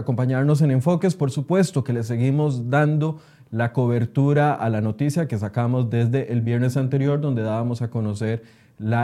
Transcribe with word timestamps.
acompañarnos 0.00 0.62
en 0.62 0.70
Enfoques. 0.70 1.14
Por 1.14 1.30
supuesto 1.30 1.84
que 1.84 1.92
le 1.92 2.02
seguimos 2.02 2.70
dando 2.70 3.20
la 3.50 3.72
cobertura 3.72 4.54
a 4.54 4.68
la 4.70 4.80
noticia 4.80 5.26
que 5.26 5.38
sacamos 5.38 5.90
desde 5.90 6.32
el 6.32 6.40
viernes 6.40 6.76
anterior, 6.76 7.20
donde 7.20 7.42
dábamos 7.42 7.82
a 7.82 7.90
conocer 7.90 8.42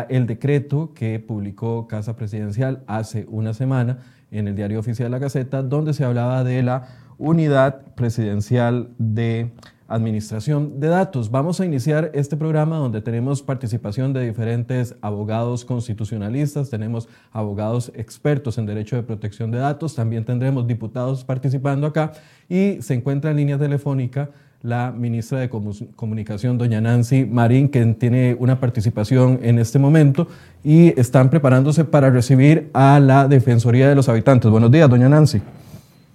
el 0.09 0.27
decreto 0.27 0.93
que 0.95 1.19
publicó 1.19 1.87
Casa 1.87 2.17
Presidencial 2.17 2.83
hace 2.87 3.27
una 3.29 3.53
semana 3.55 3.99
en 4.31 4.49
el 4.49 4.57
diario 4.57 4.81
oficial 4.81 5.11
La 5.11 5.19
Gaceta, 5.19 5.63
donde 5.63 5.93
se 5.93 6.05
hablaba 6.05 6.45
de 6.45 6.63
la 6.63 6.89
unidad 7.19 7.83
presidencial 7.95 8.91
de 8.99 9.53
Administración 9.89 10.81
de 10.81 10.89
Datos. 10.89 11.31
Vamos 11.31 11.61
a 11.61 11.65
iniciar 11.65 12.11
este 12.15 12.37
programa 12.37 12.77
donde 12.77 13.01
tenemos 13.01 13.43
participación 13.43 14.13
de 14.13 14.27
diferentes 14.27 14.97
abogados 15.01 15.65
constitucionalistas, 15.65 16.71
tenemos 16.71 17.09
abogados 17.33 17.93
expertos 17.95 18.59
en 18.59 18.67
derecho 18.67 18.97
de 18.97 19.03
protección 19.03 19.51
de 19.51 19.59
datos, 19.59 19.95
también 19.95 20.25
tendremos 20.25 20.67
diputados 20.67 21.25
participando 21.25 21.87
acá 21.87 22.13
y 22.49 22.83
se 22.83 22.95
encuentra 22.95 23.31
en 23.31 23.37
línea 23.37 23.59
telefónica 23.59 24.31
la 24.63 24.91
ministra 24.91 25.39
de 25.39 25.49
Comunicación, 25.49 26.59
doña 26.59 26.81
Nancy 26.81 27.25
Marín, 27.25 27.69
que 27.69 27.85
tiene 27.95 28.37
una 28.41 28.59
participación 28.59 29.39
en 29.43 29.59
este 29.59 29.79
momento 29.79 30.27
y 30.65 30.99
están 30.99 31.31
preparándose 31.31 31.85
para 31.85 32.11
recibir 32.11 32.71
a 32.73 32.99
la 32.99 33.29
Defensoría 33.29 33.89
de 33.89 33.95
los 33.95 34.09
Habitantes. 34.09 34.51
Buenos 34.51 34.71
días, 34.73 34.91
doña 34.91 35.09
Nancy. 35.09 35.41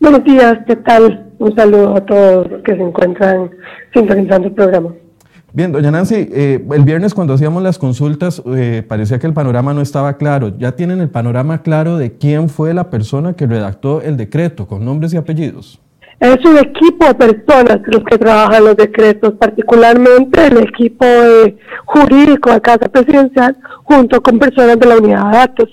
Buenos 0.02 0.24
días, 0.26 0.60
¿qué 0.68 0.76
tal? 0.76 1.31
Un 1.42 1.56
saludo 1.56 1.96
a 1.96 2.06
todos 2.06 2.52
los 2.52 2.62
que 2.62 2.76
se 2.76 2.84
encuentran 2.84 3.50
sintonizando 3.92 4.50
el 4.50 4.54
programa. 4.54 4.94
Bien, 5.52 5.72
doña 5.72 5.90
Nancy, 5.90 6.30
eh, 6.32 6.64
el 6.72 6.84
viernes 6.84 7.16
cuando 7.16 7.34
hacíamos 7.34 7.64
las 7.64 7.80
consultas 7.80 8.44
eh, 8.56 8.84
parecía 8.88 9.18
que 9.18 9.26
el 9.26 9.34
panorama 9.34 9.74
no 9.74 9.82
estaba 9.82 10.18
claro. 10.18 10.56
¿Ya 10.60 10.74
tienen 10.74 11.02
el 11.02 11.10
panorama 11.10 11.64
claro 11.64 11.98
de 11.98 12.16
quién 12.16 12.48
fue 12.48 12.76
la 12.76 12.92
persona 12.92 13.34
que 13.34 13.48
redactó 13.48 14.04
el 14.04 14.18
decreto 14.18 14.68
con 14.68 14.86
nombres 14.86 15.16
y 15.16 15.18
apellidos? 15.18 15.82
Es 16.20 16.46
un 16.46 16.60
equipo 16.60 17.08
de 17.08 17.16
personas 17.16 17.80
los 17.88 18.04
que 18.04 18.20
trabajan 18.20 18.64
los 18.64 18.78
decretos, 18.78 19.34
particularmente 19.34 20.46
el 20.46 20.58
equipo 20.60 21.06
eh, 21.06 21.58
jurídico 21.86 22.52
de 22.52 22.62
Casa 22.62 22.88
Presidencial 22.88 23.58
junto 23.84 24.22
con 24.22 24.38
personas 24.38 24.80
de 24.80 24.86
la 24.86 24.98
unidad 24.98 25.32
de 25.32 25.38
datos. 25.38 25.70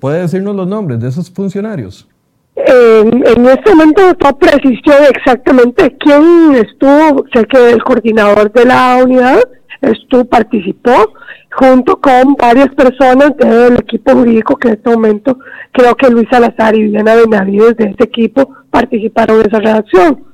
¿Puede 0.00 0.22
decirnos 0.22 0.56
los 0.56 0.66
nombres 0.66 0.98
de 0.98 1.08
esos 1.08 1.30
funcionarios? 1.30 2.08
En 2.56 3.46
este 3.46 3.74
momento 3.74 4.02
no 4.22 4.38
precisión 4.38 4.96
exactamente 5.14 5.94
quién 5.98 6.54
estuvo, 6.54 7.24
sé 7.32 7.44
que 7.44 7.70
el 7.70 7.82
coordinador 7.82 8.50
de 8.52 8.64
la 8.64 9.00
unidad 9.04 9.40
estuvo, 9.82 10.24
participó 10.24 11.12
junto 11.52 12.00
con 12.00 12.34
varias 12.34 12.68
personas 12.74 13.36
del 13.36 13.74
equipo 13.74 14.12
jurídico 14.12 14.56
que 14.56 14.68
en 14.68 14.74
este 14.74 14.90
momento 14.90 15.38
creo 15.72 15.94
que 15.94 16.10
Luis 16.10 16.28
Salazar 16.30 16.74
y 16.74 16.82
Viviana 16.82 17.14
Benavides 17.14 17.76
de 17.76 17.84
ese 17.90 18.04
equipo 18.04 18.54
participaron 18.70 19.40
en 19.40 19.46
esa 19.46 19.60
redacción. 19.60 20.24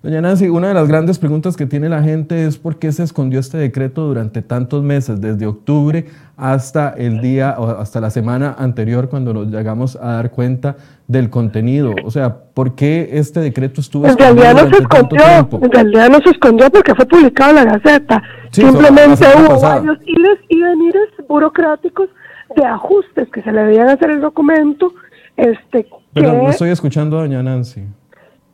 Doña 0.00 0.20
Nancy, 0.20 0.48
una 0.48 0.68
de 0.68 0.74
las 0.74 0.86
grandes 0.86 1.18
preguntas 1.18 1.56
que 1.56 1.66
tiene 1.66 1.88
la 1.88 2.04
gente 2.04 2.46
es 2.46 2.56
por 2.56 2.78
qué 2.78 2.92
se 2.92 3.02
escondió 3.02 3.40
este 3.40 3.58
decreto 3.58 4.02
durante 4.06 4.42
tantos 4.42 4.84
meses, 4.84 5.20
desde 5.20 5.44
octubre 5.46 6.06
hasta 6.36 6.90
el 6.90 7.20
día 7.20 7.56
o 7.58 7.68
hasta 7.80 8.00
la 8.00 8.10
semana 8.10 8.54
anterior 8.56 9.08
cuando 9.08 9.34
nos 9.34 9.48
llegamos 9.48 9.96
a 9.96 10.12
dar 10.12 10.30
cuenta 10.30 10.76
del 11.08 11.30
contenido. 11.30 11.96
O 12.04 12.12
sea, 12.12 12.36
¿por 12.54 12.76
qué 12.76 13.08
este 13.14 13.40
decreto 13.40 13.80
estuvo 13.80 14.06
en 14.06 14.16
realidad 14.16 14.54
no 14.54 14.70
se 14.70 14.82
escondió, 14.82 15.48
En 15.62 15.72
realidad 15.72 16.08
no 16.10 16.18
se 16.20 16.30
escondió 16.30 16.70
porque 16.70 16.94
fue 16.94 17.06
publicado 17.06 17.50
en 17.50 17.56
la 17.56 17.64
Gaceta. 17.64 18.22
Simplemente 18.52 19.26
hubo 19.36 19.60
varios 19.60 19.98
iles 20.06 20.38
y 20.48 20.62
venires 20.62 21.08
burocráticos 21.28 22.08
de 22.54 22.64
ajustes 22.64 23.28
que 23.30 23.42
se 23.42 23.50
le 23.50 23.62
debían 23.62 23.88
hacer 23.88 24.10
el 24.10 24.20
documento. 24.20 24.92
Este, 25.36 25.88
Pero 26.12 26.34
no 26.34 26.50
estoy 26.50 26.70
escuchando 26.70 27.18
a 27.18 27.22
doña 27.22 27.42
Nancy. 27.42 27.82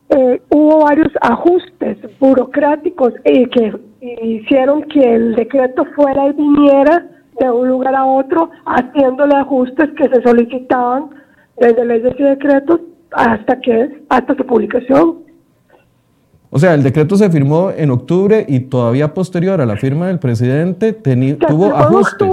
Eh, 0.09 0.41
hubo 0.49 0.83
varios 0.83 1.11
ajustes 1.21 1.97
burocráticos 2.19 3.13
y 3.23 3.47
que 3.47 3.73
hicieron 4.21 4.83
que 4.83 5.15
el 5.15 5.35
decreto 5.35 5.83
fuera 5.95 6.27
y 6.27 6.33
viniera 6.33 7.07
de 7.39 7.51
un 7.51 7.67
lugar 7.67 7.95
a 7.95 8.05
otro, 8.05 8.49
haciéndole 8.65 9.35
ajustes 9.35 9.89
que 9.97 10.07
se 10.07 10.21
solicitaban 10.21 11.09
desde 11.59 11.85
leyes 11.85 12.13
y 12.17 12.23
decretos 12.23 12.81
hasta 13.11 13.59
que 13.59 14.03
hasta 14.09 14.35
su 14.35 14.45
publicación. 14.45 15.25
O 16.51 16.59
sea, 16.59 16.73
el 16.75 16.83
decreto 16.83 17.15
se 17.17 17.29
firmó 17.29 17.71
en 17.75 17.89
octubre 17.89 18.45
y 18.47 18.61
todavía 18.61 19.13
posterior 19.13 19.59
a 19.59 19.65
la 19.65 19.75
firma 19.75 20.07
del 20.07 20.19
presidente 20.19 20.93
tuvo 20.93 21.75
ajustes. 21.75 22.29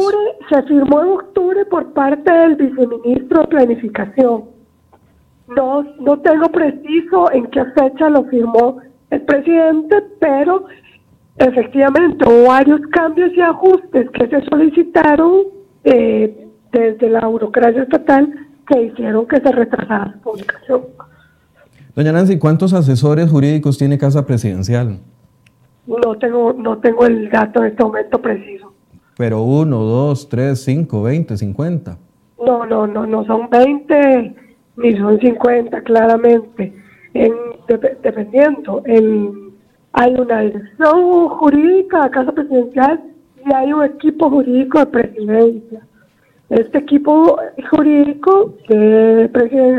se 0.48 0.62
firmó 0.64 1.02
en 1.02 1.08
octubre 1.08 1.64
por 1.64 1.92
parte 1.92 2.30
del 2.30 2.56
viceministro 2.56 3.40
de 3.40 3.46
Planificación 3.48 4.51
no, 5.48 5.82
no 6.00 6.18
tengo 6.20 6.48
preciso 6.50 7.30
en 7.32 7.46
qué 7.46 7.64
fecha 7.76 8.08
lo 8.08 8.24
firmó 8.24 8.78
el 9.10 9.22
presidente, 9.22 9.96
pero 10.20 10.64
efectivamente 11.36 12.26
hubo 12.26 12.48
varios 12.48 12.80
cambios 12.92 13.32
y 13.34 13.40
ajustes 13.40 14.08
que 14.10 14.28
se 14.28 14.40
solicitaron 14.46 15.42
eh, 15.84 16.48
desde 16.72 17.10
la 17.10 17.26
burocracia 17.26 17.82
estatal 17.82 18.32
que 18.66 18.82
hicieron 18.82 19.26
que 19.26 19.40
se 19.40 19.52
retrasara 19.52 20.12
su 20.12 20.18
publicación. 20.20 20.82
Doña 21.94 22.12
Nancy, 22.12 22.38
¿cuántos 22.38 22.72
asesores 22.72 23.30
jurídicos 23.30 23.76
tiene 23.76 23.98
Casa 23.98 24.24
Presidencial? 24.24 24.98
No 25.86 26.16
tengo, 26.16 26.54
no 26.54 26.78
tengo 26.78 27.04
el 27.04 27.28
dato 27.28 27.60
en 27.60 27.72
este 27.72 27.82
momento 27.82 28.22
preciso. 28.22 28.72
Pero 29.18 29.42
uno, 29.42 29.80
dos, 29.80 30.28
tres, 30.28 30.64
cinco, 30.64 31.02
veinte, 31.02 31.36
cincuenta. 31.36 31.98
No, 32.44 32.64
no, 32.64 32.86
no, 32.86 33.06
no 33.06 33.24
son 33.26 33.50
veinte 33.50 34.34
ni 34.76 34.96
son 34.96 35.18
50 35.18 35.80
claramente, 35.82 36.72
en, 37.14 37.32
dependiendo. 38.02 38.82
En, 38.86 39.52
hay 39.92 40.14
una 40.14 40.40
dirección 40.40 41.28
jurídica 41.28 42.04
de 42.04 42.10
Casa 42.10 42.32
Presidencial 42.32 43.00
y 43.44 43.52
hay 43.52 43.72
un 43.72 43.84
equipo 43.84 44.30
jurídico 44.30 44.78
de 44.78 44.86
presidencia. 44.86 45.86
Este 46.48 46.78
equipo 46.78 47.38
jurídico 47.70 48.54
de 48.68 49.30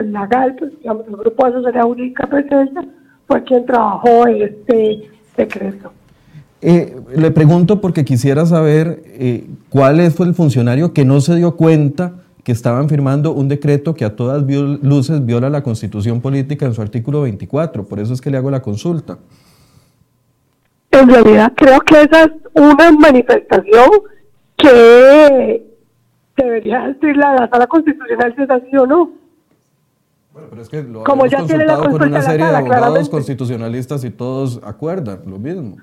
la 0.10 0.28
GAL, 0.28 0.56
pues, 0.56 0.72
digamos, 0.80 1.08
el 1.08 1.18
Grupo 1.18 1.46
de 1.46 1.52
Asesoría 1.52 1.84
Jurídica 1.84 2.28
Presidencia, 2.28 2.86
fue 3.28 3.44
quien 3.44 3.66
trabajó 3.66 4.28
en 4.28 4.42
este 4.42 5.10
decreto. 5.38 5.92
Eh, 6.62 6.96
le 7.16 7.32
pregunto 7.32 7.82
porque 7.82 8.06
quisiera 8.06 8.46
saber 8.46 9.04
eh, 9.06 9.48
cuál 9.70 10.00
fue 10.12 10.28
el 10.28 10.34
funcionario 10.34 10.94
que 10.94 11.06
no 11.06 11.20
se 11.20 11.36
dio 11.36 11.56
cuenta 11.56 12.23
que 12.44 12.52
estaban 12.52 12.90
firmando 12.90 13.32
un 13.32 13.48
decreto 13.48 13.94
que 13.94 14.04
a 14.06 14.16
todas 14.16 14.44
luces 14.44 15.26
viola 15.26 15.50
la 15.50 15.64
constitución 15.64 16.22
política 16.22 16.66
en 16.66 16.74
su 16.74 16.82
artículo 16.82 17.22
24. 17.22 17.86
Por 17.86 18.00
eso 18.00 18.14
es 18.14 18.22
que 18.22 18.30
le 18.30 18.38
hago 18.38 18.52
la 18.52 18.62
consulta. 18.62 19.18
En 20.92 21.10
realidad 21.10 21.54
creo 21.56 21.80
que 21.82 22.02
esa 22.02 22.24
es 22.24 22.32
una 22.54 22.92
manifestación 22.92 23.90
que 24.58 25.66
debería 26.38 26.88
decir 26.88 27.16
la 27.18 27.48
sala 27.50 27.68
constitucional 27.68 28.34
si 28.36 28.44
es 28.44 28.50
así 28.50 28.78
o 28.78 28.86
no. 28.86 29.12
Bueno, 30.34 30.48
pero 30.50 30.62
es 30.62 30.70
que 30.70 30.84
lo 30.84 31.04
Como 31.04 31.26
ya 31.28 31.46
tiene 31.46 31.66
la 31.66 31.78
con 31.78 32.02
una 32.02 32.22
serie 32.22 32.46
de 32.46 32.56
abogados 32.56 33.08
constitucionalistas 33.10 34.04
y 34.04 34.10
todos 34.10 34.60
acuerdan 34.64 35.22
lo 35.28 35.40
mismo. 35.40 35.78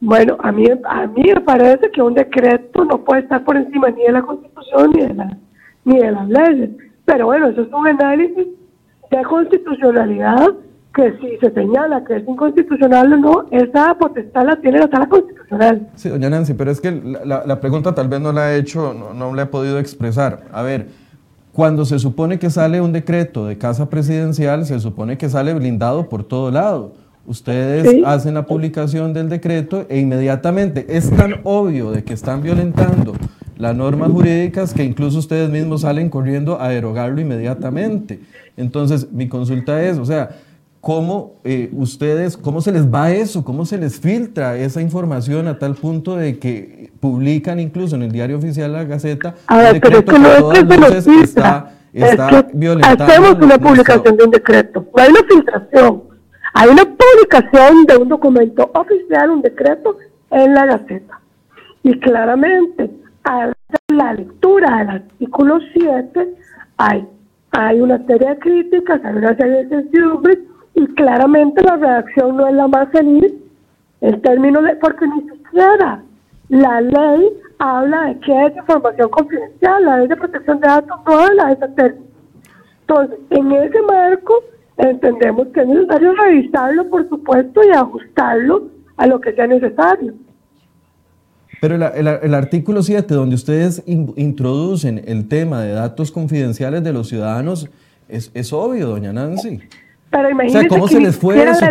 Bueno, 0.00 0.36
a 0.40 0.50
mí, 0.50 0.64
a 0.84 1.06
mí 1.06 1.22
me 1.22 1.40
parece 1.42 1.90
que 1.90 2.00
un 2.00 2.14
decreto 2.14 2.84
no 2.84 3.04
puede 3.04 3.20
estar 3.22 3.44
por 3.44 3.56
encima 3.56 3.90
ni 3.90 4.02
de 4.02 4.12
la 4.12 4.22
Constitución 4.22 4.92
ni 4.94 5.02
de, 5.02 5.14
la, 5.14 5.38
ni 5.84 5.98
de 5.98 6.10
las 6.10 6.28
leyes. 6.28 6.70
Pero 7.04 7.26
bueno, 7.26 7.48
eso 7.48 7.62
es 7.62 7.72
un 7.72 7.86
análisis 7.86 8.46
de 9.10 9.22
constitucionalidad 9.24 10.48
que 10.94 11.12
si 11.18 11.36
se 11.38 11.52
señala 11.52 12.02
que 12.04 12.16
es 12.16 12.26
inconstitucional 12.26 13.12
o 13.12 13.16
no, 13.16 13.44
esa 13.50 13.94
potestad 13.94 14.46
la 14.46 14.56
tiene 14.56 14.78
la 14.78 14.88
sala 14.88 15.08
constitucional. 15.08 15.88
Sí, 15.94 16.08
doña 16.08 16.30
Nancy, 16.30 16.54
pero 16.54 16.70
es 16.70 16.80
que 16.80 16.90
la, 16.90 17.44
la 17.46 17.60
pregunta 17.60 17.94
tal 17.94 18.08
vez 18.08 18.20
no 18.20 18.32
la 18.32 18.52
he 18.52 18.58
hecho, 18.58 18.94
no, 18.94 19.14
no 19.14 19.34
la 19.34 19.42
he 19.42 19.46
podido 19.46 19.78
expresar. 19.78 20.44
A 20.52 20.62
ver, 20.62 20.88
cuando 21.52 21.84
se 21.84 21.98
supone 21.98 22.38
que 22.38 22.50
sale 22.50 22.80
un 22.80 22.92
decreto 22.92 23.46
de 23.46 23.58
casa 23.58 23.90
presidencial, 23.90 24.64
se 24.64 24.80
supone 24.80 25.18
que 25.18 25.28
sale 25.28 25.52
blindado 25.54 26.08
por 26.08 26.24
todo 26.24 26.50
lado. 26.50 26.94
Ustedes 27.26 28.04
hacen 28.04 28.34
la 28.34 28.46
publicación 28.46 29.12
del 29.12 29.28
decreto 29.28 29.86
e 29.88 29.98
inmediatamente 29.98 30.86
es 30.88 31.10
tan 31.10 31.40
obvio 31.44 31.92
de 31.92 32.02
que 32.02 32.14
están 32.14 32.42
violentando 32.42 33.14
las 33.60 33.76
normas 33.76 34.10
jurídicas 34.10 34.72
que 34.72 34.82
incluso 34.82 35.18
ustedes 35.18 35.50
mismos 35.50 35.82
salen 35.82 36.08
corriendo 36.08 36.60
a 36.60 36.70
derogarlo 36.70 37.20
inmediatamente. 37.20 38.20
Entonces, 38.56 39.12
mi 39.12 39.28
consulta 39.28 39.82
es, 39.82 39.98
o 39.98 40.06
sea, 40.06 40.30
¿cómo 40.80 41.34
eh, 41.44 41.68
ustedes, 41.72 42.38
cómo 42.38 42.62
se 42.62 42.72
les 42.72 42.92
va 42.92 43.12
eso? 43.12 43.44
¿Cómo 43.44 43.66
se 43.66 43.76
les 43.76 44.00
filtra 44.00 44.56
esa 44.56 44.80
información 44.80 45.46
a 45.46 45.58
tal 45.58 45.74
punto 45.74 46.16
de 46.16 46.38
que 46.38 46.90
publican 47.00 47.60
incluso 47.60 47.96
en 47.96 48.02
el 48.02 48.12
diario 48.12 48.38
oficial 48.38 48.72
La 48.72 48.84
Gaceta 48.84 49.34
el 49.50 49.74
decreto 49.74 50.12
que, 50.14 50.18
todas 50.18 51.06
está, 51.06 51.74
está 51.92 52.48
violentando? 52.54 53.04
Hacemos 53.04 53.36
una 53.40 53.58
publicación 53.58 54.16
de 54.16 54.24
un 54.24 54.30
decreto, 54.30 54.86
no 54.96 55.02
hay 55.02 55.10
una 55.10 55.20
filtración. 55.28 56.09
Hay 56.54 56.68
una 56.68 56.84
publicación 56.84 57.84
de 57.86 57.96
un 57.96 58.08
documento 58.08 58.70
oficial, 58.74 59.30
un 59.30 59.42
decreto, 59.42 59.96
en 60.30 60.54
la 60.54 60.66
Gaceta. 60.66 61.20
Y 61.82 61.98
claramente, 62.00 62.90
al 63.24 63.54
la 63.88 64.12
lectura 64.14 64.78
del 64.78 64.90
artículo 64.90 65.58
7, 65.72 66.34
hay 66.76 67.06
hay 67.52 67.80
una 67.80 67.98
serie 68.06 68.28
de 68.28 68.38
críticas, 68.38 69.04
hay 69.04 69.16
una 69.16 69.36
serie 69.36 69.64
de 69.64 69.68
sensibles 69.68 70.38
y 70.74 70.86
claramente 70.94 71.62
la 71.62 71.76
reacción 71.76 72.36
no 72.36 72.46
es 72.46 72.54
la 72.54 72.68
más 72.68 72.88
feliz 72.90 73.32
en 74.00 74.22
términos 74.22 74.62
de, 74.64 74.76
porque 74.76 75.06
ni 75.08 75.22
siquiera 75.28 76.02
la 76.48 76.80
ley 76.80 77.32
habla 77.58 78.04
de 78.06 78.20
qué 78.20 78.46
es 78.46 78.56
información 78.56 79.08
confidencial, 79.10 79.84
la 79.84 79.98
ley 79.98 80.08
de 80.08 80.16
protección 80.16 80.60
de 80.60 80.68
datos 80.68 80.96
no 81.06 81.18
habla 81.18 81.46
de 81.46 81.52
ese 81.54 81.68
término. 81.68 82.06
Entonces, 82.82 83.18
en 83.30 83.52
ese 83.52 83.82
marco, 83.82 84.34
entendemos 84.88 85.48
que 85.48 85.60
es 85.60 85.66
necesario 85.66 86.14
revisarlo, 86.14 86.88
por 86.88 87.08
supuesto, 87.08 87.60
y 87.64 87.70
ajustarlo 87.70 88.68
a 88.96 89.06
lo 89.06 89.20
que 89.20 89.32
sea 89.32 89.46
necesario. 89.46 90.14
Pero 91.60 91.74
el, 91.74 92.34
artículo 92.34 92.82
7, 92.82 93.12
donde 93.12 93.34
ustedes 93.34 93.82
introducen 93.86 95.02
el 95.06 95.28
tema 95.28 95.60
de 95.60 95.72
datos 95.72 96.10
confidenciales 96.10 96.82
de 96.82 96.92
los 96.92 97.08
ciudadanos, 97.08 97.68
es, 98.08 98.30
es 98.32 98.52
obvio, 98.52 98.88
doña 98.88 99.12
Nancy. 99.12 99.60
Pero 100.10 100.30
imagínese 100.30 100.58
o 100.58 100.60
sea, 100.60 100.68
¿cómo 100.68 100.88
se 100.88 101.00
les 101.00 101.16
fue 101.16 101.42
eso? 101.42 101.66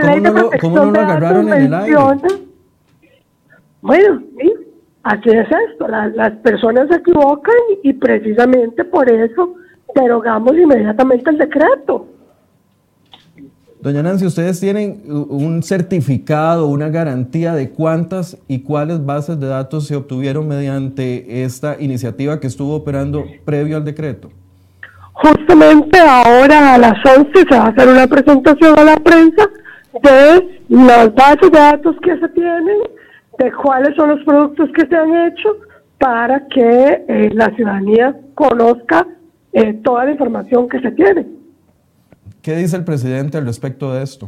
¿Cómo 0.62 0.76
no, 0.78 0.92
lo, 0.92 1.00
agarraron 1.00 1.52
en 1.52 1.64
el 1.64 1.74
aire? 1.74 1.98
Bueno, 3.82 4.22
sí, 4.40 4.54
así 5.04 5.30
es 5.30 5.48
esto. 5.72 5.88
las 5.88 6.32
personas 6.38 6.88
se 6.90 6.98
equivocan 6.98 7.56
y 7.84 7.94
precisamente 7.94 8.84
por 8.86 9.10
eso 9.10 9.56
derogamos 9.96 10.56
inmediatamente 10.56 11.30
el 11.32 11.38
decreto. 11.40 12.08
Doña 13.81 14.04
Nancy, 14.04 14.26
¿ustedes 14.26 14.60
tienen 14.60 15.04
un 15.08 15.64
certificado, 15.64 16.68
una 16.68 16.90
garantía 16.90 17.54
de 17.54 17.70
cuántas 17.70 18.38
y 18.50 18.60
cuáles 18.60 19.06
bases 19.06 19.40
de 19.40 19.48
datos 19.48 19.88
se 19.88 19.96
obtuvieron 19.96 20.50
mediante 20.50 21.44
esta 21.44 21.78
iniciativa 21.80 22.42
que 22.42 22.48
estuvo 22.48 22.76
operando 22.76 23.24
previo 23.46 23.78
al 23.78 23.86
decreto? 23.86 24.31
Justamente 25.14 25.98
ahora 25.98 26.74
a 26.74 26.78
las 26.78 26.98
11 27.06 27.31
se 27.34 27.58
va 27.58 27.68
a 27.68 27.70
hacer 27.70 27.88
una 27.88 28.06
presentación 28.06 28.78
a 28.78 28.84
la 28.84 28.98
prensa 28.98 29.48
de 30.04 30.62
las 30.68 31.16
bases 31.16 31.50
de 31.50 31.60
datos 31.60 31.96
que 32.04 32.20
se 32.20 32.28
tienen, 32.30 32.80
de 33.38 33.52
cuáles 33.54 33.96
son 33.96 34.10
los 34.10 34.24
productos 34.26 34.70
que 34.76 34.86
se 34.88 34.96
han 34.98 35.28
hecho 35.28 35.56
para 35.98 36.46
que 36.48 37.06
eh, 37.08 37.30
la 37.31 37.50
ciudadanía 37.56 38.14
conozca 38.36 39.08
eh, 39.54 39.74
toda 39.86 40.04
la 40.04 40.12
información 40.12 40.68
que 40.68 40.81
se 40.81 40.92
tiene. 40.92 41.39
¿Qué 42.50 42.56
dice 42.56 42.78
el 42.78 42.84
presidente 42.84 43.38
al 43.38 43.46
respecto 43.46 43.94
de 43.94 44.01
esto? 44.01 44.28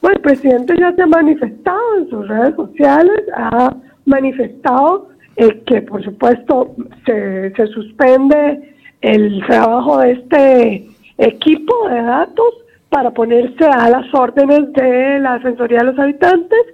Bueno, 0.00 0.16
el 0.16 0.22
presidente 0.22 0.74
ya 0.76 0.92
se 0.96 1.02
ha 1.02 1.06
manifestado 1.06 1.96
en 1.96 2.10
sus 2.10 2.26
redes 2.26 2.56
sociales, 2.56 3.20
ha 3.36 3.76
manifestado 4.04 5.10
eh, 5.36 5.62
que 5.64 5.80
por 5.82 6.02
supuesto 6.02 6.74
se, 7.06 7.52
se 7.54 7.66
suspende 7.68 8.74
el 9.00 9.46
trabajo 9.46 9.98
de 9.98 10.10
este 10.10 10.88
equipo 11.18 11.88
de 11.88 12.02
datos 12.02 12.52
para 12.88 13.12
ponerse 13.12 13.64
a 13.64 13.88
las 13.90 14.12
órdenes 14.12 14.72
de 14.72 15.20
la 15.20 15.34
Defensoría 15.34 15.78
de 15.78 15.84
los 15.84 15.98
Habitantes 16.00 16.64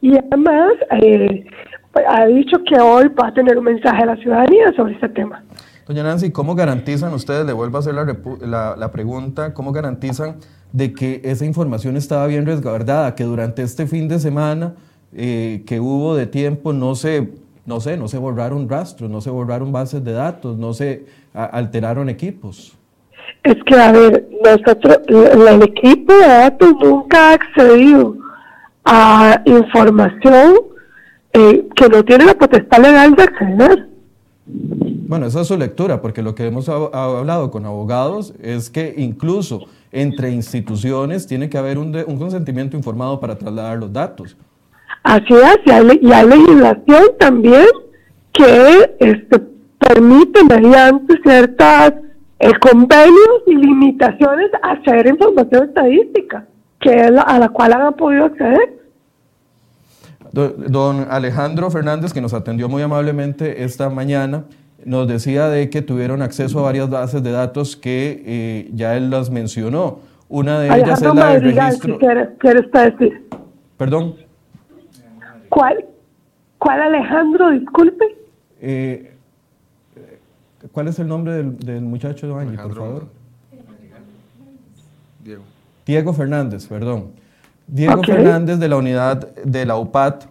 y 0.00 0.16
además 0.16 0.72
eh, 1.02 1.44
ha 2.08 2.24
dicho 2.24 2.64
que 2.64 2.80
hoy 2.80 3.08
va 3.08 3.28
a 3.28 3.34
tener 3.34 3.58
un 3.58 3.64
mensaje 3.64 4.02
a 4.02 4.06
la 4.06 4.16
ciudadanía 4.16 4.72
sobre 4.72 4.94
este 4.94 5.10
tema. 5.10 5.42
Doña 5.88 6.02
Nancy, 6.02 6.30
¿cómo 6.30 6.54
garantizan 6.54 7.14
ustedes, 7.14 7.46
le 7.46 7.54
vuelvo 7.54 7.78
a 7.78 7.80
hacer 7.80 7.94
la, 7.94 8.76
la, 8.76 8.90
pregunta, 8.92 9.54
cómo 9.54 9.72
garantizan 9.72 10.36
de 10.70 10.92
que 10.92 11.22
esa 11.24 11.46
información 11.46 11.96
estaba 11.96 12.26
bien 12.26 12.44
resguardada, 12.44 13.14
que 13.14 13.24
durante 13.24 13.62
este 13.62 13.86
fin 13.86 14.06
de 14.06 14.18
semana 14.18 14.74
eh, 15.14 15.62
que 15.66 15.80
hubo 15.80 16.14
de 16.14 16.26
tiempo 16.26 16.74
no 16.74 16.94
se, 16.94 17.30
no 17.64 17.80
sé, 17.80 17.96
no 17.96 18.06
se 18.06 18.18
borraron 18.18 18.68
rastros, 18.68 19.08
no 19.08 19.22
se 19.22 19.30
borraron 19.30 19.72
bases 19.72 20.04
de 20.04 20.12
datos, 20.12 20.58
no 20.58 20.74
se 20.74 21.06
alteraron 21.32 22.10
equipos? 22.10 22.76
Es 23.42 23.56
que, 23.64 23.74
a 23.74 23.90
ver, 23.90 24.28
nosotros, 24.44 24.98
el 25.08 25.62
equipo 25.62 26.12
de 26.12 26.28
datos 26.28 26.74
nunca 26.82 27.30
ha 27.30 27.32
accedido 27.32 28.14
a 28.84 29.40
información 29.46 30.54
eh, 31.32 31.66
que 31.74 31.88
no 31.88 32.04
tiene 32.04 32.26
la 32.26 32.34
potestad 32.34 32.78
legal 32.78 33.14
de 33.14 33.22
acceder. 33.22 33.88
Bueno, 34.48 35.26
esa 35.26 35.40
es 35.40 35.48
su 35.48 35.56
lectura, 35.56 36.00
porque 36.00 36.22
lo 36.22 36.34
que 36.34 36.46
hemos 36.46 36.68
hablado 36.68 37.50
con 37.50 37.66
abogados 37.66 38.34
es 38.42 38.70
que 38.70 38.94
incluso 38.96 39.66
entre 39.92 40.30
instituciones 40.30 41.26
tiene 41.26 41.48
que 41.48 41.58
haber 41.58 41.78
un, 41.78 41.92
consentimiento 42.18 42.76
informado 42.76 43.20
para 43.20 43.36
trasladar 43.36 43.78
los 43.78 43.92
datos. 43.92 44.36
Así 45.02 45.32
es, 45.32 45.58
y 45.64 46.12
hay, 46.12 46.26
legislación 46.26 47.02
también 47.18 47.66
que 48.32 48.96
este, 48.98 49.40
permite 49.78 50.44
mediante 50.44 51.18
ciertas 51.22 51.94
eh, 52.40 52.52
convenios 52.60 53.42
y 53.46 53.54
limitaciones 53.54 54.50
hacer 54.62 55.06
información 55.06 55.68
estadística, 55.68 56.46
que 56.80 56.90
es 56.90 57.12
a 57.26 57.38
la 57.38 57.48
cual 57.48 57.72
han 57.72 57.94
podido 57.94 58.26
acceder. 58.26 58.77
Don 60.32 61.06
Alejandro 61.10 61.70
Fernández, 61.70 62.12
que 62.12 62.20
nos 62.20 62.34
atendió 62.34 62.68
muy 62.68 62.82
amablemente 62.82 63.64
esta 63.64 63.88
mañana, 63.90 64.44
nos 64.84 65.08
decía 65.08 65.48
de 65.48 65.70
que 65.70 65.82
tuvieron 65.82 66.22
acceso 66.22 66.58
a 66.60 66.62
varias 66.62 66.88
bases 66.88 67.22
de 67.22 67.32
datos 67.32 67.76
que 67.76 68.22
eh, 68.26 68.70
ya 68.74 68.96
él 68.96 69.10
las 69.10 69.30
mencionó. 69.30 70.00
Una 70.28 70.60
de 70.60 70.66
ellas 70.66 71.02
es 71.02 71.14
la 71.14 71.32
del 71.32 71.54
registro. 71.54 71.98
decir? 71.98 73.28
Perdón. 73.76 74.16
¿Cuál? 75.48 75.84
¿Cuál 76.58 76.82
Alejandro? 76.82 77.50
Disculpe. 77.50 78.04
Eh, 78.60 79.14
¿Cuál 80.72 80.88
es 80.88 80.98
el 80.98 81.08
nombre 81.08 81.42
del, 81.42 81.82
muchacho 81.82 82.26
de 82.26 82.34
Angie, 82.34 82.58
por 82.58 82.74
favor? 82.74 83.06
Diego. 85.24 85.42
Diego 85.86 86.12
Fernández, 86.12 86.66
perdón. 86.66 87.12
Diego 87.68 88.02
Fernández 88.02 88.58
de 88.58 88.68
la 88.68 88.76
unidad 88.76 89.34
de 89.34 89.66
la 89.66 89.76
UPAT 89.76 90.24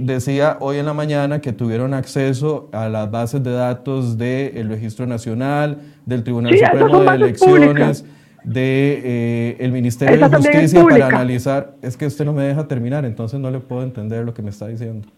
decía 0.00 0.56
hoy 0.60 0.78
en 0.78 0.86
la 0.86 0.94
mañana 0.94 1.40
que 1.40 1.52
tuvieron 1.52 1.94
acceso 1.94 2.68
a 2.72 2.88
las 2.88 3.10
bases 3.10 3.42
de 3.42 3.52
datos 3.52 4.18
del 4.18 4.68
Registro 4.68 5.06
Nacional, 5.06 5.78
del 6.04 6.22
Tribunal 6.22 6.56
Supremo 6.56 7.02
de 7.02 7.14
Elecciones, 7.14 8.04
del 8.44 8.52
de, 8.52 9.02
eh, 9.04 9.56
el 9.60 9.72
Ministerio 9.72 10.28
de 10.28 10.36
Justicia 10.36 10.84
para 10.84 11.06
analizar. 11.08 11.74
Es 11.82 11.96
que 11.96 12.06
usted 12.06 12.24
no 12.24 12.32
me 12.32 12.44
deja 12.44 12.68
terminar, 12.68 13.04
entonces 13.04 13.40
no 13.40 13.50
le 13.50 13.60
puedo 13.60 13.82
entender 13.82 14.24
lo 14.24 14.34
que 14.34 14.42
me 14.42 14.50
está 14.50 14.68
diciendo. 14.68 15.08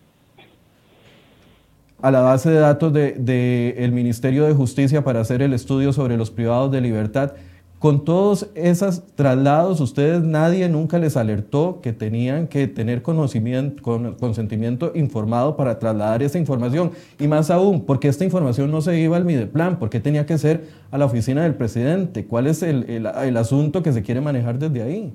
A 2.01 2.13
la 2.13 2.21
base 2.21 2.49
de 2.51 2.61
datos 2.61 2.93
del 2.93 3.25
de, 3.25 3.75
el 3.79 3.91
Ministerio 3.91 4.47
de 4.47 4.55
Justicia 4.55 5.03
para 5.03 5.21
hacer 5.21 5.43
el 5.43 5.53
estudio 5.53 5.93
sobre 5.93 6.17
los 6.17 6.31
privados 6.31 6.71
de 6.71 6.81
libertad 6.81 7.33
con 7.79 8.05
todos 8.05 8.51
esos 8.57 9.07
traslados, 9.15 9.81
ustedes 9.81 10.23
nadie 10.23 10.69
nunca 10.69 10.99
les 10.99 11.17
alertó 11.17 11.81
que 11.81 11.93
tenían 11.93 12.49
que 12.49 12.67
tener 12.67 13.03
conocimiento, 13.03 13.83
con, 13.83 14.15
consentimiento 14.15 14.91
informado 14.97 15.57
para 15.57 15.79
trasladar 15.79 16.23
esa 16.25 16.39
información. 16.39 16.91
Y 17.21 17.29
más 17.29 17.51
aún, 17.51 17.87
porque 17.87 18.09
esta 18.09 18.25
información 18.25 18.73
no 18.73 18.81
se 18.81 18.99
iba 18.99 19.17
al 19.17 19.25
Mideplan, 19.25 19.79
porque 19.79 20.01
tenía 20.01 20.27
que 20.27 20.39
ser 20.39 20.65
a 20.91 20.99
la 20.99 21.05
oficina 21.05 21.45
del 21.45 21.55
presidente. 21.55 22.27
¿Cuál 22.27 22.49
es 22.49 22.65
el, 22.65 22.85
el 22.89 23.37
asunto 23.37 23.83
que 23.83 23.93
se 23.93 24.03
quiere 24.03 24.21
manejar 24.21 24.59
desde 24.59 24.83
ahí? 24.83 25.15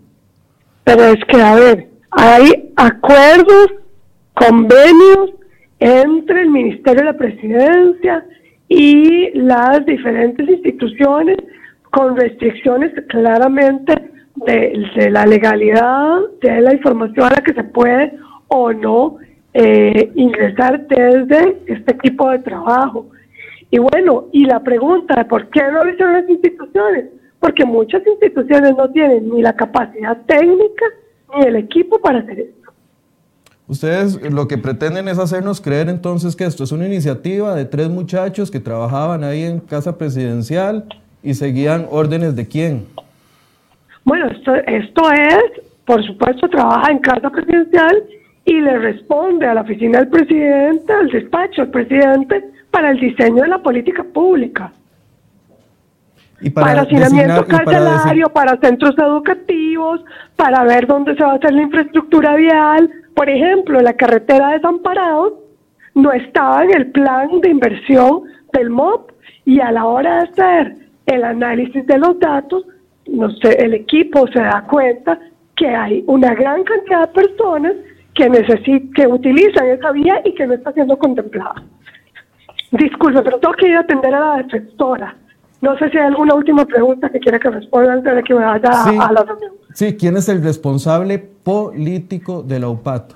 Pero 0.86 1.04
es 1.04 1.20
que, 1.28 1.42
a 1.42 1.56
ver, 1.56 1.90
hay 2.12 2.72
acuerdos, 2.78 3.74
convenios 4.36 5.32
entre 5.80 6.44
el 6.44 6.50
Ministerio 6.50 7.02
de 7.02 7.12
la 7.12 7.18
Presidencia 7.18 8.26
y 8.70 9.32
las 9.38 9.86
diferentes 9.86 10.48
instituciones 10.48 11.38
con 11.94 12.18
restricciones 12.18 12.92
claramente 13.08 13.94
de, 14.48 15.12
la 15.12 15.28
legalidad 15.28 16.22
de 16.42 16.60
la 16.60 16.74
información 16.74 17.28
a 17.28 17.36
la 17.36 17.44
que 17.44 17.54
se 17.54 17.64
puede 17.64 18.14
o 18.48 18.74
no 18.74 19.18
eh, 19.54 20.12
ingresar 20.16 20.88
desde 20.88 21.62
este 21.68 21.94
tipo 22.02 22.32
de 22.32 22.40
trabajo. 22.40 23.12
Y 23.70 23.78
bueno, 23.78 24.26
y 24.32 24.46
la 24.46 24.60
pregunta 24.62 25.14
de 25.16 25.26
por 25.26 25.50
qué 25.52 25.62
no 25.72 25.84
lo 25.84 25.92
hicieron 25.92 26.14
las 26.14 26.28
instituciones, 26.28 27.06
porque 27.40 27.64
muchas 27.64 28.02
instituciones 28.08 28.76
no 28.76 28.90
tienen 28.90 29.30
ni 29.30 29.44
la 29.44 29.56
capacidad 29.56 30.18
técnica 30.26 30.86
ni 31.36 31.46
el 31.46 31.58
equipo 31.58 32.00
para 32.00 32.20
hacer 32.20 32.40
esto. 32.40 32.72
Ustedes 33.68 34.20
lo 34.32 34.48
que 34.48 34.58
pretenden 34.58 35.08
es 35.10 35.20
hacernos 35.20 35.62
creer 35.62 35.90
entonces 35.90 36.36
que 36.36 36.46
esto 36.46 36.64
es 36.64 36.72
una 36.72 36.88
iniciativa 36.88 37.54
de 37.54 37.66
tres 37.66 37.90
muchachos 37.90 38.50
que 38.50 38.60
trabajaban 38.60 39.24
ahí 39.24 39.44
en 39.44 39.60
casa 39.60 39.96
presidencial 39.96 40.88
y 41.24 41.34
seguían 41.34 41.88
órdenes 41.90 42.36
de 42.36 42.48
quién? 42.48 42.86
Bueno, 44.04 44.28
esto, 44.28 44.54
esto 44.56 45.12
es, 45.12 45.44
por 45.86 46.06
supuesto, 46.06 46.50
trabaja 46.50 46.92
en 46.92 47.00
casa 47.00 47.30
presidencial 47.30 48.04
y 48.46 48.60
le 48.60 48.78
responde 48.78 49.48
a 49.48 49.54
la 49.54 49.62
oficina 49.62 50.00
del 50.00 50.10
presidente, 50.10 50.92
al 50.92 51.10
despacho 51.10 51.62
del 51.62 51.72
presidente, 51.72 52.44
para 52.70 52.92
el 52.92 53.00
diseño 53.00 53.44
de 53.44 53.48
la 53.48 53.60
política 53.60 54.04
pública. 54.04 54.72
Y 56.42 56.50
para, 56.50 56.82
hacinamiento 56.82 57.46
carcelario, 57.46 58.28
para, 58.28 58.58
centros 58.58 58.98
educativos, 58.98 60.04
para 60.36 60.66
ver 60.66 60.86
dónde 60.88 61.16
se 61.16 61.24
va 61.24 61.32
a 61.32 61.36
hacer 61.36 61.54
la 61.54 61.62
infraestructura 61.62 62.36
vial. 62.36 62.90
Por 63.16 63.30
ejemplo, 63.30 63.80
la 63.80 63.94
carretera 63.94 64.50
de 64.50 64.56
Desamparados 64.56 65.34
no 65.96 66.12
estaba 66.12 66.66
en 66.66 66.76
el 66.76 66.88
plan 66.88 67.40
de 67.40 67.50
inversión 67.50 68.24
del 68.52 68.70
MOP 68.72 69.12
y 69.46 69.62
a 69.62 69.72
la 69.72 69.86
hora 69.86 70.16
de 70.16 70.30
hacer 70.30 70.83
el 71.06 71.24
análisis 71.24 71.86
de 71.86 71.98
los 71.98 72.20
datos, 72.20 72.66
no 73.08 73.30
sé, 73.38 73.54
el 73.64 73.74
equipo 73.74 74.28
se 74.28 74.40
da 74.40 74.66
cuenta 74.70 75.20
que 75.56 75.68
hay 75.68 76.04
una 76.08 76.34
gran 76.34 76.64
cantidad 76.64 77.08
de 77.08 77.14
personas 77.14 77.74
que 78.16 78.30
necesitan, 78.30 78.92
que 78.94 79.08
utilizan 79.08 79.68
esa 79.68 79.92
vía 79.92 80.22
y 80.24 80.34
que 80.36 80.48
no 80.48 80.54
está 80.54 80.72
siendo 80.72 80.98
contemplada. 80.98 81.64
Disculpe, 82.72 83.22
pero 83.22 83.40
tengo 83.40 83.54
que 83.56 83.68
ir 83.68 83.76
a 83.76 83.82
atender 83.82 84.14
a 84.14 84.20
la 84.20 84.44
defensora. 84.44 85.16
No 85.62 85.78
sé 85.78 85.90
si 85.92 85.98
hay 85.98 86.08
alguna 86.08 86.36
última 86.36 86.66
pregunta 86.66 87.10
que 87.10 87.20
quiera 87.20 87.40
que 87.40 87.50
responda 87.50 87.94
antes 87.94 88.16
de 88.16 88.24
que 88.24 88.34
me 88.34 88.44
vaya 88.44 88.70
a 88.70 89.12
la 89.14 89.24
reunión. 89.24 89.52
Sí, 89.74 89.96
¿quién 89.96 90.18
es 90.18 90.28
el 90.30 90.44
responsable 90.44 91.20
político 91.20 92.44
de 92.44 92.60
la 92.60 92.70
UPAT? 92.70 93.14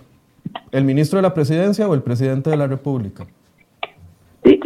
¿El 0.71 0.85
ministro 0.85 1.17
de 1.17 1.23
la 1.23 1.33
Presidencia 1.33 1.87
o 1.87 1.93
el 1.93 2.01
presidente 2.01 2.49
de 2.49 2.57
la 2.57 2.67
República? 2.67 3.25
Sí, 4.43 4.59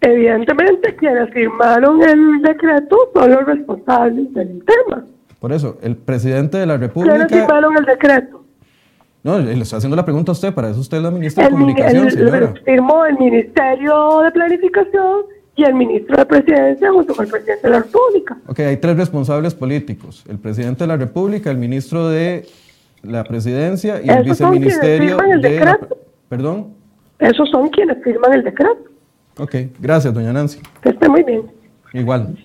evidentemente 0.00 0.96
quienes 0.96 1.30
firmaron 1.30 2.02
el 2.02 2.42
decreto 2.42 2.96
son 3.14 3.30
los 3.30 3.44
responsables 3.44 4.32
del 4.34 4.62
tema. 4.64 5.04
Por 5.38 5.52
eso, 5.52 5.78
el 5.82 5.96
presidente 5.96 6.58
de 6.58 6.66
la 6.66 6.76
República... 6.76 7.14
¿Quiénes 7.14 7.32
firmaron 7.32 7.76
el 7.78 7.84
decreto? 7.84 8.44
No, 9.22 9.38
le 9.38 9.52
estoy 9.52 9.76
haciendo 9.76 9.96
la 9.96 10.04
pregunta 10.04 10.32
a 10.32 10.34
usted, 10.34 10.54
para 10.54 10.70
eso 10.70 10.80
usted 10.80 10.96
es 10.96 11.02
la 11.02 11.10
ministra 11.10 11.44
de 11.44 11.50
Comunicación, 11.50 12.10
señora. 12.10 12.54
Firmó 12.64 13.04
el 13.04 13.18
Ministerio 13.18 14.20
de 14.20 14.30
Planificación 14.30 15.22
y 15.56 15.64
el 15.64 15.74
ministro 15.74 16.16
de 16.16 16.24
Presidencia 16.24 16.90
junto 16.90 17.14
con 17.14 17.26
el 17.26 17.30
presidente 17.30 17.66
de 17.66 17.70
la 17.70 17.80
República. 17.80 18.38
Ok, 18.46 18.60
hay 18.60 18.76
tres 18.78 18.96
responsables 18.96 19.54
políticos, 19.54 20.24
el 20.28 20.38
presidente 20.38 20.84
de 20.84 20.88
la 20.88 20.96
República, 20.96 21.50
el 21.50 21.58
ministro 21.58 22.08
de 22.08 22.46
la 23.02 23.24
Presidencia 23.24 24.00
y 24.02 24.08
el 24.08 24.24
viceministerio 24.24 25.18
son 25.18 25.32
el 25.32 25.40
de 25.42 25.50
decreto? 25.50 25.98
¿Perdón? 26.28 26.74
Esos 27.18 27.50
son 27.50 27.68
quienes 27.68 28.02
firman 28.02 28.32
el 28.32 28.44
decreto. 28.44 28.89
Ok, 29.40 29.56
gracias, 29.78 30.12
doña 30.12 30.34
Nancy. 30.34 30.58
Que 30.82 30.90
esté 30.90 31.08
muy 31.08 31.22
bien. 31.22 31.50
Igual. 31.94 32.36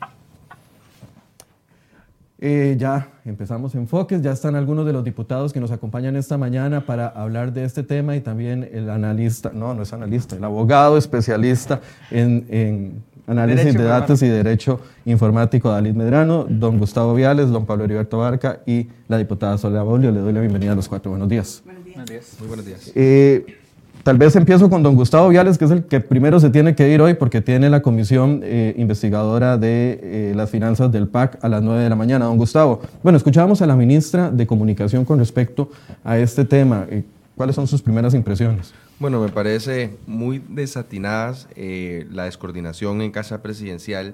Eh, 2.40 2.76
ya 2.78 3.10
empezamos 3.26 3.76
enfoques, 3.76 4.22
ya 4.22 4.32
están 4.32 4.56
algunos 4.56 4.86
de 4.86 4.94
los 4.94 5.04
diputados 5.04 5.52
que 5.52 5.60
nos 5.60 5.72
acompañan 5.72 6.16
esta 6.16 6.38
mañana 6.38 6.86
para 6.86 7.08
hablar 7.08 7.52
de 7.52 7.66
este 7.66 7.84
tema 7.84 8.16
y 8.16 8.22
también 8.22 8.70
el 8.72 8.90
analista, 8.90 9.52
no, 9.54 9.74
no 9.74 9.84
es 9.84 9.92
analista, 9.92 10.36
el 10.36 10.44
abogado 10.44 10.98
especialista 10.98 11.82
en, 12.12 13.04
análisis 13.28 13.74
de 13.74 13.84
datos 13.84 14.22
y 14.22 14.28
derecho 14.28 14.80
informático, 15.06 15.70
Dalit 15.70 15.96
Medrano, 15.96 16.46
don 16.48 16.78
Gustavo 16.78 17.14
Viales, 17.16 17.50
don 17.50 17.66
Pablo 17.66 17.86
Heriberto 17.86 18.20
Barca 18.20 18.60
y 18.66 18.88
la 19.08 19.18
diputada 19.18 19.58
Soledad 19.58 19.84
Bolio. 19.84 20.12
Le 20.12 20.20
doy 20.20 20.32
la 20.32 20.42
bienvenida 20.42 20.74
a 20.74 20.76
los 20.76 20.88
cuatro. 20.88 21.10
Buenos 21.12 21.28
días. 21.28 21.64
Buenos 21.66 22.06
días. 22.06 22.36
Muy 22.40 22.48
buenos 22.48 22.66
días. 22.66 22.92
Eh, 22.94 23.65
Tal 24.06 24.20
vez 24.20 24.36
empiezo 24.36 24.70
con 24.70 24.84
don 24.84 24.96
Gustavo 24.96 25.30
Viales, 25.30 25.58
que 25.58 25.66
es 25.66 25.72
el 25.72 25.86
que 25.86 26.00
primero 26.00 26.40
se 26.40 26.52
tiene 26.52 26.76
que 26.76 26.94
ir 26.94 27.02
hoy 27.02 27.16
porque 27.16 27.42
tiene 27.42 27.72
la 27.72 27.82
comisión 27.82 28.42
eh, 28.44 28.76
investigadora 28.78 29.58
de 29.58 30.00
eh, 30.04 30.34
las 30.36 30.52
finanzas 30.52 30.92
del 30.92 31.08
PAC 31.08 31.44
a 31.44 31.50
las 31.50 31.64
9 31.64 31.82
de 31.82 31.90
la 31.90 31.96
mañana. 31.96 32.26
Don 32.26 32.38
Gustavo, 32.38 32.82
bueno, 33.02 33.18
escuchábamos 33.18 33.64
a 33.64 33.66
la 33.66 33.76
ministra 33.76 34.30
de 34.30 34.46
Comunicación 34.46 35.06
con 35.06 35.18
respecto 35.18 35.72
a 36.04 36.20
este 36.20 36.46
tema. 36.46 36.86
Eh, 36.88 37.02
¿Cuáles 37.36 37.56
son 37.56 37.66
sus 37.66 37.82
primeras 37.82 38.14
impresiones? 38.14 38.76
Bueno, 39.00 39.20
me 39.20 39.30
parece 39.30 39.96
muy 40.06 40.40
desatinadas 40.50 41.48
la 41.56 42.26
descoordinación 42.26 43.02
en 43.02 43.10
Casa 43.10 43.42
Presidencial. 43.42 44.14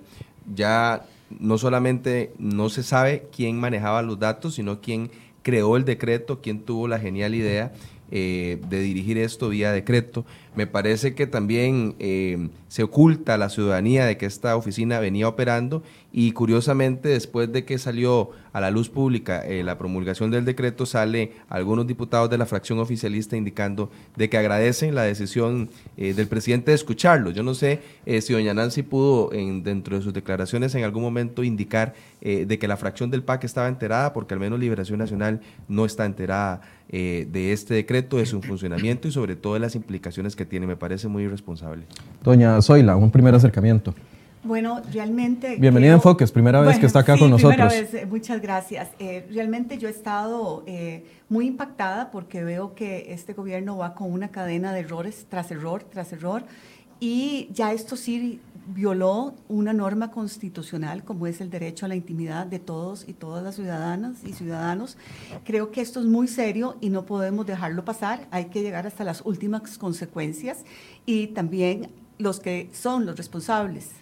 Ya 0.56 1.02
no 1.38 1.58
solamente 1.58 2.32
no 2.40 2.70
se 2.70 2.84
sabe 2.84 3.28
quién 3.36 3.60
manejaba 3.60 4.04
los 4.04 4.18
datos, 4.18 4.56
sino 4.56 4.80
quién 4.80 5.12
creó 5.44 5.76
el 5.76 5.84
decreto, 5.84 6.40
quién 6.42 6.62
tuvo 6.62 6.88
la 6.88 6.98
genial 6.98 7.36
idea 7.36 7.74
eh, 8.12 8.60
de 8.70 8.80
dirigir 8.82 9.18
esto 9.18 9.50
vía 9.50 9.72
decreto. 9.72 10.26
Me 10.56 10.68
parece 10.68 11.16
que 11.16 11.28
también 11.28 11.96
eh, 12.00 12.50
se 12.68 12.84
oculta 12.84 13.36
a 13.36 13.38
la 13.38 13.50
ciudadanía 13.50 14.06
de 14.06 14.18
que 14.18 14.26
esta 14.26 14.56
oficina 14.56 15.00
venía 15.00 15.28
operando 15.28 15.82
y 16.14 16.32
curiosamente 16.34 17.10
después 17.10 17.52
de 17.52 17.64
que 17.64 17.78
salió 17.78 18.32
a 18.54 18.60
la 18.60 18.70
luz 18.70 18.90
pública 18.90 19.46
eh, 19.46 19.64
la 19.64 19.78
promulgación 19.78 20.30
del 20.30 20.44
decreto 20.44 20.86
sale 20.86 21.34
algunos 21.48 21.88
diputados 21.88 22.30
de 22.30 22.38
la 22.38 22.46
fracción 22.46 22.80
oficialista 22.80 23.38
indicando 23.38 23.90
de 24.18 24.30
que 24.30 24.38
agradecen 24.38 24.94
la 24.94 25.04
decisión 25.04 25.70
del 25.96 26.28
presidente 26.28 26.72
de 26.72 26.76
escucharlo. 26.76 27.32
Yo 27.32 27.44
no 27.44 27.54
sé 27.54 27.80
si 28.22 28.34
doña 28.34 28.54
Nancy 28.54 28.84
pudo 28.84 29.32
en, 29.34 29.64
dentro 29.64 29.96
de 29.96 30.02
sus 30.02 30.14
declaraciones 30.14 30.76
en 30.76 30.84
algún 30.84 31.04
momento 31.04 31.44
indicar 31.44 31.94
de 32.22 32.60
que 32.60 32.68
la 32.68 32.78
fracción 32.78 33.10
del 33.10 33.24
PAC 33.24 33.46
estaba 33.46 33.68
enterada 33.68 34.14
porque 34.14 34.34
al 34.34 34.40
menos 34.40 34.60
Liberación 34.60 35.00
Nacional 35.00 35.42
no 35.68 35.86
está 35.86 36.06
enterada 36.06 36.62
de 36.90 37.54
este 37.54 37.74
decreto, 37.74 38.18
de 38.18 38.26
su 38.26 38.42
funcionamiento 38.42 39.08
y 39.08 39.12
sobre 39.12 39.36
todo 39.36 39.54
de 39.54 39.60
las 39.60 39.76
implicaciones 39.76 40.36
que 40.36 40.46
tiene, 40.46 40.68
me 40.68 40.76
parece 40.76 41.08
muy 41.08 41.24
irresponsable. 41.24 41.84
Doña 42.24 42.62
Zoila, 42.62 42.96
un 42.96 43.12
primer 43.12 43.34
acercamiento. 43.36 43.94
Bueno, 44.44 44.82
realmente... 44.92 45.58
Bienvenida 45.58 45.92
a 45.92 45.96
Enfoques, 45.96 46.32
primera 46.32 46.62
vez 46.62 46.80
que 46.80 46.88
está 46.88 47.00
acá 47.00 47.16
con 47.16 47.30
nosotros. 47.30 47.72
Vez, 47.72 47.94
eh, 47.94 48.08
muchas 48.08 48.42
gracias. 48.42 48.90
Eh, 48.98 49.28
realmente 49.32 49.78
yo 49.78 49.88
he 49.88 49.92
estado 49.92 50.64
eh, 50.66 51.06
muy 51.30 51.46
impactada 51.46 52.10
porque 52.10 52.44
veo 52.44 52.74
que 52.74 53.14
este 53.14 53.34
gobierno 53.34 53.78
va 53.78 53.94
con 53.94 54.12
una 54.12 54.30
cadena 54.30 54.74
de 54.74 54.80
errores 54.80 55.28
tras 55.30 55.52
error, 55.52 55.84
tras 55.84 56.12
error, 56.12 56.44
y 57.00 57.50
ya 57.54 57.72
esto 57.72 57.96
sí 57.96 58.40
violó 58.66 59.36
una 59.48 59.74
norma 59.74 60.10
constitucional 60.10 61.04
como 61.04 61.28
es 61.28 61.40
el 61.40 61.52
derecho 61.52 61.86
a 61.86 61.90
la 61.90 61.96
intimidad 61.96 62.48
de 62.48 62.58
todos 62.58 63.08
y 63.08 63.14
todas 63.14 63.44
las 63.44 63.56
ciudadanas 63.56 64.24
y 64.26 64.34
ciudadanos. 64.34 64.98
Creo 65.44 65.72
que 65.72 65.82
esto 65.82 66.00
es 66.00 66.08
muy 66.08 66.28
serio 66.28 66.78
y 66.82 66.90
no 66.90 67.06
podemos 67.06 67.46
dejarlo 67.46 67.86
pasar. 67.86 68.28
Hay 68.32 68.46
que 68.46 68.64
llegar 68.64 68.88
hasta 68.88 69.04
las 69.04 69.22
últimas 69.22 69.78
consecuencias 69.78 70.66
y 71.06 71.28
también 71.28 71.92
los 72.18 72.40
que 72.40 72.70
son 72.72 73.06
los 73.06 73.18
responsables 73.18 74.01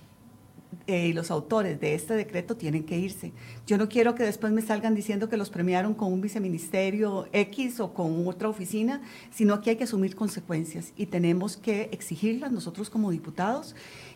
eh, 0.86 1.08
y 1.08 1.14
los 1.14 1.32
autores 1.32 1.80
de 1.80 1.96
este 1.96 2.16
decreto 2.16 2.56
tienen 2.56 2.84
que 2.84 2.98
irse. 2.98 3.32
Yo 3.66 3.78
no 3.78 3.90
quiero 3.90 4.16
que 4.16 4.24
después 4.24 4.54
me 4.54 4.62
salgan 4.62 4.94
diciendo 4.94 5.28
que 5.28 5.38
los 5.38 5.50
premiaron 5.50 5.94
con 5.94 6.14
un 6.14 6.22
viceministerio 6.22 7.28
X 7.32 7.80
o 7.80 7.94
con 7.94 8.28
otra 8.28 8.50
oficina, 8.50 9.02
sino 9.32 9.62
que 9.62 9.72
hay 9.72 9.76
que 9.78 9.86
asumir 9.86 10.16
consecuencias 10.16 10.94
y 10.96 11.08
tenemos 11.08 11.58
que 11.58 11.90
exigirlas 11.92 12.52
nosotros 12.52 12.90
como 12.90 13.10
diputados 13.12 13.76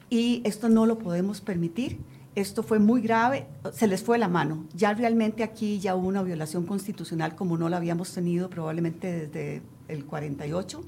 y 0.09 0.41
esto 0.45 0.69
no 0.69 0.85
lo 0.85 0.99
podemos 0.99 1.41
permitir. 1.41 1.99
Esto 2.35 2.63
fue 2.63 2.79
muy 2.79 3.01
grave, 3.01 3.45
se 3.71 3.87
les 3.87 4.03
fue 4.03 4.17
la 4.17 4.27
mano. 4.27 4.65
Ya 4.75 4.93
realmente 4.93 5.43
aquí 5.43 5.79
ya 5.79 5.95
hubo 5.95 6.07
una 6.07 6.23
violación 6.23 6.65
constitucional 6.65 7.35
como 7.35 7.57
no 7.57 7.69
la 7.69 7.77
habíamos 7.77 8.11
tenido 8.11 8.49
probablemente 8.49 9.27
desde 9.27 9.61
el 9.87 10.05
48. 10.05 10.83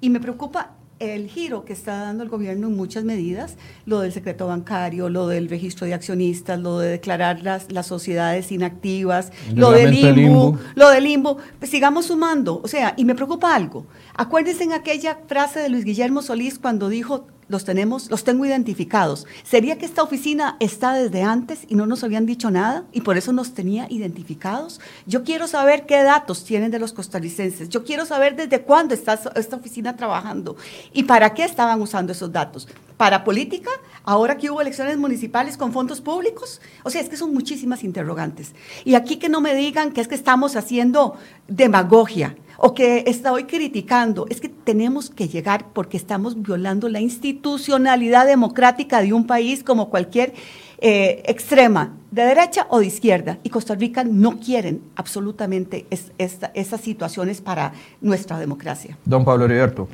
Y 0.00 0.10
me 0.10 0.18
preocupa 0.18 0.74
el 1.02 1.28
giro 1.28 1.64
que 1.64 1.72
está 1.72 1.98
dando 1.98 2.22
el 2.22 2.28
gobierno 2.28 2.68
en 2.68 2.76
muchas 2.76 3.04
medidas, 3.04 3.56
lo 3.86 4.00
del 4.00 4.12
secreto 4.12 4.46
bancario, 4.46 5.08
lo 5.08 5.26
del 5.26 5.48
registro 5.48 5.86
de 5.86 5.94
accionistas, 5.94 6.58
lo 6.60 6.78
de 6.78 6.88
declarar 6.90 7.42
las, 7.42 7.70
las 7.72 7.86
sociedades 7.86 8.52
inactivas, 8.52 9.32
lo 9.54 9.72
del 9.72 9.90
limbo, 9.90 10.58
lo 10.74 10.90
del 10.90 11.04
limbo, 11.04 11.38
pues 11.58 11.70
sigamos 11.70 12.06
sumando. 12.06 12.60
O 12.62 12.68
sea, 12.68 12.94
y 12.96 13.04
me 13.04 13.14
preocupa 13.14 13.54
algo. 13.54 13.86
Acuérdense 14.14 14.64
en 14.64 14.72
aquella 14.72 15.18
frase 15.26 15.60
de 15.60 15.68
Luis 15.68 15.84
Guillermo 15.84 16.22
Solís 16.22 16.58
cuando 16.58 16.88
dijo 16.88 17.26
los 17.48 17.64
tenemos, 17.64 18.10
los 18.10 18.24
tengo 18.24 18.44
identificados. 18.44 19.26
¿Sería 19.44 19.78
que 19.78 19.86
esta 19.86 20.02
oficina 20.02 20.56
está 20.60 20.94
desde 20.94 21.22
antes 21.22 21.60
y 21.68 21.74
no 21.74 21.86
nos 21.86 22.04
habían 22.04 22.26
dicho 22.26 22.50
nada 22.50 22.84
y 22.92 23.02
por 23.02 23.16
eso 23.16 23.32
nos 23.32 23.54
tenía 23.54 23.86
identificados? 23.90 24.80
Yo 25.06 25.24
quiero 25.24 25.46
saber 25.46 25.86
qué 25.86 26.02
datos 26.02 26.44
tienen 26.44 26.70
de 26.70 26.78
los 26.78 26.92
costarricenses. 26.92 27.68
Yo 27.68 27.84
quiero 27.84 28.06
saber 28.06 28.36
desde 28.36 28.62
cuándo 28.62 28.94
está 28.94 29.18
esta 29.34 29.56
oficina 29.56 29.96
trabajando 29.96 30.56
y 30.92 31.04
para 31.04 31.34
qué 31.34 31.44
estaban 31.44 31.80
usando 31.80 32.12
esos 32.12 32.32
datos. 32.32 32.68
¿Para 32.96 33.24
política? 33.24 33.70
Ahora 34.04 34.36
que 34.36 34.50
hubo 34.50 34.60
elecciones 34.60 34.96
municipales 34.96 35.56
con 35.56 35.72
fondos 35.72 36.00
públicos. 36.00 36.60
O 36.84 36.90
sea, 36.90 37.00
es 37.00 37.08
que 37.08 37.16
son 37.16 37.34
muchísimas 37.34 37.82
interrogantes. 37.84 38.52
Y 38.84 38.94
aquí 38.94 39.16
que 39.16 39.28
no 39.28 39.40
me 39.40 39.54
digan 39.54 39.92
que 39.92 40.00
es 40.00 40.08
que 40.08 40.14
estamos 40.14 40.56
haciendo 40.56 41.16
demagogia 41.48 42.36
o 42.64 42.74
que 42.74 43.02
estoy 43.08 43.44
criticando. 43.44 44.26
Es 44.30 44.40
que 44.40 44.48
tenemos 44.48 45.10
que 45.10 45.26
llegar 45.26 45.66
porque 45.72 45.96
estamos 45.96 46.40
violando 46.40 46.88
la 46.88 47.00
institucionalidad 47.00 48.24
democrática 48.24 49.02
de 49.02 49.12
un 49.12 49.26
país 49.26 49.64
como 49.64 49.90
cualquier 49.90 50.32
eh, 50.78 51.24
extrema, 51.26 51.96
de 52.12 52.22
derecha 52.22 52.68
o 52.70 52.78
de 52.78 52.86
izquierda. 52.86 53.38
Y 53.42 53.50
Costa 53.50 53.74
Rica 53.74 54.04
no 54.04 54.38
quieren 54.38 54.80
absolutamente 54.94 55.86
esas 55.90 56.80
situaciones 56.80 57.40
para 57.40 57.72
nuestra 58.00 58.38
democracia. 58.38 58.96
Don 59.04 59.24
Pablo 59.24 59.46
Heriberto. 59.46 59.88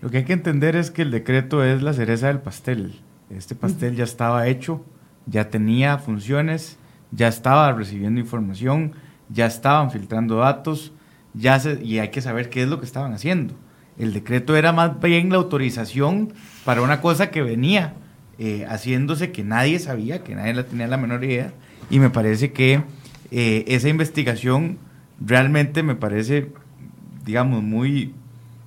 Lo 0.00 0.10
que 0.10 0.18
hay 0.18 0.24
que 0.24 0.32
entender 0.32 0.74
es 0.74 0.90
que 0.90 1.02
el 1.02 1.12
decreto 1.12 1.62
es 1.62 1.82
la 1.82 1.92
cereza 1.92 2.26
del 2.26 2.40
pastel. 2.40 2.98
Este 3.30 3.54
pastel 3.54 3.94
ya 3.94 4.04
estaba 4.04 4.48
hecho, 4.48 4.84
ya 5.26 5.50
tenía 5.50 5.98
funciones, 5.98 6.78
ya 7.12 7.28
estaba 7.28 7.72
recibiendo 7.72 8.18
información, 8.18 8.94
ya 9.28 9.46
estaban 9.46 9.92
filtrando 9.92 10.38
datos, 10.38 10.92
ya 11.38 11.62
y 11.82 11.98
hay 11.98 12.08
que 12.08 12.20
saber 12.20 12.50
qué 12.50 12.62
es 12.62 12.68
lo 12.68 12.78
que 12.80 12.86
estaban 12.86 13.12
haciendo. 13.12 13.54
El 13.98 14.12
decreto 14.12 14.56
era 14.56 14.72
más 14.72 15.00
bien 15.00 15.30
la 15.30 15.36
autorización 15.36 16.32
para 16.64 16.82
una 16.82 17.00
cosa 17.00 17.30
que 17.30 17.42
venía 17.42 17.94
eh, 18.38 18.64
haciéndose 18.68 19.32
que 19.32 19.42
nadie 19.42 19.78
sabía, 19.78 20.22
que 20.22 20.34
nadie 20.34 20.54
la 20.54 20.64
tenía 20.64 20.86
la 20.86 20.96
menor 20.96 21.24
idea, 21.24 21.52
y 21.90 21.98
me 21.98 22.10
parece 22.10 22.52
que 22.52 22.82
eh, 23.32 23.64
esa 23.66 23.88
investigación 23.88 24.78
realmente 25.20 25.82
me 25.82 25.96
parece, 25.96 26.52
digamos, 27.24 27.62
muy, 27.64 28.14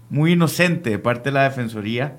muy 0.09 0.33
inocente 0.33 0.89
de 0.89 0.99
parte 0.99 1.29
de 1.29 1.35
la 1.35 1.43
Defensoría 1.43 2.17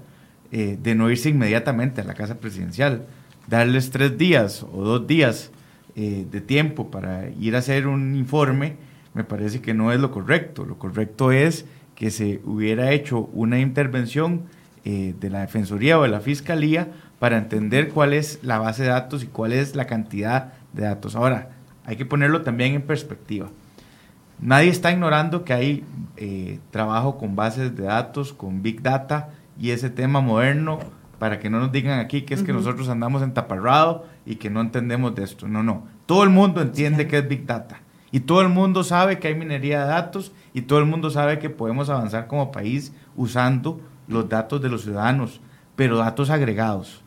eh, 0.51 0.79
de 0.83 0.95
no 0.95 1.11
irse 1.11 1.29
inmediatamente 1.29 2.01
a 2.01 2.05
la 2.05 2.15
Casa 2.15 2.39
Presidencial. 2.39 3.07
darles 3.49 3.91
tres 3.91 4.17
días 4.17 4.65
o 4.73 4.83
dos 4.83 5.07
días 5.07 5.51
de 5.95 6.41
tiempo 6.41 6.91
para 6.91 7.29
ir 7.39 7.55
a 7.55 7.59
hacer 7.59 7.87
un 7.87 8.17
informe, 8.17 8.77
me 9.15 9.25
parece 9.25 9.61
que 9.61 9.75
no 9.75 9.93
es 9.93 10.01
lo 10.01 10.11
correcto. 10.11 10.65
Lo 10.65 10.79
correcto 10.79 11.33
es 11.33 11.67
que 11.95 12.11
se 12.11 12.41
hubiera 12.45 12.93
hecho 12.93 13.31
una 13.33 13.61
intervención 13.61 14.43
eh, 14.85 15.15
de 15.19 15.31
la 15.31 15.41
Defensoría 15.41 15.99
o 15.99 16.03
de 16.03 16.09
la 16.09 16.21
Fiscalía 16.21 16.89
para 17.19 17.39
entender 17.39 17.91
cuál 17.91 18.15
es 18.15 18.41
la 18.43 18.59
base 18.59 18.83
de 18.83 18.89
datos 18.89 19.23
y 19.23 19.27
cuál 19.27 19.53
es 19.53 19.77
la 19.77 19.87
cantidad 19.87 20.55
de 20.73 20.83
datos. 20.83 21.15
Ahora, 21.15 21.51
hay 21.85 21.97
que 21.97 22.07
ponerlo 22.07 22.43
también 22.43 22.75
en 22.75 22.83
perspectiva. 22.83 23.51
Nadie 24.41 24.71
está 24.71 24.91
ignorando 24.91 25.45
que 25.45 25.53
hay 25.53 25.85
eh, 26.17 26.59
trabajo 26.71 27.19
con 27.19 27.37
bases 27.37 27.77
de 27.77 27.85
datos, 27.85 28.33
con 28.33 28.63
Big 28.63 28.83
Data 28.83 29.29
y 29.59 29.71
ese 29.71 29.89
tema 29.89 30.21
moderno, 30.21 30.81
para 31.21 31.39
que 31.39 31.49
no 31.49 31.61
nos 31.61 31.71
digan 31.71 32.01
aquí 32.01 32.23
que 32.23 32.35
es 32.35 32.43
que 32.43 32.53
nosotros 32.53 32.89
andamos 32.89 33.23
en 33.23 33.35
taparrado 33.35 34.07
y 34.27 34.37
que 34.37 34.51
no 34.51 34.61
entendemos 34.61 35.15
de 35.15 35.23
esto. 35.23 35.47
No, 35.47 35.63
no. 35.63 35.87
Todo 36.07 36.25
el 36.25 36.31
mundo 36.31 36.61
entiende 36.61 37.07
que 37.07 37.19
es 37.19 37.29
Big 37.29 37.47
Data 37.47 37.83
y 38.13 38.21
todo 38.21 38.43
el 38.43 38.51
mundo 38.51 38.85
sabe 38.85 39.19
que 39.19 39.29
hay 39.29 39.35
minería 39.35 39.81
de 39.81 39.87
datos 39.87 40.33
y 40.53 40.63
todo 40.63 40.79
el 40.79 40.85
mundo 40.85 41.11
sabe 41.11 41.39
que 41.39 41.51
podemos 41.51 41.89
avanzar 41.89 42.27
como 42.27 42.53
país 42.53 42.93
usando 43.17 43.81
los 44.07 44.29
datos 44.29 44.61
de 44.61 44.69
los 44.69 44.83
ciudadanos, 44.83 45.41
pero 45.75 45.97
datos 45.97 46.29
agregados, 46.29 47.01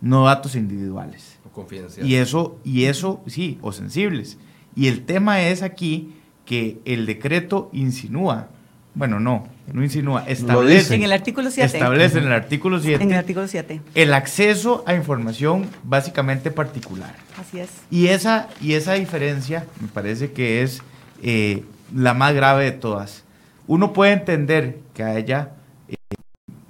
no 0.00 0.24
datos 0.24 0.54
individuales. 0.54 1.40
O 1.44 1.50
confidenciales. 1.50 2.08
Y 2.08 2.14
eso, 2.14 2.58
y 2.64 2.84
eso, 2.84 3.20
sí, 3.26 3.58
o 3.60 3.72
sensibles. 3.72 4.38
Y 4.76 4.86
el 4.86 5.04
tema 5.04 5.42
es 5.42 5.62
aquí 5.62 6.14
que 6.44 6.80
el 6.84 7.06
decreto 7.06 7.68
insinúa, 7.72 8.48
bueno, 8.94 9.20
no, 9.20 9.48
no 9.72 9.82
insinúa, 9.82 10.24
establece. 10.26 10.94
En 10.94 11.02
el 11.02 11.12
artículo 11.12 11.50
7. 11.50 11.78
Establece 11.78 12.18
en 12.18 12.24
el 12.26 12.32
artículo 12.32 12.78
7. 12.78 13.02
En 13.02 13.12
el 13.12 13.18
artículo 13.18 13.48
7. 13.48 13.80
El 13.94 14.12
acceso 14.12 14.84
a 14.86 14.94
información 14.94 15.66
básicamente 15.82 16.50
particular. 16.50 17.14
Así 17.40 17.58
es. 17.60 17.70
Y 17.90 18.08
esa, 18.08 18.48
y 18.60 18.74
esa 18.74 18.94
diferencia 18.94 19.64
me 19.80 19.88
parece 19.88 20.32
que 20.32 20.62
es 20.62 20.82
eh, 21.22 21.64
la 21.94 22.12
más 22.12 22.34
grave 22.34 22.64
de 22.64 22.72
todas. 22.72 23.24
Uno 23.66 23.94
puede 23.94 24.12
entender 24.12 24.78
que 24.92 25.04
haya 25.04 25.52
eh, 25.88 25.94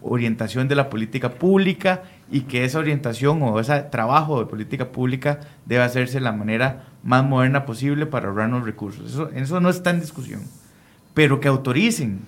orientación 0.00 0.68
de 0.68 0.76
la 0.76 0.90
política 0.90 1.30
pública 1.30 2.04
y 2.30 2.42
que 2.42 2.64
esa 2.64 2.78
orientación 2.78 3.42
o 3.42 3.58
ese 3.58 3.80
trabajo 3.82 4.38
de 4.38 4.46
política 4.46 4.92
pública 4.92 5.40
debe 5.66 5.82
hacerse 5.82 6.14
de 6.14 6.20
la 6.20 6.32
manera 6.32 6.84
más 7.02 7.24
moderna 7.24 7.66
posible 7.66 8.06
para 8.06 8.28
ahorrarnos 8.28 8.64
recursos. 8.64 9.10
Eso, 9.10 9.30
eso 9.34 9.60
no 9.60 9.70
está 9.70 9.90
en 9.90 10.00
discusión. 10.00 10.42
Pero 11.14 11.40
que 11.40 11.48
autoricen 11.48 12.20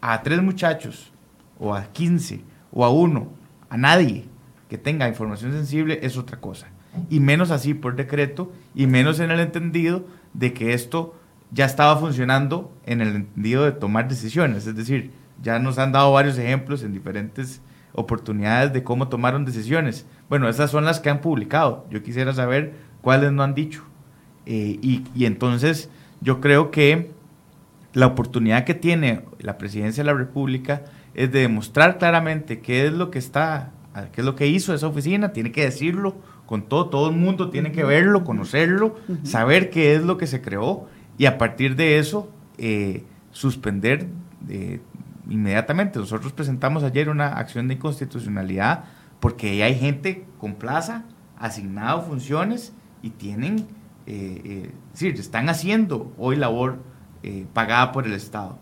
a 0.00 0.22
tres 0.22 0.42
muchachos, 0.42 1.12
o 1.58 1.74
a 1.74 1.84
15, 1.84 2.42
o 2.72 2.84
a 2.84 2.90
uno, 2.90 3.28
a 3.70 3.76
nadie 3.76 4.24
que 4.68 4.78
tenga 4.78 5.08
información 5.08 5.52
sensible 5.52 6.00
es 6.02 6.16
otra 6.16 6.40
cosa. 6.40 6.68
Y 7.08 7.20
menos 7.20 7.50
así 7.50 7.72
por 7.72 7.94
decreto, 7.94 8.52
y 8.74 8.86
menos 8.86 9.20
en 9.20 9.30
el 9.30 9.40
entendido 9.40 10.04
de 10.34 10.52
que 10.52 10.74
esto 10.74 11.14
ya 11.52 11.66
estaba 11.66 11.96
funcionando 11.96 12.72
en 12.84 13.00
el 13.00 13.14
entendido 13.14 13.64
de 13.64 13.72
tomar 13.72 14.08
decisiones. 14.08 14.66
Es 14.66 14.74
decir, 14.74 15.12
ya 15.42 15.58
nos 15.58 15.78
han 15.78 15.92
dado 15.92 16.12
varios 16.12 16.38
ejemplos 16.38 16.82
en 16.82 16.92
diferentes 16.92 17.60
oportunidades 17.92 18.72
de 18.72 18.82
cómo 18.82 19.08
tomaron 19.08 19.44
decisiones. 19.44 20.06
Bueno, 20.28 20.48
esas 20.48 20.70
son 20.70 20.84
las 20.84 20.98
que 20.98 21.10
han 21.10 21.20
publicado. 21.20 21.86
Yo 21.90 22.02
quisiera 22.02 22.32
saber 22.32 22.74
cuáles 23.02 23.32
no 23.32 23.42
han 23.42 23.54
dicho. 23.54 23.84
Eh, 24.46 24.78
y, 24.82 25.04
y 25.14 25.26
entonces 25.26 25.90
yo 26.20 26.40
creo 26.40 26.70
que 26.70 27.11
la 27.94 28.06
oportunidad 28.06 28.64
que 28.64 28.74
tiene 28.74 29.24
la 29.38 29.58
presidencia 29.58 30.02
de 30.02 30.10
la 30.10 30.16
República 30.16 30.82
es 31.14 31.30
de 31.30 31.40
demostrar 31.40 31.98
claramente 31.98 32.60
qué 32.60 32.86
es 32.86 32.92
lo 32.92 33.10
que 33.10 33.18
está, 33.18 33.72
qué 34.12 34.22
es 34.22 34.24
lo 34.24 34.34
que 34.34 34.46
hizo 34.46 34.74
esa 34.74 34.86
oficina, 34.86 35.32
tiene 35.32 35.52
que 35.52 35.64
decirlo 35.64 36.16
con 36.46 36.68
todo, 36.68 36.88
todo 36.88 37.08
el 37.08 37.16
mundo 37.16 37.50
tiene 37.50 37.72
que 37.72 37.84
verlo, 37.84 38.24
conocerlo, 38.24 38.96
saber 39.22 39.70
qué 39.70 39.94
es 39.94 40.02
lo 40.02 40.16
que 40.16 40.26
se 40.26 40.40
creó 40.40 40.86
y 41.18 41.26
a 41.26 41.38
partir 41.38 41.76
de 41.76 41.98
eso 41.98 42.30
eh, 42.58 43.04
suspender 43.30 44.06
eh, 44.48 44.80
inmediatamente. 45.28 45.98
Nosotros 45.98 46.32
presentamos 46.32 46.82
ayer 46.82 47.08
una 47.08 47.28
acción 47.28 47.68
de 47.68 47.74
inconstitucionalidad 47.74 48.84
porque 49.20 49.62
hay 49.62 49.74
gente 49.74 50.26
con 50.38 50.54
plaza, 50.54 51.04
asignado 51.38 52.02
funciones 52.02 52.72
y 53.02 53.10
tienen, 53.10 53.66
eh, 54.06 54.70
es 54.92 55.00
decir, 55.00 55.14
están 55.18 55.48
haciendo 55.48 56.12
hoy 56.18 56.36
labor 56.36 56.78
pagada 57.52 57.92
por 57.92 58.06
el 58.06 58.12
Estado. 58.12 58.58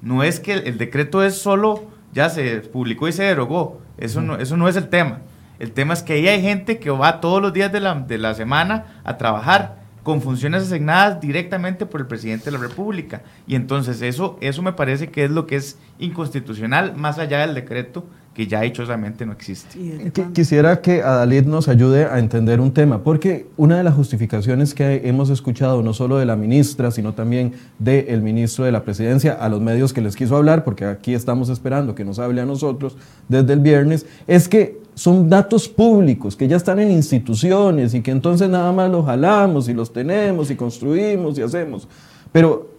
No 0.00 0.22
es 0.22 0.40
que 0.40 0.54
el, 0.54 0.78
decreto 0.78 1.22
es 1.22 1.36
solo, 1.36 1.84
ya 2.12 2.30
se 2.30 2.60
publicó 2.60 3.08
y 3.08 3.12
se 3.12 3.24
derogó, 3.24 3.80
eso 3.98 4.20
no, 4.20 4.36
eso 4.36 4.56
no 4.56 4.68
es 4.68 4.76
el 4.76 4.88
tema. 4.88 5.20
El 5.58 5.72
tema 5.72 5.94
es 5.94 6.02
que 6.02 6.12
ahí 6.14 6.28
hay 6.28 6.40
gente 6.40 6.78
que 6.78 6.90
va 6.90 7.20
todos 7.20 7.42
los 7.42 7.52
días 7.52 7.72
de 7.72 7.80
la, 7.80 7.94
de 7.94 8.18
la 8.18 8.34
semana 8.34 9.00
a 9.02 9.16
trabajar 9.18 9.78
con 10.04 10.22
funciones 10.22 10.62
asignadas 10.62 11.20
directamente 11.20 11.84
por 11.84 12.00
el 12.00 12.06
presidente 12.06 12.46
de 12.46 12.52
la 12.52 12.58
República. 12.58 13.22
Y 13.46 13.56
entonces 13.56 14.00
eso, 14.00 14.38
eso 14.40 14.62
me 14.62 14.72
parece 14.72 15.10
que 15.10 15.24
es 15.24 15.30
lo 15.30 15.46
que 15.46 15.56
es 15.56 15.78
inconstitucional, 15.98 16.96
más 16.96 17.18
allá 17.18 17.40
del 17.40 17.54
decreto 17.54 18.06
que 18.38 18.46
ya 18.46 18.60
dichosamente 18.60 19.26
no 19.26 19.32
existe. 19.32 20.12
Quisiera 20.32 20.80
que 20.80 21.02
Adalid 21.02 21.46
nos 21.46 21.66
ayude 21.66 22.04
a 22.04 22.20
entender 22.20 22.60
un 22.60 22.70
tema, 22.70 23.02
porque 23.02 23.48
una 23.56 23.78
de 23.78 23.82
las 23.82 23.96
justificaciones 23.96 24.74
que 24.74 25.08
hemos 25.08 25.28
escuchado, 25.28 25.82
no 25.82 25.92
solo 25.92 26.18
de 26.18 26.24
la 26.24 26.36
ministra, 26.36 26.92
sino 26.92 27.14
también 27.14 27.54
del 27.80 28.22
ministro 28.22 28.64
de 28.64 28.70
la 28.70 28.84
presidencia, 28.84 29.32
a 29.32 29.48
los 29.48 29.60
medios 29.60 29.92
que 29.92 30.00
les 30.02 30.14
quiso 30.14 30.36
hablar, 30.36 30.62
porque 30.62 30.84
aquí 30.84 31.14
estamos 31.14 31.48
esperando 31.48 31.96
que 31.96 32.04
nos 32.04 32.20
hable 32.20 32.40
a 32.40 32.46
nosotros 32.46 32.96
desde 33.26 33.54
el 33.54 33.58
viernes, 33.58 34.06
es 34.28 34.48
que 34.48 34.82
son 34.94 35.28
datos 35.28 35.68
públicos 35.68 36.36
que 36.36 36.46
ya 36.46 36.58
están 36.58 36.78
en 36.78 36.92
instituciones 36.92 37.92
y 37.92 38.02
que 38.02 38.12
entonces 38.12 38.48
nada 38.48 38.70
más 38.70 38.88
los 38.88 39.04
jalamos 39.04 39.68
y 39.68 39.74
los 39.74 39.92
tenemos 39.92 40.48
y 40.52 40.54
construimos 40.54 41.36
y 41.38 41.42
hacemos. 41.42 41.88
Pero, 42.30 42.70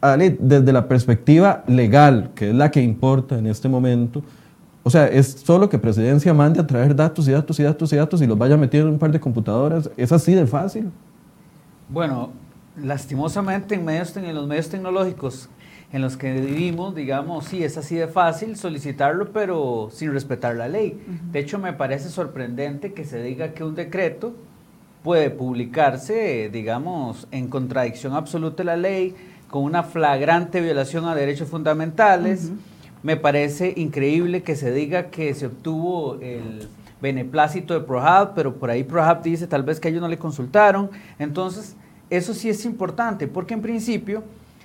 Ale, 0.00 0.38
desde 0.40 0.72
la 0.72 0.88
perspectiva 0.88 1.64
legal, 1.66 2.30
que 2.34 2.48
es 2.48 2.54
la 2.54 2.70
que 2.70 2.80
importa 2.80 3.38
en 3.38 3.46
este 3.46 3.68
momento, 3.68 4.22
o 4.82 4.90
sea, 4.90 5.06
es 5.06 5.28
solo 5.44 5.68
que 5.68 5.78
presidencia 5.78 6.34
mande 6.34 6.60
a 6.60 6.66
traer 6.66 6.94
datos 6.94 7.28
y 7.28 7.32
datos 7.32 7.58
y 7.60 7.62
datos 7.62 7.92
y 7.92 7.96
datos 7.96 8.22
y 8.22 8.26
los 8.26 8.36
vaya 8.36 8.56
metiendo 8.56 8.88
en 8.88 8.94
un 8.94 8.98
par 8.98 9.12
de 9.12 9.20
computadoras. 9.20 9.90
¿Es 9.96 10.10
así 10.12 10.34
de 10.34 10.46
fácil? 10.46 10.90
Bueno, 11.88 12.30
lastimosamente 12.76 13.74
en, 13.74 13.84
medios, 13.84 14.16
en 14.16 14.34
los 14.34 14.46
medios 14.46 14.68
tecnológicos 14.68 15.48
en 15.92 16.00
los 16.00 16.16
que 16.16 16.32
vivimos, 16.32 16.94
digamos, 16.94 17.44
sí, 17.44 17.62
es 17.62 17.76
así 17.76 17.96
de 17.96 18.08
fácil 18.08 18.56
solicitarlo, 18.56 19.30
pero 19.30 19.90
sin 19.92 20.10
respetar 20.12 20.56
la 20.56 20.66
ley. 20.66 20.98
De 21.30 21.38
hecho, 21.38 21.58
me 21.58 21.74
parece 21.74 22.08
sorprendente 22.08 22.94
que 22.94 23.04
se 23.04 23.22
diga 23.22 23.52
que 23.52 23.62
un 23.62 23.74
decreto 23.74 24.32
puede 25.02 25.28
publicarse, 25.28 26.48
digamos, 26.50 27.28
en 27.30 27.48
contradicción 27.48 28.14
absoluta 28.14 28.58
de 28.58 28.64
la 28.64 28.76
ley, 28.76 29.14
con 29.48 29.64
una 29.64 29.82
flagrante 29.82 30.62
violación 30.62 31.04
a 31.04 31.14
derechos 31.14 31.50
fundamentales. 31.50 32.50
Me 33.02 33.16
parece 33.16 33.74
increíble 33.76 34.42
que 34.42 34.54
se 34.54 34.72
diga 34.72 35.10
que 35.10 35.34
se 35.34 35.46
obtuvo 35.46 36.18
el 36.20 36.68
beneplácito 37.00 37.74
de 37.74 37.80
ProHab, 37.80 38.34
pero 38.34 38.54
por 38.54 38.70
ahí 38.70 38.84
ProHab 38.84 39.22
dice 39.22 39.46
tal 39.46 39.64
vez 39.64 39.80
que 39.80 39.88
ellos 39.88 40.00
no 40.00 40.08
le 40.08 40.18
consultaron. 40.18 40.90
Entonces, 41.18 41.74
eso 42.10 42.32
sí 42.32 42.48
es 42.48 42.64
importante, 42.64 43.26
porque 43.26 43.54
en 43.54 43.62
principio 43.62 44.22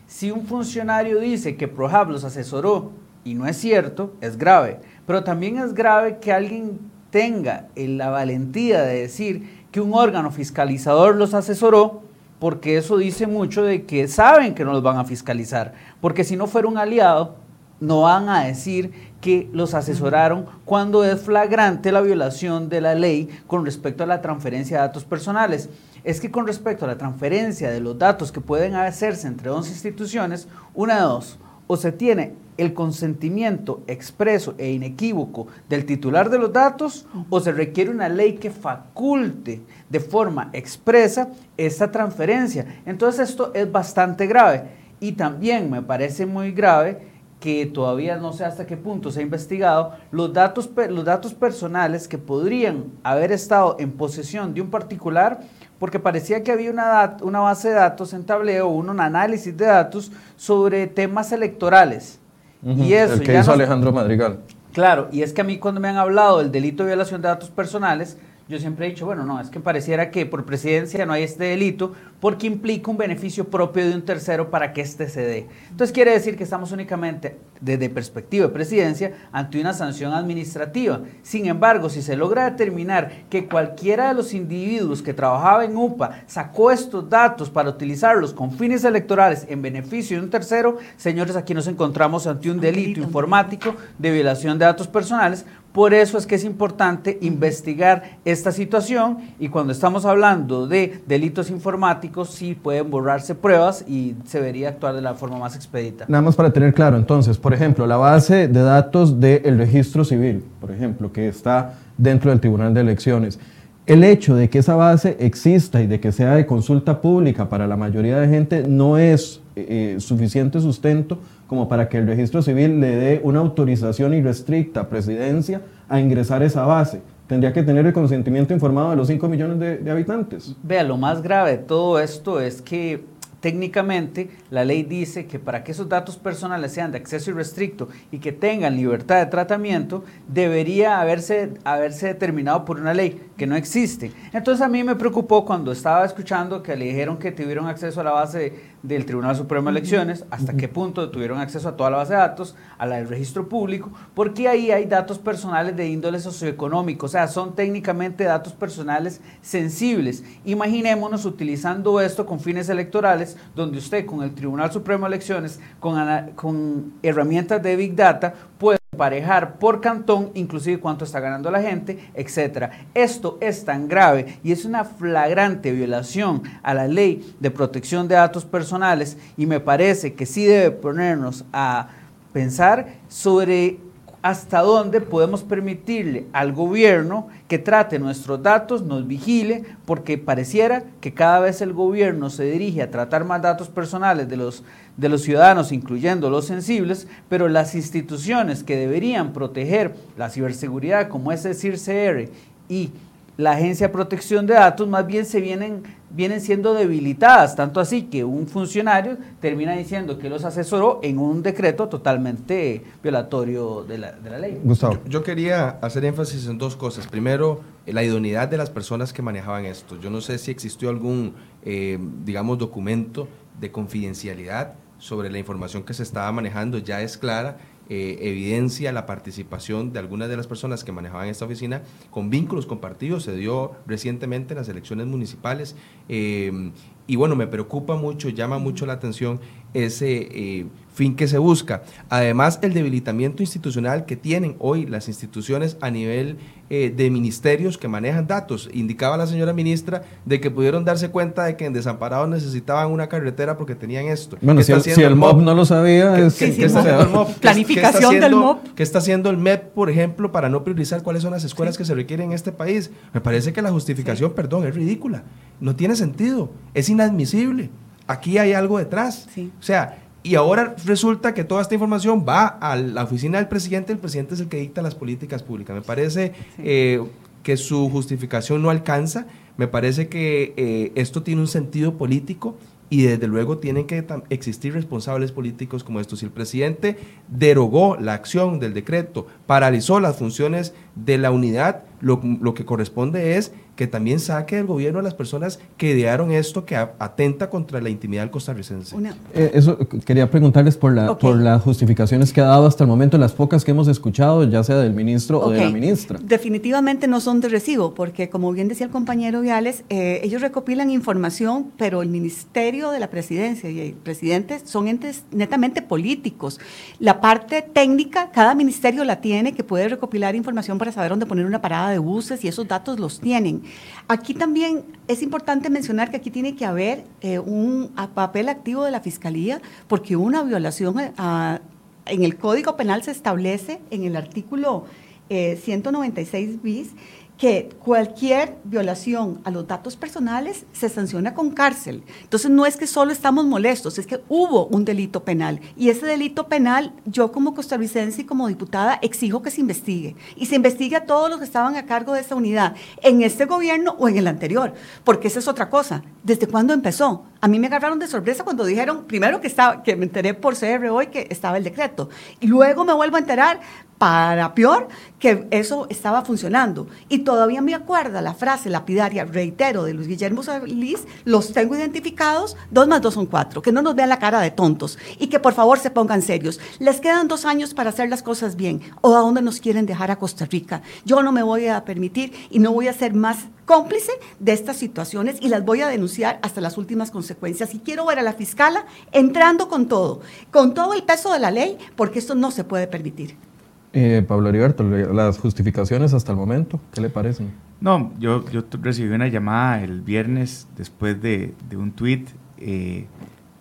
si 0.08 0.32
un 0.32 0.46
funcionario 0.46 1.20
dice 1.20 1.58
que 1.58 1.68
ProHab 1.68 2.10
los 2.10 2.24
asesoró 2.24 2.92
y 3.26 3.34
no 3.34 3.46
es 3.46 3.58
cierto, 3.58 4.14
es 4.22 4.38
grave. 4.38 4.80
Pero 5.06 5.24
también 5.24 5.58
es 5.58 5.74
grave 5.74 6.20
que 6.20 6.32
alguien 6.32 6.80
tenga 7.10 7.68
la 7.76 8.10
valentía 8.10 8.82
de 8.82 9.02
decir 9.02 9.66
que 9.72 9.82
un 9.82 9.94
órgano 9.94 10.32
fiscalizador 10.32 11.16
los 11.16 11.34
asesoró, 11.34 12.04
porque 12.40 12.78
eso 12.78 12.98
dice 12.98 13.28
mucho 13.28 13.64
de 13.64 13.84
que 13.84 14.08
saben 14.08 14.56
que 14.56 14.64
no 14.64 14.72
los 14.72 14.84
van 14.84 14.98
a 14.98 15.04
fiscalizar. 15.04 15.74
Porque 16.00 16.24
si 16.24 16.38
no 16.38 16.48
fuera 16.48 16.68
un 16.68 16.78
aliado, 16.78 17.36
no 17.80 18.02
van 18.02 18.30
a 18.30 18.46
decir 18.46 18.92
que 19.22 19.50
los 19.54 19.74
asesoraron 19.74 20.46
cuando 20.66 21.04
es 21.04 21.22
flagrante 21.22 21.92
la 21.92 22.02
violación 22.02 22.70
de 22.70 22.82
la 22.82 22.96
ley 22.96 23.30
con 23.48 23.66
respecto 23.66 24.04
a 24.04 24.08
la 24.08 24.22
transferencia 24.22 24.78
de 24.78 24.84
datos 24.84 25.06
personales. 25.06 25.70
Es 26.04 26.22
que 26.22 26.32
con 26.32 26.48
respecto 26.48 26.86
a 26.86 26.88
la 26.88 26.98
transferencia 26.98 27.70
de 27.70 27.80
los 27.80 27.98
datos 27.98 28.32
que 28.32 28.42
pueden 28.42 28.76
hacerse 28.76 29.28
entre 29.28 29.50
dos 29.50 29.68
instituciones, 29.70 30.48
una 30.74 30.96
de 30.96 31.02
dos, 31.02 31.38
o 31.68 31.76
se 31.76 31.92
tiene 31.92 32.34
el 32.58 32.74
consentimiento 32.74 33.84
expreso 33.88 34.56
e 34.58 34.72
inequívoco 34.72 35.48
del 35.70 35.86
titular 35.86 36.30
de 36.30 36.40
los 36.40 36.52
datos 36.52 37.06
o 37.30 37.40
se 37.40 37.52
requiere 37.52 37.92
una 37.92 38.10
ley 38.10 38.36
que 38.36 38.50
faculte 38.50 39.62
de 39.90 40.00
forma 40.00 40.50
expresa 40.54 41.30
esta 41.56 41.92
transferencia. 41.92 42.82
Entonces 42.86 43.30
esto 43.30 43.52
es 43.54 43.72
bastante 43.72 44.26
grave. 44.26 44.64
Y 45.00 45.12
también 45.12 45.70
me 45.70 45.84
parece 45.84 46.26
muy 46.26 46.52
grave 46.52 47.17
que 47.40 47.68
todavía 47.68 48.18
no 48.18 48.34
sé 48.34 48.46
hasta 48.46 48.66
qué 48.66 48.78
punto 48.78 49.12
se 49.12 49.20
ha 49.20 49.24
investigado 49.24 49.94
los 50.12 50.34
datos, 50.34 50.70
los 50.90 51.06
datos 51.06 51.34
personales 51.34 52.08
que 52.08 52.18
podrían 52.18 52.86
haber 53.04 53.32
estado 53.32 53.76
en 53.80 53.92
posesión 53.92 54.54
de 54.54 54.62
un 54.62 54.72
particular 54.72 55.42
porque 55.80 56.00
parecía 56.00 56.44
que 56.44 56.52
había 56.52 56.72
una, 56.72 57.18
una 57.22 57.40
base 57.40 57.70
de 57.70 57.76
datos 57.76 58.14
en 58.14 58.26
tableo, 58.26 58.68
un 58.68 59.00
análisis 59.00 59.56
de 59.56 59.66
datos 59.66 60.12
sobre 60.36 60.88
temas 60.88 61.32
electorales. 61.32 62.20
y 62.64 62.94
eso 62.94 63.14
el 63.14 63.22
que 63.22 63.38
hizo 63.38 63.52
Alejandro 63.52 63.92
Madrigal. 63.92 64.40
Claro, 64.74 65.08
y 65.12 65.22
es 65.22 65.34
que 65.34 65.42
a 65.42 65.44
mí 65.44 65.58
cuando 65.58 65.82
me 65.82 65.88
han 65.88 65.98
hablado 65.98 66.40
del 66.40 66.52
delito 66.52 66.84
de 66.84 66.90
violación 66.90 67.22
de 67.22 67.28
datos 67.28 67.50
personales, 67.50 68.18
yo 68.50 68.60
siempre 68.60 68.86
he 68.86 68.90
dicho, 68.90 69.06
bueno, 69.06 69.26
no, 69.26 69.42
es 69.42 69.50
que 69.50 69.60
pareciera 69.60 70.10
que 70.10 70.26
por 70.26 70.46
presidencia 70.46 71.06
no 71.06 71.12
hay 71.12 71.24
este 71.24 71.44
delito 71.44 71.92
porque 72.22 72.48
implica 72.48 72.90
un 72.90 72.98
beneficio 72.98 73.50
propio 73.50 73.86
de 73.86 73.94
un 73.94 74.04
tercero 74.04 74.50
para 74.50 74.72
que 74.72 74.82
éste 74.82 75.10
se 75.10 75.22
dé. 75.22 75.48
Entonces 75.70 75.94
quiere 75.94 76.12
decir 76.12 76.38
que 76.38 76.44
estamos 76.44 76.72
únicamente 76.72 77.38
desde 77.60 77.90
perspectiva 77.90 78.48
de 78.48 78.54
presidencia 78.54 79.14
ante 79.32 79.60
una 79.60 79.74
sanción 79.74 80.14
administrativa. 80.14 81.02
Sin 81.24 81.48
embargo, 81.48 81.90
si 81.90 82.02
se 82.02 82.16
logra 82.16 82.50
determinar 82.50 83.26
que 83.30 83.48
cualquiera 83.48 84.08
de 84.08 84.14
los 84.14 84.34
individuos 84.34 85.02
que 85.02 85.14
trabajaba 85.14 85.66
en 85.66 85.76
UPA 85.76 86.24
sacó 86.26 86.72
estos 86.72 87.10
datos 87.10 87.50
para 87.50 87.70
utilizarlos 87.70 88.34
con 88.34 88.52
fines 88.52 88.84
electorales 88.86 89.46
en 89.50 89.62
beneficio 89.62 90.18
de 90.18 90.24
un 90.24 90.30
tercero, 90.30 90.78
señores, 90.96 91.36
aquí 91.36 91.54
nos 91.54 91.68
encontramos 91.68 92.28
ante 92.28 92.50
un 92.50 92.62
delito 92.62 93.02
informático 93.02 93.76
de 93.98 94.12
violación 94.12 94.58
de 94.58 94.66
datos 94.66 94.88
personales 94.88 95.46
por 95.78 95.94
eso 95.94 96.18
es 96.18 96.26
que 96.26 96.34
es 96.34 96.44
importante 96.44 97.20
investigar 97.22 98.18
esta 98.26 98.52
situación 98.52 99.20
y 99.40 99.50
cuando 99.50 99.72
estamos 99.72 100.06
hablando 100.06 100.66
de 100.66 101.02
delitos 101.06 101.52
informáticos, 101.52 102.32
sí 102.32 102.56
pueden 102.56 102.90
borrarse 102.90 103.36
pruebas 103.36 103.86
y 103.88 104.16
se 104.26 104.40
debería 104.40 104.70
actuar 104.70 104.96
de 104.96 105.04
la 105.04 105.14
forma 105.14 105.38
más 105.38 105.56
expedita. 105.56 106.06
Nada 106.08 106.24
más 106.24 106.36
para 106.36 106.52
tener 106.52 106.74
claro, 106.74 106.98
entonces, 106.98 107.38
por 107.38 107.54
ejemplo, 107.54 107.86
la 107.86 107.98
base 107.98 108.48
de 108.48 108.60
datos 108.60 109.20
del 109.20 109.56
registro 109.60 110.04
civil, 110.04 110.44
por 110.60 110.72
ejemplo, 110.72 111.12
que 111.12 111.28
está 111.28 111.76
dentro 111.96 112.32
del 112.32 112.40
Tribunal 112.40 112.74
de 112.74 112.82
Elecciones. 112.82 113.38
El 113.86 114.04
hecho 114.04 114.34
de 114.34 114.50
que 114.50 114.58
esa 114.58 114.76
base 114.76 115.16
exista 115.20 115.80
y 115.80 115.86
de 115.86 116.00
que 116.00 116.12
sea 116.12 116.34
de 116.34 116.48
consulta 116.48 117.02
pública 117.02 117.50
para 117.50 117.68
la 117.68 117.78
mayoría 117.78 118.20
de 118.20 118.28
gente 118.28 118.68
no 118.68 118.98
es 118.98 119.42
eh, 119.56 119.98
suficiente 120.00 120.60
sustento 120.60 121.20
como 121.48 121.68
para 121.68 121.90
que 121.90 121.98
el 121.98 122.08
registro 122.08 122.42
civil 122.42 122.80
le 122.80 122.96
dé 122.96 123.22
una 123.24 123.40
autorización 123.40 124.14
irrestricta 124.14 124.82
a 124.82 124.90
presidencia 124.90 125.62
a 125.90 126.00
ingresar 126.00 126.44
esa 126.44 126.66
base. 126.66 127.02
Tendría 127.28 127.52
que 127.52 127.64
tener 127.64 127.86
el 127.86 127.94
consentimiento 127.94 128.54
informado 128.54 128.92
de 128.92 128.96
los 128.96 129.08
5 129.08 129.28
millones 129.28 129.60
de, 129.60 129.78
de 129.78 129.92
habitantes. 129.92 130.56
Vea, 130.64 130.84
lo 130.84 130.98
más 130.98 131.22
grave 131.22 131.52
de 131.52 131.58
todo 131.58 132.00
esto 132.00 132.40
es 132.40 132.62
que 132.62 133.02
técnicamente 133.40 134.30
la 134.50 134.66
ley 134.66 134.84
dice 134.84 135.26
que 135.26 135.40
para 135.40 135.64
que 135.64 135.72
esos 135.72 135.88
datos 135.88 136.18
personales 136.18 136.72
sean 136.74 136.92
de 136.92 136.98
acceso 136.98 137.32
irrestricto 137.32 137.88
y 138.12 138.20
que 138.20 138.32
tengan 138.32 138.76
libertad 138.76 139.20
de 139.20 139.28
tratamiento, 139.28 140.04
debería 140.28 141.00
haberse, 141.00 141.54
haberse 141.64 142.08
determinado 142.08 142.66
por 142.66 142.80
una 142.80 142.94
ley 142.94 143.22
que 143.38 143.48
no 143.48 143.56
existe. 143.56 144.12
Entonces 144.34 144.62
a 144.62 144.68
mí 144.68 144.84
me 144.84 144.96
preocupó 144.96 145.46
cuando 145.46 145.72
estaba 145.72 146.06
escuchando 146.06 146.64
que 146.64 146.76
le 146.76 146.86
dijeron 146.86 147.18
que 147.18 147.32
tuvieron 147.32 147.68
acceso 147.68 148.02
a 148.02 148.04
la 148.04 148.12
base 148.12 148.54
del 148.88 149.06
Tribunal 149.06 149.36
Supremo 149.36 149.66
de 149.70 149.78
Elecciones, 149.78 150.26
hasta 150.32 150.56
qué 150.56 150.70
punto 150.70 151.10
tuvieron 151.10 151.40
acceso 151.40 151.68
a 151.68 151.76
toda 151.76 151.90
la 151.90 151.98
base 151.98 152.14
de 152.14 152.20
datos, 152.20 152.56
a 152.78 152.86
la 152.86 152.96
del 152.96 153.10
registro 153.10 153.50
público, 153.50 153.92
porque 154.14 154.48
ahí 154.48 154.72
hay 154.72 154.86
datos 154.86 155.20
personales 155.20 155.76
de 155.76 155.88
índole 155.88 156.20
socioeconómico, 156.20 157.08
o 157.08 157.10
sea, 157.10 157.28
son 157.28 157.54
técnicamente 157.54 158.24
datos 158.24 158.54
personales 158.54 159.20
sensibles. 159.42 160.24
Imaginémonos 160.46 161.26
utilizando 161.26 162.00
esto 162.00 162.26
con 162.26 162.40
fines 162.40 162.70
electorales, 162.70 163.38
donde 163.56 163.80
usted 163.80 164.06
con 164.06 164.24
el 164.24 164.34
Tribunal 164.34 164.72
Supremo 164.72 165.06
de 165.06 165.16
Elecciones, 165.16 165.60
con, 165.80 165.98
con 166.36 166.94
herramientas 167.04 167.62
de 167.62 167.76
Big 167.76 167.96
Data, 167.96 168.34
puede 168.58 168.78
emparejar 168.98 169.60
por 169.60 169.80
cantón, 169.80 170.32
inclusive 170.34 170.80
cuánto 170.80 171.06
está 171.06 171.20
ganando 171.20 171.52
la 171.52 171.62
gente, 171.62 172.10
etcétera. 172.16 172.72
Esto 172.96 173.38
es 173.40 173.64
tan 173.64 173.88
grave 173.88 174.40
y 174.44 174.52
es 174.52 174.66
una 174.66 174.84
flagrante 174.84 175.72
violación 175.72 176.42
a 176.64 176.74
la 176.74 176.88
ley 176.88 177.36
de 177.40 177.52
protección 177.52 178.08
de 178.08 178.16
datos 178.16 178.44
personales 178.44 179.16
y 179.38 179.46
me 179.46 179.60
parece 179.60 180.16
que 180.16 180.26
sí 180.26 180.46
debe 180.46 180.72
ponernos 180.72 181.46
a 181.54 181.90
pensar 182.34 182.88
sobre 183.08 183.78
hasta 184.22 184.62
dónde 184.62 185.02
podemos 185.02 185.44
permitirle 185.44 186.26
al 186.34 186.52
gobierno 186.52 187.28
que 187.48 187.60
trate 187.60 188.00
nuestros 188.00 188.42
datos, 188.42 188.82
nos 188.82 189.08
vigile, 189.08 189.64
porque 189.86 190.18
pareciera 190.18 190.84
que 191.02 191.14
cada 191.14 191.40
vez 191.40 191.62
el 191.62 191.74
gobierno 191.74 192.30
se 192.30 192.46
dirige 192.46 192.82
a 192.82 192.92
tratar 192.92 193.24
más 193.24 193.42
datos 193.42 193.70
personales 193.70 194.28
de 194.28 194.38
los, 194.38 194.64
de 194.98 195.10
los 195.10 195.22
ciudadanos, 195.22 195.72
incluyendo 195.72 196.30
los 196.30 196.46
sensibles, 196.46 197.08
pero 197.30 197.48
las 197.48 197.76
instituciones 197.76 198.64
que 198.64 198.76
deberían 198.76 199.34
proteger 199.34 199.96
la 200.18 200.30
ciberseguridad, 200.30 201.10
como 201.10 201.32
es 201.32 201.46
el 201.46 201.56
CIRCR 201.56 202.30
y 202.68 202.92
la 203.38 203.52
Agencia 203.52 203.88
de 203.88 203.94
Protección 203.94 204.48
de 204.48 204.56
Datos 204.56 204.88
más 204.88 205.06
bien 205.06 205.26
se 205.26 205.40
vienen, 205.40 205.84
vienen 206.10 206.42
siendo 206.42 206.74
debilitadas, 206.74 207.56
tanto 207.56 207.80
así 207.80 208.04
que 208.04 208.24
un 208.24 208.48
funcionario 208.48 209.18
termina 209.42 209.74
diciendo 209.74 210.18
que 210.18 210.30
los 210.30 210.46
asesoró 210.46 211.00
en 211.04 211.20
un 211.20 211.44
decreto 211.44 211.90
totalmente 211.90 212.84
violatorio 213.04 213.84
de 213.84 213.98
la, 213.98 214.12
de 214.14 214.30
la 214.30 214.40
ley. 214.40 214.60
Gustavo. 214.64 214.98
Yo, 215.08 215.24
quería 215.24 215.70
hacer 215.82 216.06
énfasis 216.06 216.48
en 216.48 216.58
dos 216.58 216.76
cosas. 216.76 217.08
Primero, 217.08 217.62
la 217.86 218.04
idoneidad 218.04 218.48
de 218.48 218.58
las 218.58 218.70
personas 218.70 219.12
que 219.12 219.22
manejaban 219.22 219.66
esto. 219.66 220.00
Yo 220.00 220.10
no 220.10 220.22
sé 220.22 220.38
si 220.38 220.52
existió 220.52 220.90
algún, 220.90 221.34
eh, 221.64 222.00
digamos, 222.24 222.58
documento 222.58 223.28
de 223.60 223.72
confidencialidad 223.72 224.74
sobre 225.00 225.30
la 225.30 225.38
información 225.38 225.84
que 225.84 225.94
se 225.94 226.04
estaba 226.04 226.32
manejando, 226.32 226.80
ya 226.80 227.02
es 227.02 227.18
clara 227.18 227.58
eh, 227.90 228.18
evidencia 228.22 228.92
la 228.92 229.06
participación 229.06 229.94
de 229.94 230.00
algunas 230.00 230.30
de 230.30 230.38
las 230.38 230.48
personas 230.48 230.84
que 230.84 230.92
manejaban 230.92 231.28
esta 231.30 231.46
oficina 231.46 231.84
con 232.12 232.30
vínculos 232.30 232.66
compartidos. 232.66 233.24
Se 233.24 233.36
dio 233.36 233.72
recientemente 233.86 234.54
en 234.54 234.58
las 234.60 234.70
elecciones 234.70 235.08
municipales. 235.08 235.76
Eh, 236.10 236.72
y 237.08 237.16
bueno, 237.16 237.36
me 237.36 237.48
preocupa 237.48 237.96
mucho, 237.96 238.30
llama 238.30 238.60
mucho 238.60 238.86
la 238.86 238.94
atención 238.94 239.40
ese 239.74 240.28
eh, 240.32 240.66
fin 240.98 241.16
que 241.16 241.28
se 241.28 241.38
busca. 241.38 241.84
Además, 242.10 242.58
el 242.64 242.74
debilitamiento 242.74 243.44
institucional 243.44 244.06
que 244.06 244.16
tienen 244.18 244.56
hoy 244.58 244.88
las 244.88 245.08
instituciones 245.08 245.78
a 245.80 245.92
nivel 245.92 246.38
eh, 246.72 246.92
de 246.94 247.12
ministerios 247.12 247.78
que 247.78 247.88
manejan 247.88 248.26
datos. 248.26 248.68
Indicaba 248.74 249.16
la 249.16 249.28
señora 249.28 249.54
ministra 249.54 250.02
de 250.26 250.42
que 250.42 250.50
pudieron 250.50 250.84
darse 250.84 251.10
cuenta 251.10 251.46
de 251.46 251.56
que 251.56 251.66
en 251.66 251.74
Desamparados 251.74 252.28
necesitaban 252.28 252.92
una 252.92 253.08
carretera 253.08 253.58
porque 253.58 253.76
tenían 253.76 254.08
esto. 254.08 254.38
Bueno, 254.42 254.64
si 254.64 254.74
el, 254.74 255.16
MOP 255.16 255.40
no 255.40 255.54
lo 255.54 255.66
sabía, 255.66 256.16
¿qué, 256.16 256.26
está 256.26 256.80
haciendo 256.80 257.04
el 257.04 257.10
MOP? 257.10 257.30
Planificación 257.36 258.20
del 258.20 258.36
MOP. 258.36 258.74
¿Qué 258.76 258.82
está 258.82 258.98
haciendo 258.98 259.30
el 259.30 259.38
MEP, 259.38 259.74
por 259.74 259.92
ejemplo, 259.92 260.32
para 260.32 260.50
no 260.50 260.64
priorizar 260.64 261.04
cuáles 261.04 261.22
son 261.22 261.32
las 261.32 261.44
escuelas 261.44 261.78
que 261.78 261.86
se 261.86 261.94
requieren 261.94 262.30
en 262.30 262.34
este 262.34 262.52
país? 262.52 262.90
Me 263.14 263.22
parece 263.22 263.54
que 263.54 263.62
la 263.62 263.72
justificación, 263.72 264.34
perdón, 264.34 264.66
es 264.66 264.74
ridícula. 264.74 265.24
No 265.60 265.76
tiene 265.76 265.96
sentido. 265.96 266.50
Es 266.74 266.90
inadmisible. 266.90 267.70
Aquí 268.08 268.40
hay 268.40 268.54
algo 268.54 268.80
detrás. 268.80 269.28
O 269.38 269.64
sea, 269.64 270.07
y 270.28 270.36
ahora 270.36 270.76
resulta 270.86 271.34
que 271.34 271.46
toda 271.46 271.62
esta 271.62 271.74
información 271.74 272.26
va 272.28 272.48
a 272.48 272.76
la 272.76 273.06
oficina 273.06 273.38
del 273.38 273.48
presidente, 273.48 273.94
el 273.94 274.00
presidente 274.00 274.34
es 274.34 274.42
el 274.42 274.50
que 274.50 274.58
dicta 274.58 274.82
las 274.82 274.94
políticas 274.94 275.42
públicas. 275.42 275.74
Me 275.74 275.82
parece 275.82 276.34
eh, 276.58 277.02
que 277.44 277.56
su 277.56 277.90
justificación 277.90 278.62
no 278.62 278.70
alcanza, 278.70 279.28
me 279.56 279.70
parece 279.70 280.10
que 280.10 280.54
eh, 280.58 280.92
esto 280.96 281.24
tiene 281.24 281.40
un 281.40 281.48
sentido 281.48 281.98
político 281.98 282.58
y 282.90 283.04
desde 283.04 283.28
luego 283.28 283.60
tienen 283.60 283.88
que 283.88 284.06
existir 284.30 284.74
responsables 284.74 285.32
políticos 285.32 285.86
como 285.86 286.02
estos. 286.02 286.20
Si 286.20 286.26
el 286.26 286.32
presidente 286.32 286.98
derogó 287.30 287.96
la 287.96 288.14
acción 288.14 288.60
del 288.60 288.74
decreto, 288.74 289.28
paralizó 289.46 290.02
las 290.02 290.18
funciones 290.18 290.74
de 291.06 291.18
la 291.18 291.32
unidad, 291.32 291.84
lo, 292.02 292.22
lo 292.24 292.54
que 292.54 292.66
corresponde 292.66 293.38
es 293.38 293.52
que 293.78 293.88
también 293.88 294.20
saque 294.20 294.56
del 294.58 294.66
gobierno 294.66 295.00
a 295.00 295.04
las 295.04 295.14
personas 295.14 295.60
que 295.78 295.92
idearon 295.92 296.32
esto 296.32 296.66
que 296.66 296.76
atenta 296.76 297.50
contra 297.50 297.80
la 297.80 297.90
intimidad 297.90 298.24
del 298.24 298.32
costarricense. 298.32 298.96
Eh, 299.36 299.52
eso 299.54 299.78
quería 300.04 300.30
preguntarles 300.30 300.76
por, 300.76 300.94
la, 300.94 301.16
por 301.18 301.38
las 301.38 301.62
justificaciones 301.62 302.34
que 302.34 302.42
ha 302.42 302.46
dado 302.46 302.66
hasta 302.66 302.84
el 302.84 302.90
momento, 302.90 303.20
las 303.20 303.34
pocas 303.34 303.64
que 303.64 303.72
hemos 303.72 303.88
escuchado, 303.88 304.44
ya 304.46 304.64
sea 304.64 304.78
del 304.78 304.94
ministro 304.94 305.40
o 305.40 305.52
de 305.52 305.64
la 305.64 305.70
ministra. 305.70 306.20
Definitivamente 306.22 307.08
no 307.08 307.22
son 307.22 307.40
de 307.40 307.50
recibo, 307.50 307.94
porque 307.94 308.30
como 308.30 308.52
bien 308.52 308.68
decía 308.68 308.88
el 308.88 308.92
compañero 308.92 309.42
Viales, 309.42 309.84
eh, 309.90 310.22
ellos 310.24 310.42
recopilan 310.42 310.90
información, 310.90 311.68
pero 311.78 312.02
el 312.02 312.10
Ministerio 312.10 312.90
de 312.90 313.00
la 313.00 313.12
Presidencia 313.12 313.70
y 313.70 313.80
el 313.80 313.94
presidente 313.94 314.60
son 314.66 314.88
entes 314.88 315.24
netamente 315.32 315.84
políticos. 315.84 316.60
La 317.00 317.22
parte 317.22 317.62
técnica, 317.62 318.32
cada 318.32 318.56
ministerio 318.56 319.04
la 319.04 319.22
tiene, 319.22 319.54
que 319.54 319.64
puede 319.64 319.88
recopilar 319.88 320.36
información 320.36 320.80
para 320.80 320.87
saber 320.92 321.10
dónde 321.10 321.26
poner 321.26 321.46
una 321.46 321.62
parada 321.62 321.90
de 321.90 322.00
buses 322.00 322.44
y 322.44 322.48
esos 322.48 322.68
datos 322.68 323.00
los 323.00 323.20
tienen. 323.20 323.64
Aquí 324.08 324.34
también 324.34 324.84
es 325.08 325.22
importante 325.22 325.70
mencionar 325.70 326.12
que 326.12 326.18
aquí 326.18 326.30
tiene 326.30 326.56
que 326.56 326.66
haber 326.66 327.06
eh, 327.22 327.40
un 327.40 327.92
papel 328.14 328.50
activo 328.50 328.84
de 328.84 328.92
la 328.92 329.02
Fiscalía, 329.02 329.62
porque 329.88 330.16
una 330.16 330.44
violación 330.44 330.96
en 331.00 332.24
el 332.24 332.38
Código 332.38 332.76
Penal 332.78 333.04
se 333.04 333.12
establece 333.12 333.80
en 333.92 334.04
el 334.04 334.16
artículo 334.16 334.86
196 335.30 336.50
eh, 336.50 336.60
bis 336.62 336.90
que 337.38 337.70
cualquier 337.84 338.58
violación 338.64 339.40
a 339.44 339.52
los 339.52 339.68
datos 339.68 339.96
personales 339.96 340.66
se 340.74 340.90
sanciona 340.90 341.36
con 341.36 341.52
cárcel. 341.52 342.04
Entonces 342.24 342.50
no 342.50 342.66
es 342.66 342.78
que 342.78 342.88
solo 342.88 343.12
estamos 343.12 343.46
molestos, 343.46 344.00
es 344.00 344.08
que 344.08 344.22
hubo 344.28 344.66
un 344.68 344.86
delito 344.86 345.24
penal 345.24 345.60
y 345.76 345.90
ese 345.90 346.06
delito 346.06 346.48
penal 346.48 346.94
yo 347.06 347.32
como 347.32 347.54
costarricense 347.54 348.22
y 348.22 348.26
como 348.26 348.48
diputada 348.48 349.00
exijo 349.02 349.42
que 349.42 349.52
se 349.52 349.62
investigue 349.62 350.16
y 350.36 350.48
se 350.48 350.56
investigue 350.56 350.96
a 350.96 351.06
todos 351.06 351.30
los 351.30 351.40
que 351.40 351.46
estaban 351.46 351.76
a 351.76 351.86
cargo 351.86 352.14
de 352.14 352.22
esa 352.22 352.36
unidad, 352.36 352.76
en 353.02 353.22
este 353.22 353.46
gobierno 353.46 353.96
o 354.00 354.10
en 354.10 354.18
el 354.18 354.28
anterior, 354.28 354.74
porque 355.04 355.28
esa 355.28 355.40
es 355.40 355.48
otra 355.48 355.70
cosa. 355.70 356.04
¿Desde 356.24 356.48
cuándo 356.48 356.74
empezó? 356.74 357.24
A 357.40 357.48
mí 357.48 357.60
me 357.60 357.68
agarraron 357.68 358.00
de 358.00 358.08
sorpresa 358.08 358.44
cuando 358.44 358.66
dijeron, 358.66 359.06
primero 359.06 359.40
que 359.40 359.48
estaba 359.48 359.84
que 359.84 359.96
me 359.96 360.06
enteré 360.06 360.34
por 360.34 360.58
CR 360.58 360.88
hoy 360.88 361.08
que 361.08 361.28
estaba 361.30 361.58
el 361.58 361.64
decreto 361.64 362.10
y 362.40 362.48
luego 362.48 362.84
me 362.84 362.94
vuelvo 362.94 363.18
a 363.18 363.20
enterar 363.20 363.60
para 363.98 364.54
peor 364.54 364.88
que 365.20 365.48
eso 365.52 365.88
estaba 365.90 366.24
funcionando. 366.24 366.88
Y 367.10 367.20
todavía 367.20 367.62
me 367.62 367.74
acuerda 367.74 368.22
la 368.22 368.34
frase 368.34 368.70
lapidaria, 368.70 369.26
reitero, 369.26 369.84
de 369.84 369.94
Luis 369.94 370.08
Guillermo 370.08 370.44
Solís, 370.44 371.06
los 371.26 371.54
tengo 371.54 371.76
identificados, 371.76 372.56
dos 372.70 372.88
más 372.88 373.02
dos 373.02 373.16
son 373.16 373.26
cuatro, 373.26 373.62
que 373.62 373.72
no 373.72 373.82
nos 373.82 373.96
vean 373.96 374.10
la 374.10 374.20
cara 374.20 374.40
de 374.40 374.52
tontos 374.52 374.98
y 375.18 375.28
que 375.28 375.40
por 375.40 375.54
favor 375.54 375.80
se 375.80 375.90
pongan 375.90 376.22
serios. 376.22 376.60
Les 376.80 377.02
quedan 377.02 377.28
dos 377.28 377.46
años 377.46 377.74
para 377.74 377.90
hacer 377.90 378.10
las 378.10 378.24
cosas 378.24 378.56
bien 378.56 378.82
o 379.02 379.16
a 379.16 379.20
dónde 379.20 379.42
nos 379.42 379.60
quieren 379.60 379.86
dejar 379.86 380.12
a 380.12 380.20
Costa 380.20 380.46
Rica. 380.46 380.82
Yo 381.06 381.24
no 381.24 381.32
me 381.32 381.44
voy 381.44 381.68
a 381.68 381.84
permitir 381.84 382.34
y 382.50 382.60
no 382.60 382.72
voy 382.72 382.88
a 382.88 382.94
ser 382.94 383.14
más 383.14 383.38
cómplice 383.66 384.12
de 384.40 384.54
estas 384.54 384.78
situaciones 384.78 385.38
y 385.42 385.50
las 385.50 385.66
voy 385.66 385.82
a 385.82 385.88
denunciar 385.88 386.40
hasta 386.42 386.62
las 386.62 386.78
últimas 386.78 387.12
consecuencias. 387.12 387.74
Y 387.74 387.80
quiero 387.80 388.06
ver 388.06 388.20
a 388.20 388.24
la 388.24 388.34
fiscala 388.34 388.86
entrando 389.12 389.68
con 389.68 389.88
todo, 389.88 390.22
con 390.52 390.74
todo 390.74 390.94
el 390.94 391.04
peso 391.04 391.34
de 391.34 391.40
la 391.40 391.52
ley, 391.52 391.78
porque 391.96 392.20
esto 392.20 392.36
no 392.36 392.52
se 392.52 392.64
puede 392.64 392.88
permitir. 392.88 393.47
Eh, 393.94 394.24
Pablo 394.28 394.50
Heriberto, 394.50 394.84
las 394.84 395.40
justificaciones 395.40 396.14
hasta 396.14 396.32
el 396.32 396.38
momento, 396.38 396.80
¿qué 396.94 397.02
le 397.02 397.10
parecen? 397.10 397.52
No, 397.80 398.12
yo, 398.20 398.48
yo 398.50 398.64
recibí 398.82 399.14
una 399.14 399.28
llamada 399.28 399.84
el 399.84 400.02
viernes 400.02 400.68
después 400.76 401.22
de, 401.22 401.54
de 401.70 401.78
un 401.78 401.92
tweet 401.92 402.26
eh, 402.58 403.06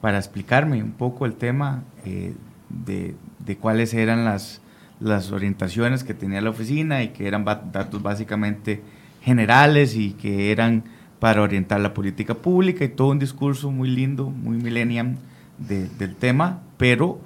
para 0.01 0.19
explicarme 0.19 0.83
un 0.83 0.93
poco 0.93 1.27
el 1.27 1.35
tema 1.35 1.85
eh, 2.05 2.35
de, 2.69 3.15
de, 3.45 3.57
cuáles 3.57 3.95
eran 3.95 4.25
las, 4.25 4.61
las 5.01 5.31
orientaciones 5.31 6.03
que 6.03 6.13
tenía 6.13 6.41
la 6.41 6.51
oficina 6.51 7.03
y 7.03 7.09
que 7.09 7.29
eran 7.29 7.45
datos 7.45 8.03
básicamente 8.03 8.83
generales 9.23 9.95
y 9.95 10.13
que 10.13 10.51
eran 10.51 10.85
para 11.21 11.41
orientar 11.41 11.81
la 11.81 11.95
política 11.95 12.35
pública 12.35 12.85
y 12.85 12.89
todo 12.89 13.09
un 13.09 13.19
discurso 13.19 13.71
muy 13.71 13.89
lindo, 13.89 14.29
muy 14.29 14.57
millennial 14.57 15.17
del 15.59 16.15
tema, 16.17 16.61
pero 16.77 17.19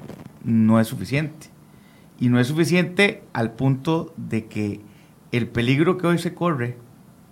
no 0.44 0.78
es 0.78 0.86
suficiente 0.86 1.49
y 2.20 2.28
no 2.28 2.38
es 2.38 2.46
suficiente 2.46 3.24
al 3.32 3.52
punto 3.52 4.12
de 4.16 4.44
que 4.44 4.80
el 5.32 5.48
peligro 5.48 5.96
que 5.96 6.06
hoy 6.06 6.18
se 6.18 6.34
corre 6.34 6.76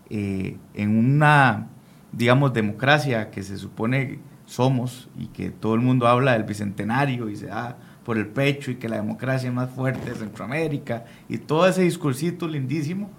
eh, 0.09 0.57
en 0.75 0.99
una, 0.99 1.69
digamos, 2.13 2.55
democracia 2.55 3.31
que 3.31 3.43
se 3.43 3.59
supone 3.59 4.19
somos 4.47 5.11
y 5.19 5.27
que 5.27 5.51
todo 5.51 5.75
el 5.75 5.83
mundo 5.83 6.09
habla 6.09 6.33
del 6.33 6.45
bicentenario 6.45 7.29
y 7.29 7.37
se 7.37 7.47
da 7.47 7.77
por 8.03 8.17
el 8.17 8.27
pecho 8.29 8.71
y 8.71 8.77
que 8.77 8.89
la 8.89 8.97
democracia 8.97 9.51
es 9.51 9.55
más 9.55 9.69
fuerte 9.71 10.09
de 10.09 10.17
Centroamérica 10.17 11.05
y 11.29 11.37
todo 11.37 11.69
ese 11.69 11.83
discursito 11.83 12.49
lindísimo 12.49 13.11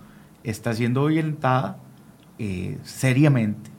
está 0.44 0.74
siendo 0.74 1.06
violentada 1.06 1.78
eh, 2.40 2.80
seriamente 2.82 3.70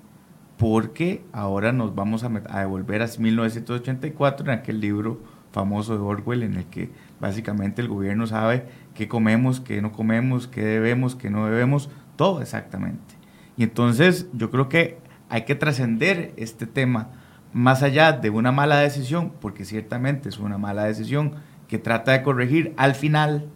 porque 0.57 1.25
ahora 1.33 1.73
nos 1.73 1.97
vamos 1.97 2.23
a, 2.23 2.31
a 2.51 2.61
devolver 2.61 3.03
a 3.03 3.09
1984 3.19 4.47
en 4.47 4.59
aquel 4.59 4.81
libro 4.81 5.21
famoso 5.51 5.95
de 5.95 6.05
Orwell 6.05 6.45
en 6.45 6.55
el 6.55 6.67
que 6.67 6.91
Básicamente 7.21 7.83
el 7.83 7.89
gobierno 7.89 8.27
sabe 8.27 8.67
qué 8.95 9.07
comemos, 9.07 9.61
qué 9.61 9.83
no 9.83 9.93
comemos, 9.93 10.49
qué 10.49 10.65
debemos, 10.65 11.17
qué 11.17 11.31
no 11.31 11.47
debemos, 11.47 11.91
todo 12.17 12.41
exactamente. 12.41 13.15
Y 13.57 13.63
entonces 13.63 14.29
yo 14.33 14.51
creo 14.51 14.69
que 14.69 14.99
hay 15.29 15.45
que 15.45 15.55
trascender 15.55 16.33
este 16.37 16.67
tema 16.67 17.11
más 17.53 17.83
allá 17.83 18.13
de 18.13 18.31
una 18.31 18.53
mala 18.53 18.79
decisión, 18.79 19.33
porque 19.41 19.65
ciertamente 19.65 20.29
es 20.29 20.39
una 20.39 20.57
mala 20.57 20.85
decisión 20.85 21.35
que 21.69 21.79
trata 21.79 22.13
de 22.13 22.23
corregir 22.23 22.73
al 22.77 22.95
final, 22.95 23.49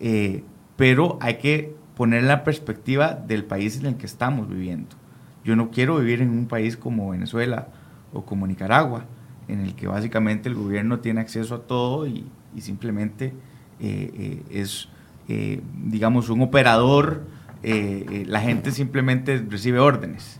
eh, 0.00 0.42
pero 0.76 1.18
hay 1.20 1.34
que 1.36 1.74
poner 1.96 2.24
la 2.24 2.44
perspectiva 2.44 3.14
del 3.14 3.44
país 3.44 3.78
en 3.78 3.86
el 3.86 3.96
que 3.96 4.06
estamos 4.06 4.48
viviendo. 4.48 4.96
Yo 5.44 5.54
no 5.54 5.70
quiero 5.70 5.98
vivir 5.98 6.22
en 6.22 6.30
un 6.30 6.46
país 6.46 6.76
como 6.76 7.10
Venezuela 7.10 7.68
o 8.12 8.24
como 8.24 8.46
Nicaragua, 8.46 9.04
en 9.48 9.60
el 9.60 9.74
que 9.74 9.86
básicamente 9.86 10.48
el 10.48 10.54
gobierno 10.54 11.00
tiene 11.00 11.20
acceso 11.20 11.54
a 11.54 11.62
todo 11.62 12.06
y, 12.06 12.26
y 12.56 12.62
simplemente 12.62 13.32
eh, 13.78 14.10
eh, 14.14 14.42
es, 14.50 14.88
eh, 15.28 15.60
digamos, 15.84 16.30
un 16.30 16.40
operador, 16.42 17.24
la 17.62 18.40
gente 18.42 18.70
simplemente 18.70 19.44
recibe 19.48 19.80
órdenes. 19.80 20.38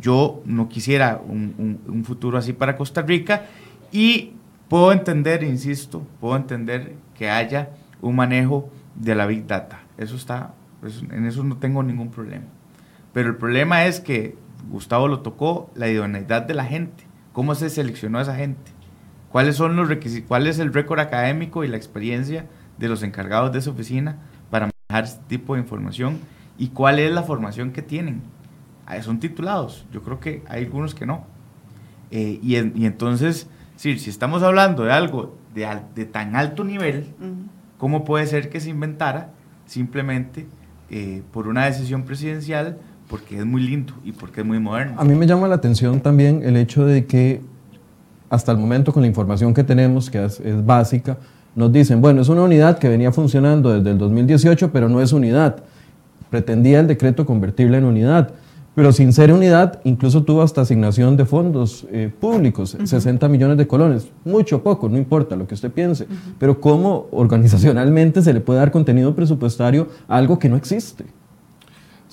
yo 0.00 0.42
no 0.44 0.68
quisiera 0.68 1.20
un, 1.24 2.02
futuro 2.04 2.38
así 2.38 2.52
para 2.52 2.74
Costa 2.76 3.02
Rica 3.02 3.46
y 3.92 4.32
puedo 4.68 4.90
entender, 4.90 5.44
insisto, 5.44 6.04
puedo 6.20 6.34
entender 6.34 6.96
que 7.16 7.30
haya 7.30 7.70
un 8.02 8.16
manejo 8.16 8.68
de 8.96 9.14
la 9.14 9.26
Big 9.26 9.46
Data. 9.46 9.82
Eso 9.96 10.16
está, 10.16 10.54
en 11.12 11.24
eso 11.24 11.44
no 11.44 11.58
tengo 11.58 11.84
ningún 11.84 12.10
problema. 12.10 12.46
Pero 13.12 13.28
el 13.28 13.36
problema 13.36 13.84
es 13.84 14.00
que 14.00 14.36
Gustavo 14.68 15.06
lo 15.06 15.20
tocó, 15.20 15.70
la 15.76 15.88
idoneidad 15.88 16.42
de 16.42 16.54
la 16.54 16.64
gente. 16.64 17.04
¿Cómo 17.32 17.54
se 17.54 17.70
seleccionó 17.70 18.18
a 18.18 18.22
esa 18.22 18.34
gente? 18.34 18.72
¿Cuáles 19.34 19.56
son 19.56 19.74
los 19.74 19.88
requisitos? 19.88 20.28
¿Cuál 20.28 20.46
es 20.46 20.60
el 20.60 20.72
récord 20.72 21.00
académico 21.00 21.64
y 21.64 21.66
la 21.66 21.76
experiencia 21.76 22.46
de 22.78 22.88
los 22.88 23.02
encargados 23.02 23.50
de 23.52 23.58
esa 23.58 23.72
oficina 23.72 24.18
para 24.48 24.70
manejar 24.88 25.12
este 25.12 25.24
tipo 25.26 25.54
de 25.54 25.60
información? 25.60 26.20
¿Y 26.56 26.68
cuál 26.68 27.00
es 27.00 27.10
la 27.10 27.24
formación 27.24 27.72
que 27.72 27.82
tienen? 27.82 28.22
Ah, 28.86 29.02
son 29.02 29.18
titulados. 29.18 29.86
Yo 29.92 30.04
creo 30.04 30.20
que 30.20 30.44
hay 30.48 30.62
algunos 30.62 30.94
que 30.94 31.04
no. 31.04 31.24
Eh, 32.12 32.38
y, 32.44 32.54
entonces, 32.54 33.48
si 33.74 33.90
estamos 33.90 34.44
hablando 34.44 34.84
de 34.84 34.92
algo 34.92 35.36
de, 35.52 35.66
de 35.96 36.04
tan 36.04 36.36
alto 36.36 36.62
nivel, 36.62 37.12
¿cómo 37.76 38.04
puede 38.04 38.28
ser 38.28 38.50
que 38.50 38.60
se 38.60 38.70
inventara 38.70 39.32
simplemente 39.66 40.46
eh, 40.90 41.22
por 41.32 41.48
una 41.48 41.64
decisión 41.64 42.04
presidencial? 42.04 42.78
Porque 43.08 43.38
es 43.38 43.44
muy 43.44 43.62
lindo 43.62 43.94
y 44.04 44.12
porque 44.12 44.42
es 44.42 44.46
muy 44.46 44.60
moderno. 44.60 44.94
A 44.96 45.04
mí 45.04 45.16
me 45.16 45.26
llama 45.26 45.48
la 45.48 45.56
atención 45.56 46.00
también 46.00 46.44
el 46.44 46.56
hecho 46.56 46.86
de 46.86 47.06
que 47.06 47.40
hasta 48.34 48.52
el 48.52 48.58
momento 48.58 48.92
con 48.92 49.02
la 49.02 49.06
información 49.06 49.54
que 49.54 49.64
tenemos, 49.64 50.10
que 50.10 50.24
es, 50.24 50.40
básica, 50.64 51.16
nos 51.54 51.72
dicen, 51.72 52.00
bueno, 52.00 52.20
es 52.20 52.28
una 52.28 52.42
unidad 52.42 52.78
que 52.78 52.88
venía 52.88 53.12
funcionando 53.12 53.72
desde 53.72 53.90
el 53.90 53.98
2018, 53.98 54.72
pero 54.72 54.88
no 54.88 55.00
es 55.00 55.12
unidad. 55.12 55.56
Pretendía 56.30 56.80
el 56.80 56.88
decreto 56.88 57.24
convertirla 57.24 57.78
en 57.78 57.84
unidad, 57.84 58.30
pero 58.74 58.92
sin 58.92 59.12
ser 59.12 59.32
unidad, 59.32 59.80
incluso 59.84 60.24
tuvo 60.24 60.42
hasta 60.42 60.62
asignación 60.62 61.16
de 61.16 61.24
fondos 61.24 61.86
eh, 61.92 62.10
públicos, 62.18 62.76
60 62.82 63.28
millones 63.28 63.56
de 63.56 63.68
colones, 63.68 64.08
mucho 64.24 64.64
poco, 64.64 64.88
no 64.88 64.98
importa 64.98 65.36
lo 65.36 65.46
que 65.46 65.54
usted 65.54 65.70
piense, 65.70 66.08
pero 66.40 66.60
cómo 66.60 67.06
organizacionalmente 67.12 68.20
se 68.20 68.32
le 68.32 68.40
puede 68.40 68.58
dar 68.58 68.72
contenido 68.72 69.14
presupuestario 69.14 69.86
a 70.08 70.16
algo 70.16 70.40
que 70.40 70.48
no 70.48 70.56
existe. 70.56 71.04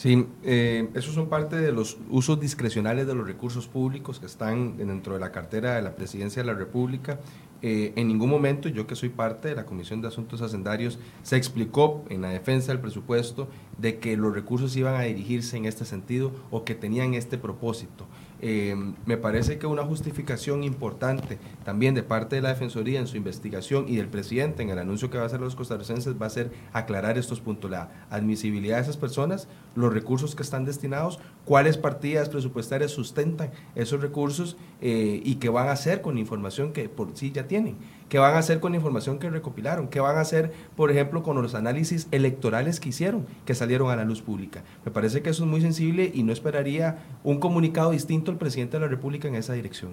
Sí, 0.01 0.25
eh, 0.41 0.89
esos 0.95 1.13
son 1.13 1.29
parte 1.29 1.57
de 1.57 1.71
los 1.71 1.99
usos 2.09 2.39
discrecionales 2.39 3.05
de 3.05 3.13
los 3.13 3.27
recursos 3.27 3.67
públicos 3.67 4.19
que 4.19 4.25
están 4.25 4.75
dentro 4.77 5.13
de 5.13 5.19
la 5.19 5.31
cartera 5.31 5.75
de 5.75 5.83
la 5.83 5.95
Presidencia 5.95 6.41
de 6.41 6.47
la 6.47 6.55
República. 6.55 7.19
Eh, 7.61 7.93
en 7.95 8.07
ningún 8.07 8.31
momento, 8.31 8.67
yo 8.67 8.87
que 8.87 8.95
soy 8.95 9.09
parte 9.09 9.49
de 9.49 9.55
la 9.55 9.67
Comisión 9.67 10.01
de 10.01 10.07
Asuntos 10.07 10.41
Hacendarios, 10.41 10.97
se 11.21 11.37
explicó 11.37 12.03
en 12.09 12.23
la 12.23 12.29
defensa 12.29 12.71
del 12.71 12.81
presupuesto 12.81 13.47
de 13.77 13.99
que 13.99 14.17
los 14.17 14.33
recursos 14.33 14.75
iban 14.75 14.95
a 14.95 15.03
dirigirse 15.03 15.55
en 15.57 15.65
este 15.65 15.85
sentido 15.85 16.31
o 16.49 16.65
que 16.65 16.73
tenían 16.73 17.13
este 17.13 17.37
propósito. 17.37 18.07
Eh, 18.41 18.75
me 19.05 19.17
parece 19.17 19.59
que 19.59 19.67
una 19.67 19.83
justificación 19.83 20.63
importante 20.63 21.37
también 21.63 21.93
de 21.93 22.01
parte 22.01 22.35
de 22.35 22.41
la 22.41 22.49
Defensoría 22.49 22.99
en 22.99 23.05
su 23.05 23.15
investigación 23.15 23.85
y 23.87 23.97
del 23.97 24.07
presidente 24.07 24.63
en 24.63 24.69
el 24.69 24.79
anuncio 24.79 25.11
que 25.11 25.17
va 25.17 25.23
a 25.23 25.27
hacer 25.27 25.39
los 25.39 25.55
costarricenses 25.55 26.19
va 26.19 26.25
a 26.25 26.31
ser 26.31 26.51
aclarar 26.73 27.19
estos 27.19 27.39
puntos, 27.39 27.69
la 27.69 27.89
admisibilidad 28.09 28.77
de 28.77 28.83
esas 28.83 28.97
personas, 28.97 29.47
los 29.75 29.93
recursos 29.93 30.35
que 30.35 30.41
están 30.41 30.65
destinados, 30.65 31.19
cuáles 31.45 31.77
partidas 31.77 32.29
presupuestarias 32.29 32.91
sustentan 32.91 33.51
esos 33.75 34.01
recursos 34.01 34.57
eh, 34.81 35.21
y 35.23 35.35
qué 35.35 35.49
van 35.49 35.67
a 35.67 35.73
hacer 35.73 36.01
con 36.01 36.15
la 36.15 36.21
información 36.21 36.73
que 36.73 36.89
por 36.89 37.15
sí 37.15 37.31
ya 37.31 37.47
tienen. 37.47 37.77
¿Qué 38.11 38.19
van 38.19 38.35
a 38.35 38.39
hacer 38.39 38.59
con 38.59 38.73
la 38.73 38.75
información 38.75 39.19
que 39.19 39.29
recopilaron? 39.29 39.87
¿Qué 39.87 40.01
van 40.01 40.17
a 40.17 40.19
hacer, 40.19 40.51
por 40.75 40.91
ejemplo, 40.91 41.23
con 41.23 41.41
los 41.41 41.55
análisis 41.55 42.09
electorales 42.11 42.81
que 42.81 42.89
hicieron, 42.89 43.25
que 43.45 43.55
salieron 43.55 43.89
a 43.89 43.95
la 43.95 44.03
luz 44.03 44.21
pública? 44.21 44.63
Me 44.83 44.91
parece 44.91 45.21
que 45.21 45.29
eso 45.29 45.45
es 45.45 45.49
muy 45.49 45.61
sensible 45.61 46.11
y 46.13 46.23
no 46.23 46.33
esperaría 46.33 46.97
un 47.23 47.39
comunicado 47.39 47.91
distinto 47.91 48.29
al 48.29 48.37
presidente 48.37 48.75
de 48.75 48.81
la 48.81 48.89
República 48.89 49.29
en 49.29 49.35
esa 49.35 49.53
dirección. 49.53 49.91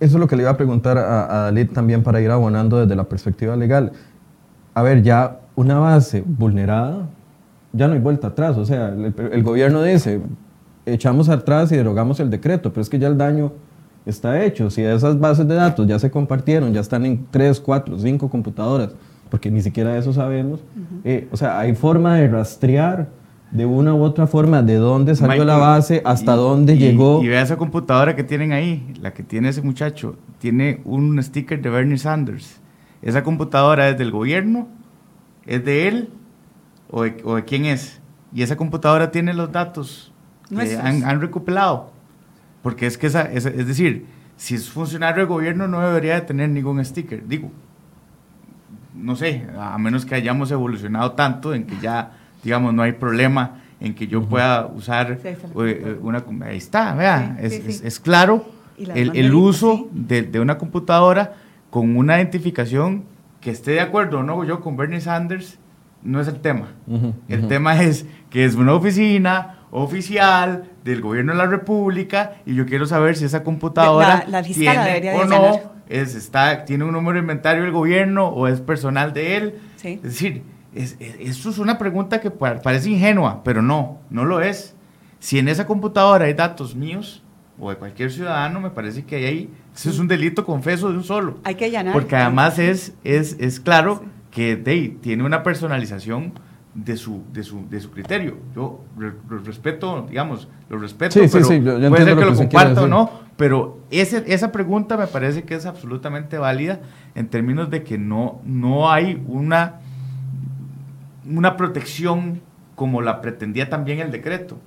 Eso 0.00 0.16
es 0.16 0.18
lo 0.18 0.26
que 0.26 0.34
le 0.34 0.44
iba 0.44 0.50
a 0.50 0.56
preguntar 0.56 0.96
a, 0.96 1.24
a 1.24 1.42
Dalit 1.42 1.74
también 1.74 2.02
para 2.02 2.22
ir 2.22 2.30
abonando 2.30 2.78
desde 2.80 2.96
la 2.96 3.04
perspectiva 3.04 3.54
legal. 3.54 3.92
A 4.72 4.82
ver, 4.82 5.02
ya 5.02 5.40
una 5.54 5.78
base 5.78 6.24
vulnerada, 6.26 7.06
ya 7.74 7.86
no 7.86 7.92
hay 7.92 8.00
vuelta 8.00 8.28
atrás. 8.28 8.56
O 8.56 8.64
sea, 8.64 8.88
el, 8.88 9.12
el 9.30 9.42
gobierno 9.42 9.82
dice, 9.82 10.22
echamos 10.86 11.28
atrás 11.28 11.70
y 11.70 11.76
derogamos 11.76 12.18
el 12.18 12.30
decreto, 12.30 12.70
pero 12.70 12.80
es 12.80 12.88
que 12.88 12.98
ya 12.98 13.08
el 13.08 13.18
daño 13.18 13.52
está 14.06 14.44
hecho. 14.44 14.70
Si 14.70 14.82
esas 14.82 15.18
bases 15.18 15.46
de 15.46 15.54
datos 15.54 15.86
ya 15.86 15.98
se 15.98 16.10
compartieron, 16.10 16.72
ya 16.72 16.80
están 16.80 17.04
en 17.06 17.26
3, 17.30 17.60
4, 17.60 17.98
5 17.98 18.30
computadoras, 18.30 18.90
porque 19.30 19.50
ni 19.50 19.62
siquiera 19.62 19.96
eso 19.96 20.12
sabemos, 20.12 20.60
eh, 21.04 21.28
o 21.30 21.36
sea, 21.36 21.58
hay 21.58 21.74
forma 21.74 22.16
de 22.16 22.28
rastrear 22.28 23.08
de 23.50 23.66
una 23.66 23.94
u 23.94 24.02
otra 24.02 24.26
forma 24.26 24.62
de 24.62 24.76
dónde 24.76 25.14
salió 25.14 25.44
la 25.44 25.58
base, 25.58 26.00
hasta 26.04 26.34
dónde 26.34 26.78
llegó. 26.78 27.22
Y 27.22 27.28
vea 27.28 27.42
esa 27.42 27.56
computadora 27.56 28.16
que 28.16 28.24
tienen 28.24 28.52
ahí, 28.52 28.94
la 29.00 29.12
que 29.12 29.22
tiene 29.22 29.50
ese 29.50 29.60
muchacho, 29.60 30.16
tiene 30.38 30.80
un 30.84 31.22
sticker 31.22 31.60
de 31.60 31.68
Bernie 31.68 31.98
Sanders. 31.98 32.60
Esa 33.02 33.22
computadora 33.22 33.90
es 33.90 33.98
del 33.98 34.10
gobierno, 34.10 34.68
es 35.44 35.64
de 35.64 35.88
él 35.88 36.08
o 36.90 37.02
de, 37.02 37.44
quién 37.46 37.66
es. 37.66 38.00
Y 38.34 38.42
esa 38.42 38.56
computadora 38.56 39.10
tiene 39.10 39.34
los 39.34 39.52
datos 39.52 40.12
que 40.48 40.76
han, 40.76 41.04
han 41.04 41.20
recopilado. 41.20 41.91
Porque 42.62 42.86
es 42.86 42.96
que 42.98 43.06
esa, 43.08 43.22
es, 43.32 43.44
decir, 43.44 44.06
si 44.36 44.54
es 44.54 44.70
funcionario 44.70 45.22
de 45.24 45.28
gobierno 45.28 45.66
no 45.68 45.80
debería 45.80 46.14
de 46.14 46.20
tener 46.22 46.48
ningún 46.48 46.84
sticker. 46.84 47.26
Digo, 47.26 47.50
no 48.94 49.16
sé, 49.16 49.46
a 49.58 49.78
menos 49.78 50.04
que 50.04 50.14
hayamos 50.14 50.50
evolucionado 50.50 51.12
tanto 51.12 51.54
en 51.54 51.64
que 51.64 51.76
ya, 51.80 52.12
digamos, 52.44 52.74
no 52.74 52.82
hay 52.82 52.92
problema 52.92 53.62
en 53.80 53.94
que 53.94 54.06
yo 54.06 54.22
pueda 54.24 54.66
usar 54.66 55.18
Sí, 55.22 55.28
la 55.54 55.64
eh, 55.68 55.98
una... 56.00 56.22
Ahí 56.44 56.58
está, 56.58 56.94
vea, 56.94 57.36
Sí, 57.40 57.46
es, 57.46 57.52
sí, 57.54 57.62
es- 57.66 57.82
es 57.82 58.00
claro 58.00 58.44
el, 58.78 59.16
el 59.16 59.34
uso 59.34 59.88
de, 59.92 60.22
de 60.22 60.40
una 60.40 60.58
computadora 60.58 61.34
con 61.70 61.96
una 61.96 62.18
identificación 62.18 63.04
que 63.40 63.50
esté 63.50 63.72
de 63.72 63.80
acuerdo 63.80 64.20
o 64.20 64.22
no 64.22 64.44
yo 64.44 64.60
con 64.60 64.76
Bernie 64.76 65.00
Sanders, 65.00 65.58
no 66.04 66.20
es 66.20 66.28
el 66.28 66.40
tema. 66.40 66.68
Ujú, 66.86 67.14
El 67.28 67.40
ujú. 67.40 67.48
tema 67.48 67.82
es 67.82 68.06
que 68.30 68.44
es 68.44 68.54
una 68.54 68.74
oficina 68.74 69.58
oficial 69.72 70.64
del 70.84 71.00
gobierno 71.00 71.32
de 71.32 71.38
la 71.38 71.46
República 71.46 72.34
y 72.46 72.54
yo 72.54 72.66
quiero 72.66 72.86
saber 72.86 73.16
si 73.16 73.24
esa 73.24 73.42
computadora 73.42 74.24
La- 74.28 74.40
la 74.40 74.42
tiene 74.42 75.12
o 75.14 75.22
de 75.22 75.26
no, 75.26 75.60
es, 75.88 76.14
está, 76.14 76.64
tiene 76.64 76.84
un 76.84 76.92
número 76.92 77.14
de 77.14 77.20
inventario 77.20 77.62
del 77.64 77.72
gobierno 77.72 78.28
o 78.28 78.46
es 78.46 78.60
personal 78.60 79.12
de 79.12 79.36
él. 79.36 79.54
Sí. 79.76 79.94
Es 79.96 80.02
decir, 80.02 80.42
es- 80.74 80.96
es- 81.00 81.16
eso 81.20 81.50
es 81.50 81.58
una 81.58 81.78
pregunta 81.78 82.20
que 82.20 82.30
pa- 82.30 82.60
parece 82.62 82.90
ingenua, 82.90 83.42
pero 83.44 83.60
no, 83.62 83.98
no 84.10 84.24
lo 84.24 84.40
es. 84.40 84.74
Si 85.18 85.38
en 85.38 85.48
esa 85.48 85.66
computadora 85.66 86.26
hay 86.26 86.34
datos 86.34 86.74
míos 86.76 87.22
o 87.58 87.70
de 87.70 87.76
cualquier 87.76 88.10
ciudadano, 88.12 88.60
me 88.60 88.70
parece 88.70 89.04
que 89.04 89.16
ahí 89.16 89.50
eso 89.74 89.88
es 89.90 89.98
un 89.98 90.08
delito 90.08 90.44
confeso 90.44 90.90
de 90.90 90.96
un 90.98 91.04
solo. 91.04 91.38
Hay 91.44 91.54
que 91.54 91.64
allanar. 91.66 91.92
Porque 91.92 92.14
además 92.16 92.58
es, 92.58 92.94
es, 93.04 93.36
es 93.40 93.58
claro 93.60 94.04
que 94.30 94.56
Dey 94.56 94.88
tiene 95.00 95.24
una 95.24 95.42
personalización 95.42 96.32
de 96.74 96.96
su, 96.96 97.22
de 97.32 97.42
su, 97.42 97.68
de 97.68 97.80
su 97.80 97.90
criterio. 97.90 98.36
Yo 98.54 98.80
lo 98.96 99.38
respeto, 99.40 100.06
digamos, 100.08 100.48
lo 100.70 100.78
respeto, 100.78 101.12
Sí, 101.14 101.20
sí, 101.26 101.28
pero 101.32 101.44
sí, 101.44 101.62
yo- 101.62 101.78
yo 101.78 101.88
puede 101.90 102.04
ser 102.04 102.14
lo 102.14 102.20
que 102.20 102.24
que 102.26 102.30
lo 102.30 102.36
quiere 102.36 102.48
comparta 102.48 102.82
o 102.82 102.88
no, 102.88 103.10
pero 103.36 103.80
ese, 103.90 104.24
esa 104.26 104.52
pregunta 104.52 104.96
me 104.96 105.06
parece 105.06 105.42
que 105.42 105.54
es 105.54 105.66
absolutamente 105.66 106.38
válida 106.38 106.80
en 107.14 107.28
términos 107.28 107.68
de 107.70 107.82
que 107.82 107.98
no, 107.98 108.40
no 108.44 108.90
hay 108.90 109.22
una, 109.26 109.80
una 111.28 111.56
protección 111.56 112.40
como 112.74 113.00
la 113.02 113.20
pretendía 113.20 113.68
también 113.68 114.00
el 114.00 114.10
decreto. 114.10 114.58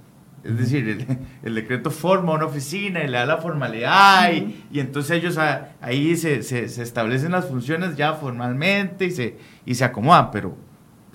Es 0.44 0.58
decir, 0.60 0.88
el, 0.88 1.18
el 1.42 1.56
decreto 1.56 1.90
forma 1.90 2.34
una 2.34 2.46
oficina 2.46 3.04
y 3.04 3.08
le 3.08 3.18
da 3.18 3.26
la 3.26 3.38
formalidad 3.38 4.32
y, 4.32 4.64
y 4.72 4.80
entonces 4.80 5.18
ellos 5.18 5.40
a- 5.40 5.70
ahí 5.82 6.16
se, 6.16 6.44
se- 6.44 6.70
se 6.70 6.84
establecen 6.84 7.32
las 7.32 7.46
funciones 7.48 7.96
ya 7.98 8.14
formalmente 8.14 9.06
y 9.06 9.12
se, 9.12 9.38
y 9.66 9.74
se 9.74 9.84
acomodan, 9.86 10.30
pero, 10.30 10.56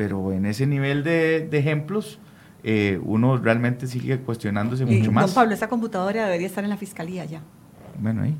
pero 0.01 0.33
en 0.33 0.47
ese 0.47 0.67
nivel 0.67 1.05
de, 1.05 1.47
de 1.51 1.59
ejemplos 1.59 2.19
eh, 2.65 2.99
uno 3.05 3.37
realmente 3.37 3.87
sigue 3.87 4.19
cuestionándose 4.21 4.85
Y, 4.85 4.87
mucho 4.87 5.05
don 5.05 5.15
más. 5.15 5.35
Pablo, 5.35 5.53
esa 5.53 5.69
computadora 5.69 6.25
debería 6.25 6.47
estar 6.47 6.65
en 6.65 6.71
la 6.71 6.79
fiscalía 6.79 7.27
ya. 7.27 7.43
Bueno, 7.99 8.23
ahí, 8.23 8.35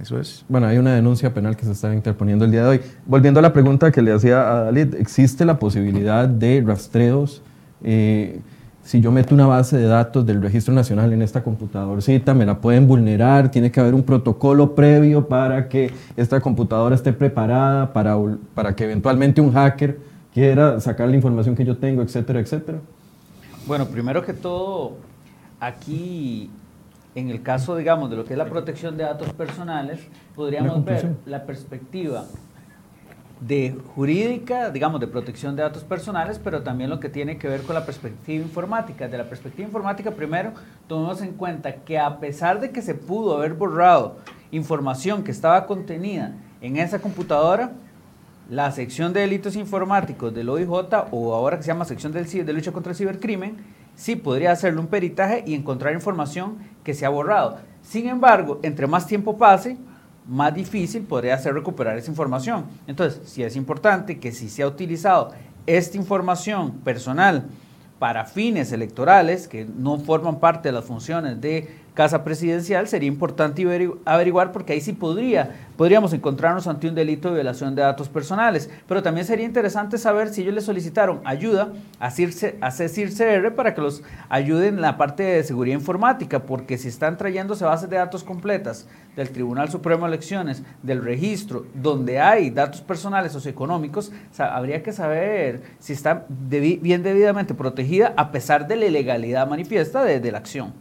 eso 0.00 0.18
es. 0.18 0.46
Bueno, 0.48 0.66
hay 0.66 0.78
una 0.78 0.94
denuncia 0.94 1.34
penal 1.34 1.58
que 1.58 1.66
se 1.66 1.72
está 1.72 1.92
interponiendo 1.92 2.46
el 2.46 2.50
día 2.50 2.62
de 2.62 2.68
hoy. 2.68 2.80
Volviendo 3.04 3.38
a 3.38 3.42
la 3.42 3.52
pregunta 3.52 3.92
que 3.92 4.00
le 4.00 4.14
hacía 4.14 4.50
a 4.50 4.64
Dalit, 4.64 4.94
¿existe 4.94 5.44
la 5.44 5.58
posibilidad 5.58 6.26
de 6.26 6.64
rastreos? 6.66 7.42
Eh, 7.82 8.40
si 8.82 9.02
yo 9.02 9.12
meto 9.12 9.34
una 9.34 9.46
base 9.46 9.76
de 9.76 9.84
datos 9.84 10.24
del 10.24 10.40
Registro 10.40 10.72
Nacional 10.72 11.12
en 11.12 11.20
esta 11.20 11.44
computadorcita, 11.44 12.32
¿me 12.32 12.46
la 12.46 12.62
pueden 12.62 12.86
vulnerar? 12.86 13.50
¿Tiene 13.50 13.70
que 13.70 13.78
haber 13.78 13.92
un 13.92 14.04
protocolo 14.04 14.74
previo 14.74 15.28
para 15.28 15.68
que 15.68 15.90
esta 16.16 16.40
computadora 16.40 16.94
esté 16.94 17.12
preparada 17.12 17.92
para, 17.92 18.16
para 18.54 18.74
que 18.74 18.84
eventualmente 18.84 19.42
un 19.42 19.52
hacker 19.52 20.13
quiera 20.34 20.80
sacar 20.80 21.08
la 21.08 21.14
información 21.14 21.54
que 21.54 21.64
yo 21.64 21.78
tengo, 21.78 22.02
etcétera, 22.02 22.40
etcétera? 22.40 22.80
Bueno, 23.66 23.86
primero 23.86 24.22
que 24.24 24.34
todo, 24.34 24.96
aquí, 25.60 26.50
en 27.14 27.30
el 27.30 27.40
caso, 27.42 27.76
digamos, 27.76 28.10
de 28.10 28.16
lo 28.16 28.24
que 28.24 28.34
es 28.34 28.38
la 28.38 28.46
protección 28.46 28.96
de 28.96 29.04
datos 29.04 29.32
personales, 29.32 30.00
podríamos 30.34 30.84
ver 30.84 31.14
la 31.24 31.46
perspectiva 31.46 32.24
de 33.40 33.76
jurídica, 33.94 34.70
digamos, 34.70 35.00
de 35.00 35.06
protección 35.06 35.54
de 35.54 35.62
datos 35.62 35.84
personales, 35.84 36.40
pero 36.42 36.62
también 36.62 36.90
lo 36.90 36.98
que 36.98 37.08
tiene 37.08 37.38
que 37.38 37.48
ver 37.48 37.62
con 37.62 37.74
la 37.74 37.86
perspectiva 37.86 38.42
informática. 38.42 39.06
De 39.06 39.18
la 39.18 39.24
perspectiva 39.24 39.66
informática, 39.66 40.10
primero, 40.10 40.52
tomemos 40.88 41.22
en 41.22 41.32
cuenta 41.34 41.76
que 41.76 41.98
a 41.98 42.18
pesar 42.18 42.60
de 42.60 42.70
que 42.70 42.82
se 42.82 42.94
pudo 42.94 43.36
haber 43.36 43.54
borrado 43.54 44.16
información 44.50 45.22
que 45.22 45.30
estaba 45.30 45.66
contenida 45.66 46.32
en 46.60 46.76
esa 46.76 47.00
computadora, 47.00 47.72
la 48.50 48.70
sección 48.72 49.12
de 49.12 49.20
delitos 49.20 49.56
informáticos 49.56 50.34
del 50.34 50.48
OIJ, 50.48 50.70
o 51.10 51.34
ahora 51.34 51.56
que 51.56 51.62
se 51.62 51.68
llama 51.68 51.84
sección 51.84 52.12
del, 52.12 52.26
de 52.26 52.52
lucha 52.52 52.72
contra 52.72 52.90
el 52.92 52.96
cibercrimen, 52.96 53.56
sí 53.96 54.16
podría 54.16 54.52
hacerle 54.52 54.80
un 54.80 54.86
peritaje 54.86 55.44
y 55.46 55.54
encontrar 55.54 55.94
información 55.94 56.58
que 56.82 56.94
se 56.94 57.06
ha 57.06 57.08
borrado. 57.08 57.58
Sin 57.82 58.08
embargo, 58.08 58.60
entre 58.62 58.86
más 58.86 59.06
tiempo 59.06 59.36
pase, 59.36 59.76
más 60.26 60.54
difícil 60.54 61.02
podría 61.02 61.38
ser 61.38 61.54
recuperar 61.54 61.96
esa 61.98 62.10
información. 62.10 62.64
Entonces, 62.86 63.20
sí 63.24 63.42
es 63.42 63.56
importante 63.56 64.18
que 64.18 64.32
si 64.32 64.48
se 64.48 64.62
ha 64.62 64.66
utilizado 64.66 65.32
esta 65.66 65.96
información 65.96 66.72
personal 66.78 67.46
para 67.98 68.24
fines 68.24 68.72
electorales 68.72 69.48
que 69.48 69.64
no 69.64 69.98
forman 69.98 70.40
parte 70.40 70.68
de 70.68 70.72
las 70.72 70.84
funciones 70.84 71.40
de 71.40 71.83
Casa 71.94 72.24
Presidencial, 72.24 72.88
sería 72.88 73.06
importante 73.06 73.62
averigu- 73.62 73.98
averiguar 74.04 74.50
porque 74.50 74.72
ahí 74.72 74.80
sí 74.80 74.92
podría, 74.92 75.54
podríamos 75.76 76.12
encontrarnos 76.12 76.66
ante 76.66 76.88
un 76.88 76.94
delito 76.96 77.28
de 77.28 77.36
violación 77.36 77.76
de 77.76 77.82
datos 77.82 78.08
personales. 78.08 78.68
Pero 78.88 79.00
también 79.00 79.24
sería 79.24 79.46
interesante 79.46 79.96
saber 79.96 80.28
si 80.30 80.42
ellos 80.42 80.54
le 80.54 80.60
solicitaron 80.60 81.20
ayuda 81.24 81.72
a 82.00 82.10
CIRCE- 82.10 82.56
a 82.60 82.72
CIRCR 82.72 83.54
para 83.54 83.74
que 83.74 83.80
los 83.80 84.02
ayuden 84.28 84.74
en 84.74 84.80
la 84.80 84.96
parte 84.96 85.22
de 85.22 85.44
seguridad 85.44 85.76
informática, 85.78 86.40
porque 86.42 86.78
si 86.78 86.88
están 86.88 87.16
trayéndose 87.16 87.64
bases 87.64 87.88
de 87.88 87.96
datos 87.96 88.24
completas 88.24 88.88
del 89.14 89.30
Tribunal 89.30 89.70
Supremo 89.70 90.04
de 90.06 90.14
Elecciones, 90.14 90.64
del 90.82 91.00
registro, 91.04 91.64
donde 91.74 92.18
hay 92.18 92.50
datos 92.50 92.80
personales 92.80 93.30
socioeconómicos, 93.30 94.10
habría 94.36 94.82
que 94.82 94.92
saber 94.92 95.62
si 95.78 95.92
está 95.92 96.26
bien 96.28 97.04
debidamente 97.04 97.54
protegida 97.54 98.14
a 98.16 98.32
pesar 98.32 98.66
de 98.66 98.74
la 98.74 98.86
ilegalidad 98.86 99.46
manifiesta 99.48 100.02
de 100.02 100.32
la 100.32 100.38
acción. 100.38 100.72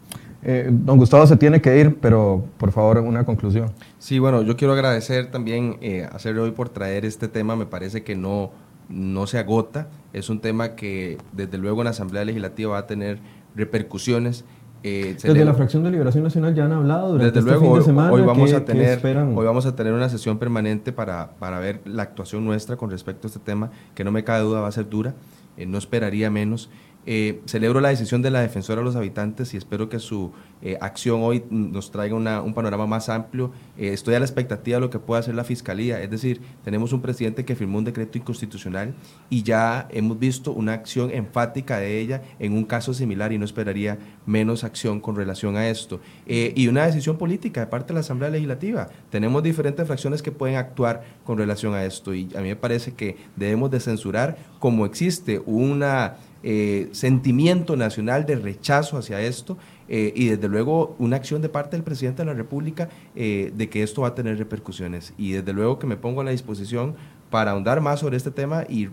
Eh, 0.45 0.67
don 0.71 0.97
Gustavo 0.97 1.25
se 1.25 1.37
tiene 1.37 1.61
que 1.61 1.79
ir, 1.79 1.97
pero 2.01 2.43
por 2.57 2.71
favor, 2.71 2.97
una 2.99 3.25
conclusión. 3.25 3.71
Sí, 3.97 4.19
bueno, 4.19 4.41
yo 4.41 4.57
quiero 4.57 4.73
agradecer 4.73 5.31
también 5.31 5.77
eh, 5.81 6.07
a 6.11 6.19
Sergio 6.19 6.43
hoy 6.43 6.51
por 6.51 6.69
traer 6.69 7.05
este 7.05 7.27
tema. 7.29 7.55
Me 7.55 7.65
parece 7.65 8.03
que 8.03 8.15
no, 8.15 8.51
no 8.89 9.25
se 9.25 9.37
agota. 9.39 9.87
Es 10.11 10.29
un 10.29 10.39
tema 10.41 10.75
que 10.75 11.17
desde 11.31 11.57
luego 11.57 11.79
en 11.81 11.85
la 11.85 11.91
Asamblea 11.91 12.25
Legislativa 12.25 12.71
va 12.73 12.79
a 12.79 12.87
tener 12.87 13.19
repercusiones. 13.55 14.43
Eh, 14.85 15.15
Desde 15.21 15.45
la 15.45 15.53
fracción 15.53 15.81
de 15.83 15.91
Liberación 15.91 16.25
Nacional 16.25 16.53
ya 16.55 16.65
han 16.65 16.73
hablado 16.73 17.13
durante 17.13 17.39
desde 17.39 17.39
este 17.39 17.51
luego, 17.51 17.61
fin 17.61 17.73
de 17.73 17.79
hoy- 17.79 17.85
semana. 17.85 18.11
hoy 18.11 18.21
vamos 18.23 18.49
¿qué- 18.49 18.55
a 18.57 18.65
tener, 18.65 18.99
hoy 19.33 19.45
vamos 19.45 19.65
a 19.65 19.75
tener 19.77 19.93
una 19.93 20.09
sesión 20.09 20.37
permanente 20.39 20.91
para, 20.91 21.31
para 21.39 21.59
ver 21.59 21.79
la 21.85 22.03
actuación 22.03 22.43
nuestra 22.43 22.75
con 22.75 22.89
respecto 22.91 23.25
a 23.25 23.29
este 23.29 23.39
tema, 23.39 23.71
que 23.95 24.03
no 24.03 24.11
me 24.11 24.25
cabe 24.25 24.43
duda 24.43 24.59
va 24.59 24.67
a 24.67 24.71
ser 24.73 24.89
dura, 24.89 25.13
eh, 25.55 25.65
no 25.65 25.77
esperaría 25.77 26.29
menos. 26.29 26.69
Eh, 27.05 27.41
celebro 27.45 27.81
la 27.81 27.89
decisión 27.89 28.21
de 28.21 28.31
la 28.31 28.41
defensora 28.41 28.79
de 28.79 28.85
los 28.85 28.95
habitantes 28.95 29.53
y 29.53 29.57
espero 29.57 29.89
que 29.89 29.99
su 29.99 30.31
eh, 30.65 30.77
acción 30.79 31.21
hoy 31.21 31.43
nos 31.49 31.91
traiga 31.91 32.15
un 32.15 32.53
panorama 32.53 32.87
más 32.87 33.09
amplio. 33.09 33.51
Eh, 33.77 33.89
estoy 33.89 34.15
a 34.15 34.19
la 34.19 34.25
expectativa 34.25 34.77
de 34.77 34.81
lo 34.81 34.89
que 34.89 34.97
pueda 34.97 35.19
hacer 35.19 35.35
la 35.35 35.43
Fiscalía, 35.43 36.01
es 36.01 36.09
decir, 36.09 36.39
tenemos 36.63 36.93
un 36.93 37.01
presidente 37.01 37.43
que 37.43 37.57
firmó 37.57 37.79
un 37.79 37.83
decreto 37.83 38.17
inconstitucional 38.17 38.93
y 39.29 39.43
ya 39.43 39.89
hemos 39.91 40.17
visto 40.17 40.53
una 40.53 40.71
acción 40.71 41.11
enfática 41.11 41.79
de 41.79 41.99
ella 41.99 42.21
en 42.39 42.53
un 42.53 42.63
caso 42.63 42.93
similar 42.93 43.33
y 43.33 43.37
no 43.37 43.43
esperaría 43.43 43.97
menos 44.25 44.63
acción 44.63 45.01
con 45.01 45.17
relación 45.17 45.57
a 45.57 45.67
esto. 45.67 45.99
Eh, 46.25 46.53
y 46.55 46.69
una 46.69 46.85
decisión 46.85 47.17
política 47.17 47.59
de 47.59 47.67
parte 47.67 47.87
de 47.87 47.95
la 47.95 47.99
Asamblea 47.99 48.29
Legislativa. 48.29 48.87
Tenemos 49.09 49.43
diferentes 49.43 49.85
fracciones 49.85 50.21
que 50.21 50.31
pueden 50.31 50.55
actuar 50.55 51.03
con 51.25 51.37
relación 51.37 51.73
a 51.73 51.83
esto 51.83 52.13
y 52.13 52.29
a 52.37 52.39
mí 52.39 52.47
me 52.47 52.55
parece 52.55 52.93
que 52.93 53.17
debemos 53.35 53.69
de 53.69 53.81
censurar 53.81 54.37
como 54.59 54.85
existe 54.85 55.41
una 55.45 56.15
eh, 56.45 56.89
sentimiento 56.91 57.77
nacional 57.77 58.25
de 58.25 58.35
rechazo 58.35 58.97
hacia 58.97 59.21
esto 59.21 59.57
eh, 59.87 60.11
y 60.13 60.27
desde 60.27 60.49
luego 60.49 60.93
una 60.99 61.15
acción 61.15 61.41
de 61.41 61.47
parte 61.47 61.77
del 61.77 61.83
presidente 61.83 62.21
de 62.21 62.25
la 62.25 62.33
República 62.33 62.89
eh, 63.15 63.53
de 63.55 63.69
que 63.69 63.81
esto 63.81 64.01
va 64.01 64.09
a 64.09 64.15
tener 64.15 64.37
repercusiones. 64.37 65.13
Y 65.17 65.31
desde 65.31 65.53
luego 65.53 65.79
que 65.79 65.87
me 65.87 65.95
pongo 65.95 66.19
a 66.19 66.25
la 66.25 66.31
disposición 66.31 66.95
para 67.29 67.51
ahondar 67.51 67.79
más 67.79 68.01
sobre 68.01 68.17
este 68.17 68.29
tema 68.29 68.65
y 68.67 68.89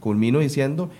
culmino 0.00 0.38
diciendo, 0.38 0.90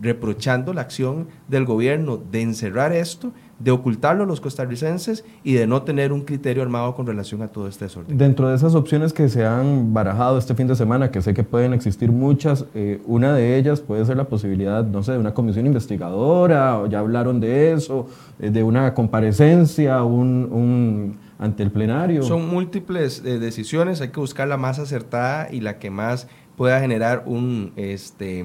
reprochando 0.00 0.72
la 0.72 0.80
acción 0.80 1.28
del 1.48 1.66
gobierno 1.66 2.16
de 2.16 2.40
encerrar 2.40 2.92
esto, 2.92 3.32
de 3.62 3.70
ocultarlo 3.70 4.24
a 4.24 4.26
los 4.26 4.40
costarricenses 4.40 5.24
y 5.44 5.52
de 5.52 5.66
no 5.66 5.82
tener 5.82 6.12
un 6.12 6.22
criterio 6.22 6.62
armado 6.62 6.94
con 6.94 7.06
relación 7.06 7.42
a 7.42 7.48
todo 7.48 7.68
este 7.68 7.84
desorden. 7.84 8.16
Dentro 8.18 8.48
de 8.48 8.56
esas 8.56 8.74
opciones 8.74 9.12
que 9.12 9.28
se 9.28 9.44
han 9.46 9.94
barajado 9.94 10.36
este 10.38 10.54
fin 10.54 10.66
de 10.66 10.74
semana, 10.74 11.10
que 11.10 11.22
sé 11.22 11.32
que 11.32 11.44
pueden 11.44 11.72
existir 11.72 12.10
muchas, 12.10 12.64
eh, 12.74 13.00
una 13.06 13.34
de 13.34 13.56
ellas 13.56 13.80
puede 13.80 14.04
ser 14.04 14.16
la 14.16 14.24
posibilidad, 14.24 14.84
no 14.84 15.02
sé, 15.02 15.12
de 15.12 15.18
una 15.18 15.32
comisión 15.34 15.66
investigadora, 15.66 16.78
o 16.80 16.86
ya 16.86 16.98
hablaron 16.98 17.38
de 17.40 17.72
eso, 17.72 18.08
eh, 18.40 18.50
de 18.50 18.62
una 18.64 18.94
comparecencia, 18.94 20.02
un, 20.02 20.48
un- 20.50 21.16
ante 21.38 21.62
el 21.62 21.70
plenario. 21.70 22.22
Son 22.22 22.48
múltiples 22.48 23.22
eh, 23.24 23.38
decisiones, 23.38 24.00
hay 24.00 24.08
que 24.08 24.20
buscar 24.20 24.48
la 24.48 24.56
más 24.56 24.78
acertada 24.78 25.48
y 25.52 25.60
la 25.60 25.78
que 25.78 25.90
más 25.90 26.28
pueda 26.56 26.80
generar 26.80 27.24
un, 27.26 27.72
este, 27.76 28.44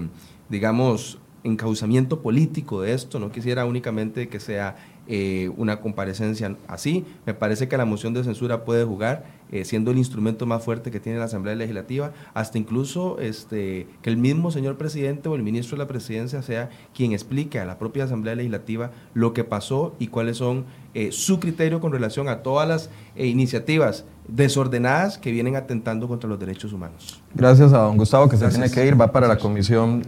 digamos, 0.50 1.20
encauzamiento 1.44 2.22
político 2.22 2.82
de 2.82 2.94
esto, 2.94 3.20
no 3.20 3.32
quisiera 3.32 3.66
únicamente 3.66 4.28
que 4.28 4.40
sea 4.40 4.76
eh, 5.10 5.50
una 5.56 5.80
comparecencia 5.80 6.58
así. 6.68 7.06
Me 7.26 7.34
parece 7.34 7.70
que 7.70 7.78
la 7.78 7.86
moción 7.86 8.14
de 8.14 8.26
censura 8.26 8.66
puede 8.66 8.84
jugar, 8.84 9.24
eh, 9.54 9.64
siendo 9.64 9.92
el 9.92 9.98
instrumento 9.98 10.46
más 10.46 10.62
fuerte 10.62 10.92
que 10.92 11.00
tiene 11.00 11.18
la 11.18 11.26
Asamblea 11.26 11.56
Legislativa, 11.56 12.12
hasta 12.34 12.58
incluso 12.58 13.18
este, 13.22 13.88
que 14.02 14.10
el 14.10 14.18
mismo 14.18 14.52
señor 14.52 14.78
presidente 14.78 15.30
o 15.30 15.36
el 15.36 15.44
ministro 15.44 15.78
de 15.78 15.84
la 15.86 15.88
presidencia 15.88 16.42
sea 16.42 16.70
quien 16.94 17.14
explique 17.14 17.58
a 17.58 17.66
la 17.66 17.80
propia 17.80 18.04
Asamblea 18.04 18.36
Legislativa 18.36 18.92
lo 19.14 19.32
que 19.32 19.46
pasó 19.46 19.96
y 19.98 20.08
cuáles 20.08 20.36
son 20.36 20.66
eh, 20.94 21.14
su 21.14 21.40
criterio 21.40 21.80
con 21.80 21.94
relación 21.94 22.28
a 22.28 22.44
todas 22.44 22.68
las 22.68 22.90
iniciativas 23.16 24.04
desordenadas 24.28 25.18
que 25.18 25.32
vienen 25.32 25.56
atentando 25.56 26.10
contra 26.10 26.30
los 26.30 26.38
derechos 26.38 26.74
humanos. 26.74 27.22
Gracias 27.34 27.72
a 27.72 27.78
don 27.78 27.96
Gustavo, 27.96 28.28
que 28.28 28.36
se 28.36 28.50
tiene 28.50 28.70
que 28.70 28.86
ir, 28.86 29.00
va 29.00 29.10
para 29.10 29.30
la 29.30 29.38
comisión 29.38 30.04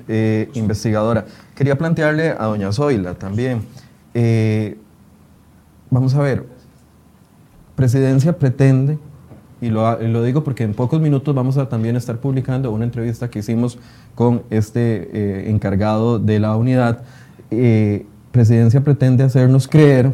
investigadora. 0.54 1.26
Quería 1.56 1.78
plantearle 1.78 2.32
a 2.32 2.46
doña 2.48 2.74
Zoila 2.74 3.14
también. 3.14 3.62
Vamos 5.92 6.14
a 6.14 6.22
ver, 6.22 6.46
presidencia 7.76 8.38
pretende, 8.38 9.00
y 9.60 9.70
lo, 9.70 10.24
digo 10.24 10.44
porque 10.44 10.64
en 10.64 10.76
pocos 10.76 11.02
minutos 11.02 11.34
vamos 11.34 11.58
a 11.58 11.68
también 11.68 11.96
estar 11.96 12.18
publicando 12.20 12.72
una 12.72 12.86
entrevista 12.86 13.30
que 13.30 13.40
hicimos 13.40 13.80
con 14.14 14.44
este 14.52 15.10
eh, 15.12 15.50
encargado 15.50 16.20
de 16.20 16.40
la 16.40 16.56
unidad, 16.56 17.02
eh, 17.50 18.06
presidencia 18.32 18.82
pretende 18.84 19.24
hacernos 19.24 19.68
creer 19.68 20.14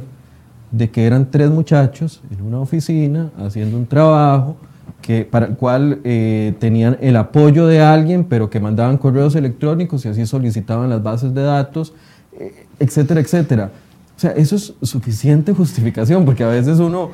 de 0.71 0.89
que 0.89 1.05
eran 1.05 1.29
tres 1.29 1.49
muchachos 1.49 2.21
en 2.31 2.41
una 2.41 2.59
oficina 2.59 3.31
haciendo 3.37 3.77
un 3.77 3.85
trabajo 3.85 4.55
que, 5.01 5.25
para 5.25 5.47
el 5.47 5.55
cual 5.57 5.99
eh, 6.05 6.53
tenían 6.59 6.97
el 7.01 7.17
apoyo 7.17 7.67
de 7.67 7.81
alguien, 7.81 8.23
pero 8.23 8.49
que 8.49 8.61
mandaban 8.61 8.97
correos 8.97 9.35
electrónicos 9.35 10.05
y 10.05 10.07
así 10.07 10.25
solicitaban 10.25 10.89
las 10.89 11.03
bases 11.03 11.33
de 11.33 11.43
datos, 11.43 11.93
etcétera, 12.79 13.19
etcétera. 13.19 13.71
O 14.15 14.19
sea, 14.19 14.31
eso 14.31 14.55
es 14.55 14.73
suficiente 14.81 15.53
justificación, 15.53 16.25
porque 16.25 16.43
a 16.43 16.47
veces 16.47 16.79
uno, 16.79 17.11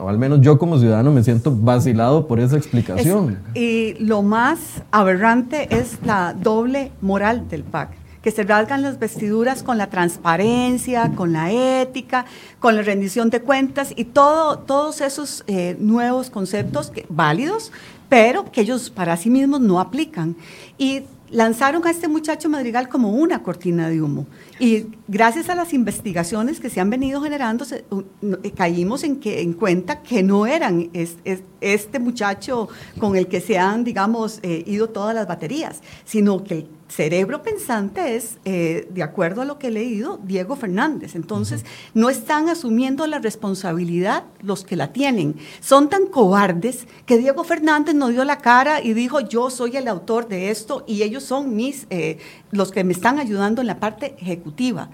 al 0.00 0.18
menos 0.18 0.40
yo 0.40 0.58
como 0.58 0.78
ciudadano 0.78 1.12
me 1.12 1.22
siento 1.22 1.54
vacilado 1.54 2.26
por 2.26 2.40
esa 2.40 2.56
explicación. 2.56 3.38
y 3.54 3.94
lo 4.00 4.22
más 4.22 4.58
aberrante 4.90 5.68
es 5.74 5.98
la 6.04 6.34
doble 6.34 6.92
moral 7.00 7.48
del 7.48 7.62
PAC 7.62 8.00
que 8.22 8.30
se 8.30 8.42
rasgan 8.42 8.82
las 8.82 8.98
vestiduras 8.98 9.62
con 9.62 9.78
la 9.78 9.88
transparencia, 9.88 11.12
con 11.14 11.32
la 11.32 11.50
ética, 11.52 12.26
con 12.58 12.76
la 12.76 12.82
rendición 12.82 13.30
de 13.30 13.40
cuentas 13.40 13.92
y 13.96 14.04
todo, 14.04 14.58
todos 14.58 15.00
esos 15.00 15.44
eh, 15.46 15.76
nuevos 15.78 16.28
conceptos 16.28 16.92
válidos, 17.08 17.72
pero 18.08 18.50
que 18.50 18.60
ellos 18.60 18.90
para 18.90 19.16
sí 19.16 19.30
mismos 19.30 19.60
no 19.60 19.80
aplican. 19.80 20.36
Y 20.76 21.04
lanzaron 21.30 21.86
a 21.86 21.90
este 21.90 22.08
muchacho 22.08 22.48
Madrigal 22.48 22.88
como 22.88 23.10
una 23.10 23.42
cortina 23.42 23.88
de 23.88 24.02
humo. 24.02 24.26
Y 24.60 24.88
gracias 25.08 25.48
a 25.48 25.54
las 25.54 25.72
investigaciones 25.72 26.60
que 26.60 26.68
se 26.68 26.80
han 26.80 26.90
venido 26.90 27.22
generando, 27.22 27.64
eh, 27.64 28.50
caímos 28.54 29.04
en, 29.04 29.16
que, 29.16 29.40
en 29.40 29.54
cuenta 29.54 30.02
que 30.02 30.22
no 30.22 30.44
eran 30.44 30.90
este 30.92 31.98
muchacho 31.98 32.68
con 32.98 33.16
el 33.16 33.26
que 33.26 33.40
se 33.40 33.58
han, 33.58 33.84
digamos, 33.84 34.38
eh, 34.42 34.62
ido 34.66 34.90
todas 34.90 35.14
las 35.14 35.26
baterías, 35.26 35.80
sino 36.04 36.44
que 36.44 36.66
cerebro 36.90 37.42
pensante 37.42 38.16
es, 38.16 38.38
eh, 38.44 38.88
de 38.90 39.02
acuerdo 39.02 39.42
a 39.42 39.44
lo 39.44 39.58
que 39.58 39.68
he 39.68 39.70
leído, 39.70 40.18
Diego 40.24 40.56
Fernández. 40.56 41.14
Entonces, 41.14 41.64
no 41.94 42.10
están 42.10 42.48
asumiendo 42.48 43.06
la 43.06 43.20
responsabilidad 43.20 44.24
los 44.42 44.64
que 44.64 44.76
la 44.76 44.92
tienen. 44.92 45.36
Son 45.60 45.88
tan 45.88 46.06
cobardes 46.06 46.86
que 47.06 47.18
Diego 47.18 47.44
Fernández 47.44 47.94
no 47.94 48.08
dio 48.08 48.24
la 48.24 48.38
cara 48.38 48.82
y 48.82 48.92
dijo, 48.92 49.20
yo 49.20 49.50
soy 49.50 49.76
el 49.76 49.88
autor 49.88 50.28
de 50.28 50.50
esto 50.50 50.84
y 50.86 51.02
ellos 51.02 51.22
son 51.22 51.54
mis, 51.54 51.86
eh, 51.90 52.18
los 52.50 52.72
que 52.72 52.84
me 52.84 52.92
están 52.92 53.18
ayudando 53.18 53.60
en 53.60 53.68
la 53.68 53.78
parte 53.78 54.16
ejecutiva. 54.18 54.49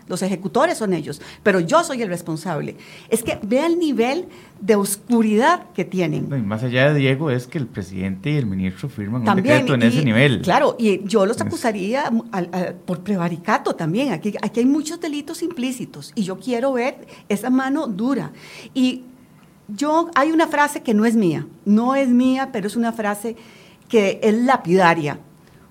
Los 0.07 0.23
ejecutores 0.23 0.79
son 0.79 0.93
ellos, 0.93 1.21
pero 1.43 1.61
yo 1.61 1.83
soy 1.83 2.03
el 2.03 2.09
responsable. 2.09 2.77
Es 3.09 3.23
que 3.23 3.39
vea 3.43 3.67
el 3.67 3.79
nivel 3.79 4.27
de 4.61 4.77
oscuridad 4.77 5.67
que 5.75 5.85
tienen. 5.85 6.29
más 6.47 6.63
allá 6.63 6.93
de 6.93 6.99
Diego 6.99 7.31
es 7.31 7.47
que 7.47 7.59
el 7.59 7.67
presidente 7.67 8.31
y 8.31 8.37
el 8.37 8.47
ministro 8.47 8.89
firman 8.89 9.29
un 9.29 9.37
decreto 9.37 9.75
en 9.75 9.83
ese 9.83 10.05
nivel. 10.05 10.43
Claro, 10.43 10.77
y 10.79 11.05
yo 11.05 11.27
los 11.27 11.41
acusaría 11.41 12.11
por 12.85 13.01
prevaricato 13.01 13.75
también. 13.75 14.13
Aquí, 14.13 14.35
aquí 14.41 14.61
hay 14.61 14.67
muchos 14.67 15.01
delitos 15.01 15.43
implícitos 15.43 16.13
y 16.15 16.23
yo 16.23 16.39
quiero 16.39 16.73
ver 16.73 17.07
esa 17.29 17.51
mano 17.51 17.87
dura. 17.87 18.33
Y 18.75 19.03
yo, 19.69 20.11
hay 20.15 20.31
una 20.31 20.47
frase 20.47 20.83
que 20.83 20.95
no 20.95 21.05
es 21.05 21.17
mía, 21.17 21.47
no 21.65 21.95
es 21.95 22.09
mía, 22.09 22.51
pero 22.53 22.67
es 22.67 22.77
una 22.77 22.93
frase 22.93 23.37
que 23.89 24.21
es 24.23 24.35
lapidaria. 24.35 25.19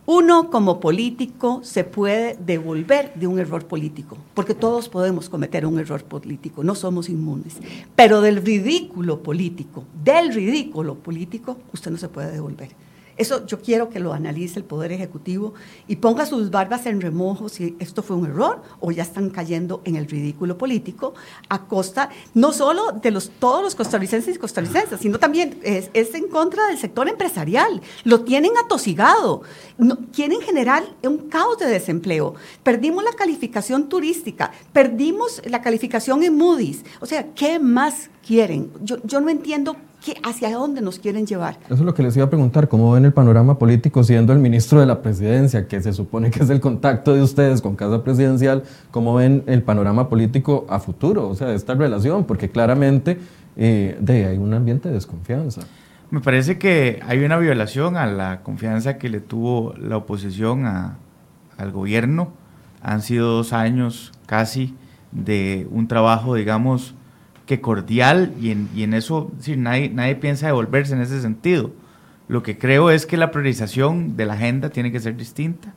Uno 0.08 0.52
como 0.52 0.80
político 0.80 1.62
se 1.64 1.84
puede 1.84 2.38
devolver 2.38 3.12
de 3.16 3.26
un 3.26 3.40
error 3.40 3.66
político, 3.66 4.18
porque 4.36 4.54
todos 4.54 4.88
podemos 4.88 5.30
cometer 5.30 5.66
un 5.66 5.80
error 5.80 6.04
político, 6.04 6.64
no 6.64 6.76
somos 6.76 7.10
inmunes. 7.10 7.56
Pero 7.96 8.22
del 8.22 8.46
ridículo 8.46 9.24
político, 9.24 9.84
del 10.04 10.32
ridículo 10.32 10.94
político, 10.94 11.58
usted 11.74 11.90
no 11.90 11.98
se 11.98 12.08
puede 12.08 12.32
devolver. 12.32 12.70
Eso 13.18 13.46
yo 13.46 13.62
quiero 13.62 13.90
que 13.90 14.00
lo 14.00 14.14
analice 14.14 14.60
el 14.60 14.66
Poder 14.66 14.92
Ejecutivo 14.92 15.54
y 15.88 15.98
ponga 15.98 16.26
sus 16.26 16.52
barbas 16.52 16.86
en 16.86 17.00
remojo 17.00 17.48
si 17.48 17.76
esto 17.80 18.04
fue 18.04 18.18
un 18.18 18.26
error 18.26 18.62
o 18.80 18.92
ya 18.92 19.04
están 19.04 19.30
cayendo 19.30 19.82
en 19.86 19.96
el 19.96 20.08
ridículo 20.08 20.58
político 20.58 21.14
a 21.50 21.66
costa 21.66 22.10
no 22.34 22.52
solo 22.52 22.92
de 22.92 23.12
los, 23.12 23.30
todos 23.30 23.64
los 23.64 23.76
costarricenses 23.76 24.36
y 24.36 24.40
costarricenses, 24.40 25.00
sino 25.00 25.18
también 25.18 25.60
es, 25.64 25.90
en 25.94 26.28
contra 26.28 26.68
del 26.68 26.78
sector 26.78 27.08
empresarial. 27.08 27.82
Lo 28.04 28.22
tienen 28.22 28.52
atosigado. 28.64 29.42
quieren 30.14 30.42
generar 30.42 30.84
un 31.04 31.30
caos 31.30 31.58
de 31.60 31.68
desempleo. 31.68 32.36
Perdimos 32.64 33.04
la 33.04 33.14
calificación 33.14 33.88
turística, 33.88 34.52
perdimos 34.74 35.42
la 35.46 35.62
calificación 35.62 36.24
en 36.24 36.36
Moody's. 36.36 36.84
O 37.00 37.06
sea, 37.06 37.34
¿qué 37.34 37.60
más 37.60 38.10
quieren? 38.26 38.72
Yo, 38.82 38.98
yo 39.04 39.22
no 39.22 39.30
entiendo 39.30 39.76
¿Hacia 40.24 40.52
dónde 40.52 40.82
nos 40.82 41.00
quieren 41.00 41.26
llevar? 41.26 41.58
Eso 41.66 41.76
es 41.76 41.80
lo 41.82 41.94
que 41.94 42.04
les 42.04 42.16
iba 42.16 42.26
a 42.26 42.30
preguntar, 42.30 42.68
¿cómo 42.68 42.92
ven 42.92 43.06
el 43.06 43.14
panorama 43.14 43.58
político 43.58 44.04
siendo 44.04 44.34
el 44.34 44.40
ministro 44.40 44.80
de 44.80 44.86
la 44.86 45.02
presidencia, 45.02 45.68
que 45.68 45.82
se 45.82 45.94
supone 45.94 46.32
que 46.32 46.44
es 46.44 46.50
el 46.50 46.60
contacto 46.60 47.14
de 47.14 47.22
ustedes 47.22 47.62
con 47.62 47.76
Casa 47.76 48.04
Presidencial? 48.04 48.64
¿Cómo 48.92 49.16
ven 49.16 49.44
el 49.48 49.64
panorama 49.64 50.10
político 50.10 50.66
a 50.70 50.80
futuro, 50.80 51.28
o 51.28 51.36
sea, 51.36 51.54
esta 51.54 51.74
relación? 51.74 52.26
Porque 52.26 52.50
claramente 52.50 53.20
eh, 53.58 53.98
de, 54.00 54.26
hay 54.26 54.38
un 54.38 54.54
ambiente 54.54 54.90
de 54.90 54.96
desconfianza. 54.96 55.62
Me 56.12 56.22
parece 56.22 56.58
que 56.60 57.02
hay 57.08 57.24
una 57.24 57.38
violación 57.38 57.98
a 57.98 58.06
la 58.06 58.42
confianza 58.44 58.98
que 58.98 59.10
le 59.10 59.22
tuvo 59.22 59.74
la 59.78 59.98
oposición 59.98 60.66
al 60.66 61.72
gobierno. 61.72 62.30
Han 62.82 63.02
sido 63.02 63.32
dos 63.32 63.54
años 63.54 64.12
casi 64.28 64.76
de 65.12 65.68
un 65.72 65.88
trabajo, 65.88 66.36
digamos, 66.36 66.94
que 67.46 67.62
cordial 67.62 68.34
y 68.42 68.52
en, 68.52 68.70
y 68.76 68.84
en 68.84 68.94
eso 68.94 69.32
nadie, 69.58 69.90
nadie 69.90 70.16
piensa 70.16 70.48
devolverse 70.48 70.94
en 70.94 71.02
ese 71.02 71.22
sentido. 71.22 71.72
Lo 72.28 72.42
que 72.42 72.58
creo 72.58 72.90
es 72.90 73.06
que 73.06 73.18
la 73.18 73.32
priorización 73.32 74.18
de 74.18 74.26
la 74.26 74.34
agenda 74.34 74.70
tiene 74.70 74.92
que 74.92 75.00
ser 75.00 75.16
distinta 75.16 75.74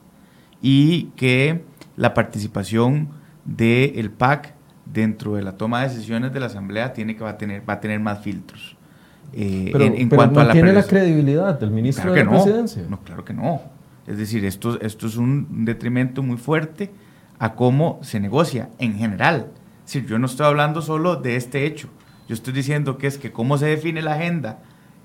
y 0.63 1.05
que 1.17 1.63
la 1.97 2.15
participación 2.15 3.09
del 3.45 4.11
PAC 4.11 4.55
dentro 4.87 5.35
de 5.35 5.43
la 5.43 5.53
toma 5.53 5.83
de 5.83 5.89
decisiones 5.89 6.33
de 6.33 6.41
la 6.41 6.47
Asamblea 6.47 6.95
tiene 6.95 7.17
que 7.17 7.25
va 7.25 7.31
a 7.31 7.39
tener, 7.39 7.69
va 7.69 7.75
a 7.75 7.81
tener 7.81 8.01
más 8.01 8.21
filtros. 8.21 8.77
Eh, 9.35 9.73
en, 9.75 10.09
cuanto 10.09 10.41
a 10.41 10.45
la 10.45 10.53
tiene 10.55 10.73
la 10.73 10.85
credibilidad 10.85 11.61
del 11.61 11.71
ministro 11.71 12.13
de 12.13 12.25
la 12.25 12.25
no, 12.25 12.31
presidencia. 12.31 12.83
No, 12.89 13.01
claro 13.01 13.27
que 13.27 13.35
no. 13.35 13.61
Es 14.07 14.17
decir, 14.17 14.47
esto, 14.47 14.81
esto 14.81 15.07
es 15.07 15.17
un 15.17 15.67
detrimento 15.67 16.23
muy 16.23 16.39
fuerte 16.39 16.91
a 17.39 17.55
cómo 17.55 17.99
se 18.03 18.21
negocia 18.21 18.71
en 18.79 18.95
general 18.97 19.49
si 19.89 20.05
yo 20.05 20.19
no 20.19 20.27
estoy 20.27 20.45
hablando 20.45 20.83
solo 20.83 21.17
de 21.17 21.37
este 21.37 21.65
hecho, 21.65 21.89
yo 22.29 22.35
estoy 22.35 22.53
diciendo 22.53 22.99
que 22.99 23.07
es 23.07 23.17
que 23.17 23.33
cómo 23.33 23.57
se 23.57 23.65
define 23.65 24.03
la 24.03 24.17
agenda 24.17 24.59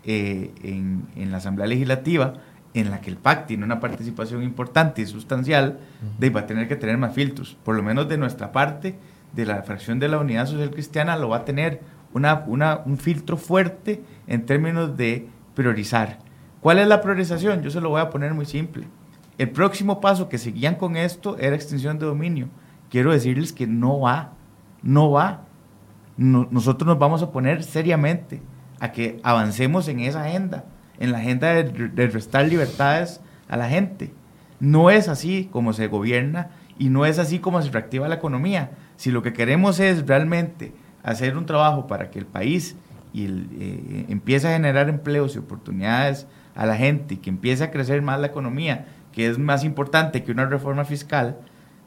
eh, 0.03 0.51
en, 0.61 1.31
la 1.31 1.37
Asamblea 1.37 1.67
Legislativa, 1.67 2.33
en 2.73 2.91
la 2.91 2.99
que 2.99 3.09
el 3.09 3.15
PAC 3.15 3.47
tiene 3.47 3.63
una 3.63 3.79
participación 3.79 4.43
importante 4.43 5.01
y 5.01 5.05
sustancial, 5.05 5.79
de, 6.19 6.29
va 6.31 6.41
a 6.41 6.47
tener 6.47 6.67
que 6.67 6.75
tener 6.75 6.97
más 6.97 7.13
filtros. 7.13 7.55
Por 7.63 7.77
lo 7.77 7.83
menos 7.83 8.09
de 8.09 8.17
nuestra 8.17 8.51
parte, 8.51 8.97
de 9.31 9.45
la 9.45 9.63
fracción 9.63 9.99
de 9.99 10.09
la 10.09 10.17
Unidad 10.17 10.47
Social 10.47 10.71
Cristiana, 10.71 11.15
lo 11.15 11.29
va 11.29 11.37
a 11.37 11.45
tener 11.45 11.79
una, 12.13 12.43
un 12.85 12.97
filtro 12.97 13.37
fuerte 13.37 14.03
en 14.27 14.45
términos 14.45 14.97
de 14.97 15.29
priorizar. 15.55 16.19
¿Cuál 16.59 16.79
es 16.79 16.89
la 16.89 16.99
priorización? 16.99 17.61
Yo 17.61 17.71
se 17.71 17.79
lo 17.79 17.87
voy 17.87 18.01
a 18.01 18.09
poner 18.09 18.33
muy 18.33 18.45
simple. 18.45 18.85
El 19.37 19.49
próximo 19.49 20.01
paso 20.01 20.27
que 20.27 20.37
seguían 20.37 20.75
con 20.75 20.97
esto 20.97 21.37
era 21.37 21.55
extensión 21.55 21.99
de 21.99 22.05
dominio. 22.05 22.49
Quiero 22.89 23.13
decirles 23.13 23.53
que 23.53 23.65
no 23.65 24.01
va 24.01 24.33
no 24.83 25.09
va. 25.11 25.45
nosotros 26.17 26.85
nos 26.85 26.99
vamos 26.99 27.23
a 27.23 27.31
poner 27.31 27.63
seriamente 27.63 28.41
a 28.79 28.91
que 28.91 29.19
avancemos 29.23 29.87
en 29.87 30.01
esa 30.01 30.25
agenda, 30.25 30.65
en 30.99 31.11
la 31.11 31.19
agenda 31.19 31.53
de, 31.53 32.07
restar 32.07 32.45
libertades 32.47 33.21
a 33.47 33.57
la 33.57 33.69
gente. 33.69 34.13
No 34.59 34.89
es 34.91 35.07
así 35.07 35.49
como 35.51 35.73
se 35.73 35.87
gobierna 35.87 36.49
y 36.77 36.89
no 36.89 37.05
es 37.05 37.17
así 37.17 37.39
como 37.39 37.61
se 37.61 37.71
reactiva 37.71 38.07
la 38.07 38.15
economía. 38.15 38.71
Si 38.97 39.09
lo 39.09 39.23
que 39.23 39.33
queremos 39.33 39.79
es 39.79 40.05
realmente 40.05 40.73
hacer 41.01 41.37
un 41.37 41.45
trabajo 41.45 41.87
para 41.87 42.11
que 42.11 42.19
el 42.19 42.25
país 42.25 42.75
y 43.13 43.25
eh, 43.25 44.05
empiece 44.09 44.47
a 44.47 44.53
generar 44.53 44.89
empleos 44.89 45.35
y 45.35 45.39
oportunidades 45.39 46.27
a 46.55 46.65
la 46.65 46.75
gente 46.75 47.15
y 47.15 47.17
que 47.17 47.29
empiece 47.29 47.63
a 47.63 47.71
crecer 47.71 48.01
más 48.01 48.19
la 48.19 48.27
economía, 48.27 48.87
que 49.11 49.27
es 49.27 49.37
más 49.37 49.63
importante 49.63 50.23
que 50.23 50.31
una 50.31 50.45
reforma 50.45 50.85
fiscal, 50.85 51.37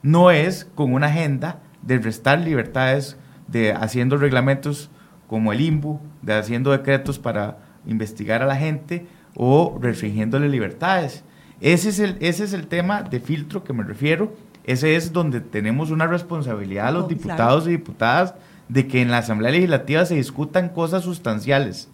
no 0.03 0.31
es 0.31 0.65
con 0.75 0.93
una 0.95 1.09
agenda 1.09 1.61
de 1.87 1.99
restar 1.99 2.41
libertades, 2.41 3.17
de 3.47 3.73
haciendo 3.73 4.17
reglamentos 4.17 4.91
como 5.29 5.53
el 5.53 5.61
IMBU, 5.61 6.01
de 6.23 6.35
haciendo 6.35 6.73
decretos 6.73 7.19
para 7.19 7.59
investigar 7.87 8.43
a 8.43 8.47
la 8.47 8.57
gente 8.57 9.07
o 9.35 9.79
restringiéndole 9.81 10.49
libertades. 10.49 11.25
Ese 11.61 11.89
es, 11.89 11.99
el, 12.01 12.17
ese 12.21 12.45
es 12.45 12.53
el 12.53 12.67
tema 12.67 13.03
de 13.03 13.21
filtro 13.21 13.65
que 13.65 13.73
me 13.73 13.85
refiero. 13.85 14.35
Ese 14.65 14.97
es 14.97 15.13
donde 15.13 15.41
tenemos 15.41 15.91
una 15.91 16.07
responsabilidad 16.07 16.89
a 16.89 16.93
los 16.93 17.09
diputados 17.09 17.67
y 17.67 17.71
diputadas 17.71 18.35
de 18.69 18.89
que 18.89 19.01
en 19.01 19.11
la 19.11 19.19
Asamblea 19.19 19.53
Legislativa 19.53 20.05
se 20.05 20.17
discutan 20.17 20.71
cosas 20.71 21.05
sustanciales 21.05 21.89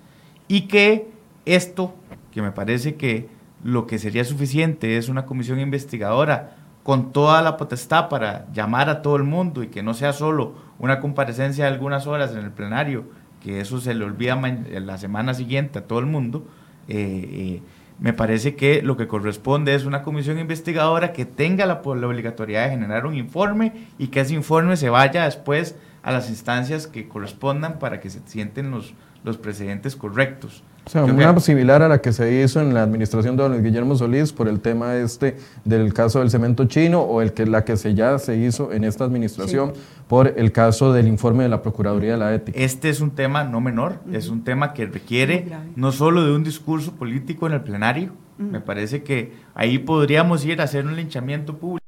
y 0.49 0.63
que 0.63 1.11
esto, 1.45 1.95
que 2.33 2.41
me 2.41 2.51
parece 2.51 2.95
que 2.95 3.29
lo 3.63 3.87
que 3.87 3.99
sería 3.99 4.25
suficiente 4.25 4.97
es 4.97 5.09
una 5.09 5.27
comisión 5.27 5.61
investigadora 5.61 6.57
con 6.83 7.13
toda 7.13 7.43
la 7.43 7.57
potestad 7.57 8.09
para 8.09 8.47
llamar 8.53 8.89
a 8.89 9.03
todo 9.03 9.17
el 9.17 9.23
mundo 9.23 9.63
y 9.63 9.69
que 9.69 9.83
no 9.83 9.95
sea 9.95 10.13
solo 10.13 10.55
una 10.79 11.01
comparecencia 11.01 11.65
de 11.65 11.71
algunas 11.71 12.07
horas 12.07 12.33
en 12.33 12.39
el 12.39 12.51
plenario, 12.51 13.05
que 13.41 13.61
eso 13.61 13.81
se 13.81 13.95
le 13.95 14.05
olvida 14.05 14.37
la 14.37 14.99
semana 14.99 15.35
siguiente 15.35 15.79
a 15.79 15.87
todo 15.87 15.99
el 15.99 16.07
mundo, 16.07 16.47
eh, 16.89 17.29
eh, 17.33 17.63
me 17.99 18.13
parece 18.13 18.57
que 18.57 18.83
lo 18.83 18.97
que 18.97 19.07
corresponde 19.07 19.75
es 19.75 19.85
una 19.85 20.03
comisión 20.03 20.39
investigadora 20.39 21.13
que 21.13 21.25
tenga 21.25 21.67
la, 21.67 21.83
la, 21.85 22.07
obligatoriedad 22.07 22.65
de 22.65 22.71
generar 22.71 23.07
un 23.07 23.15
informe 23.15 23.87
y 23.99 24.09
que 24.09 24.21
ese 24.21 24.35
informe 24.35 24.77
se 24.77 24.91
vaya 24.91 25.25
después 25.25 25.77
a 26.03 26.11
las 26.11 26.29
instancias 26.29 26.89
que 26.89 27.07
correspondan 27.07 27.79
para 27.79 28.01
que 28.01 28.11
se 28.11 28.21
sienten 28.27 28.73
los, 28.73 28.95
los 29.23 29.39
precedentes 29.39 29.95
correctos. 29.95 30.65
O 30.85 30.91
sea, 30.91 31.05
una 31.05 31.39
similar 31.39 31.81
a 31.83 31.89
la 31.89 32.01
que 32.01 32.13
se 32.13 32.43
hizo 32.43 32.61
en 32.61 32.75
la 32.75 32.83
administración 32.83 33.37
de 33.37 33.43
don 33.45 33.63
Guillermo 33.63 33.95
Solís 33.95 34.33
por 34.33 34.49
el 34.49 34.61
tema 34.61 34.97
este 34.97 35.37
del 35.65 35.95
caso 35.95 36.19
del 36.19 36.31
cemento 36.31 36.65
chino 36.65 37.01
o 37.01 37.23
el 37.23 37.33
que, 37.33 37.47
la 37.47 37.65
que 37.65 37.77
se 37.77 37.95
ya 37.95 38.19
se 38.19 38.37
hizo 38.37 38.73
en 38.73 38.83
esta 38.83 39.05
administración 39.05 39.75
por 40.09 40.35
el 40.37 40.51
caso 40.51 40.93
del 40.93 41.07
informe 41.07 41.45
de 41.45 41.51
la 41.51 41.63
Procuraduría 41.63 42.13
de 42.13 42.19
la 42.19 42.35
Ética. 42.35 42.59
Este 42.59 42.89
es 42.89 43.01
un 43.01 43.13
tema 43.13 43.45
no 43.45 43.61
menor, 43.61 44.01
es 44.13 44.29
un 44.29 44.43
tema 44.43 44.73
que 44.73 44.87
requiere 44.87 45.47
no 45.77 45.93
solo 45.93 46.25
de 46.25 46.35
un 46.35 46.43
discurso 46.43 46.93
político 46.93 47.47
en 47.47 47.53
el 47.53 47.61
plenario, 47.61 48.13
me 48.39 48.61
parece 48.61 49.05
que 49.05 49.35
ahí 49.55 49.79
podríamos 49.79 50.45
ir 50.45 50.61
a 50.61 50.65
hacer 50.65 50.85
un 50.85 50.97
linchamiento 50.97 51.59
público. 51.59 51.87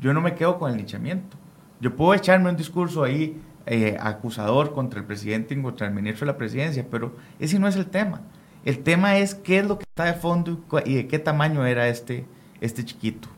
Yo 0.00 0.12
no 0.12 0.20
me 0.20 0.34
quedo 0.34 0.58
con 0.58 0.72
el 0.72 0.76
linchamiento. 0.76 1.36
Yo 1.80 1.94
puedo 1.94 2.14
echarme 2.14 2.50
un 2.50 2.56
discurso 2.56 3.04
ahí 3.04 3.40
eh, 3.66 3.96
acusador 4.00 4.72
contra 4.74 5.00
el 5.00 5.06
presidente 5.06 5.54
y 5.54 5.62
contra 5.62 5.86
el 5.86 5.94
ministro 5.94 6.26
de 6.26 6.32
la 6.32 6.38
presidencia, 6.38 6.86
pero 6.90 7.16
ese 7.38 7.58
no 7.58 7.68
es 7.68 7.76
el 7.76 7.86
tema. 7.86 8.22
El 8.64 8.78
tema 8.80 9.18
es 9.18 9.34
qué 9.34 9.58
es 9.58 9.66
lo 9.66 9.78
que 9.78 9.84
está 9.84 10.04
de 10.04 10.14
fondo 10.14 10.58
y 10.84 10.94
de 10.94 11.06
qué 11.06 11.18
tamaño 11.18 11.66
era 11.66 11.88
este, 11.88 12.26
este 12.60 12.84
chiquito. 12.84 13.28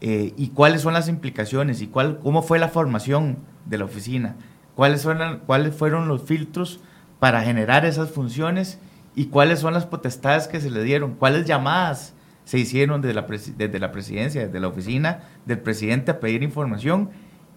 Eh, 0.00 0.34
y 0.36 0.48
cuáles 0.48 0.82
son 0.82 0.92
las 0.92 1.08
implicaciones 1.08 1.80
y 1.80 1.86
cuál, 1.86 2.18
cómo 2.18 2.42
fue 2.42 2.58
la 2.58 2.68
formación 2.68 3.38
de 3.64 3.78
la 3.78 3.84
oficina, 3.84 4.36
cuáles, 4.74 5.00
son, 5.00 5.40
cuáles 5.46 5.74
fueron 5.74 6.08
los 6.08 6.22
filtros 6.24 6.80
para 7.20 7.42
generar 7.42 7.86
esas 7.86 8.10
funciones 8.10 8.78
y 9.14 9.26
cuáles 9.26 9.60
son 9.60 9.72
las 9.72 9.86
potestades 9.86 10.48
que 10.48 10.60
se 10.60 10.70
le 10.70 10.82
dieron, 10.82 11.14
cuáles 11.14 11.46
llamadas 11.46 12.14
se 12.44 12.58
hicieron 12.58 13.00
desde 13.00 13.14
la, 13.14 13.26
desde 13.56 13.78
la 13.78 13.92
presidencia, 13.92 14.46
desde 14.46 14.60
la 14.60 14.68
oficina 14.68 15.20
del 15.46 15.60
presidente 15.60 16.10
a 16.10 16.20
pedir 16.20 16.42
información 16.42 17.10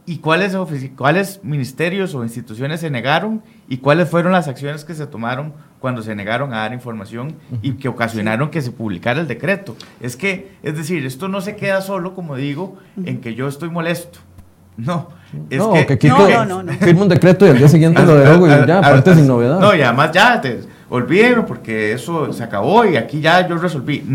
y 0.10 0.20
cuáles, 0.20 0.56
cuáles 0.96 1.42
ministerios 1.44 2.16
o 2.16 2.24
instituciones 2.24 2.80
se 2.80 2.90
negaron 2.90 3.44
y 3.68 3.80
cuáles 3.80 4.10
fueron 4.10 4.32
las 4.32 4.48
acciones 4.48 4.86
que 4.86 4.96
se 4.96 5.06
tomaron 5.06 5.54
cuando 5.82 6.02
se 6.02 6.16
negaron 6.16 6.54
a 6.54 6.60
dar 6.60 6.74
información 6.74 7.36
y 7.62 7.74
que 7.74 7.90
ocasionaron 7.90 8.50
que 8.50 8.62
se 8.62 8.72
publicara 8.72 9.20
el 9.20 9.28
decreto. 9.28 9.76
Es 10.00 10.16
que, 10.16 10.54
es 10.64 10.78
decir, 10.78 11.06
esto 11.06 11.28
no 11.28 11.42
se 11.42 11.58
queda 11.58 11.82
solo, 11.82 12.16
como 12.16 12.38
digo, 12.38 12.78
en 13.04 13.20
que 13.20 13.36
yo 13.36 13.50
estoy 13.50 13.70
molesto. 13.70 14.20
No, 14.78 15.10
es 15.50 15.58
no, 15.58 15.74
que, 15.74 15.98
que 15.98 16.08
no, 16.08 16.46
no, 16.46 16.64
no, 16.64 16.74
firma 16.74 17.02
un 17.02 17.10
decreto 17.10 17.46
y 17.46 17.50
al 17.50 17.58
día 17.58 17.68
siguiente 17.68 18.02
lo 18.06 18.16
derogo 18.16 18.48
y 18.48 18.50
ya, 18.66 18.80
aparte 18.80 19.14
sin 19.14 19.28
novedad. 19.28 19.60
No, 19.60 19.76
y 19.76 19.82
además 19.82 20.12
ya, 20.14 20.40
te, 20.40 20.62
olvídenlo 20.90 21.46
porque 21.46 21.92
eso 21.92 22.32
se 22.32 22.44
acabó 22.44 22.86
y 22.86 22.96
aquí 22.96 23.20
ya 23.20 23.46
yo 23.46 23.58
resolví. 23.58 24.06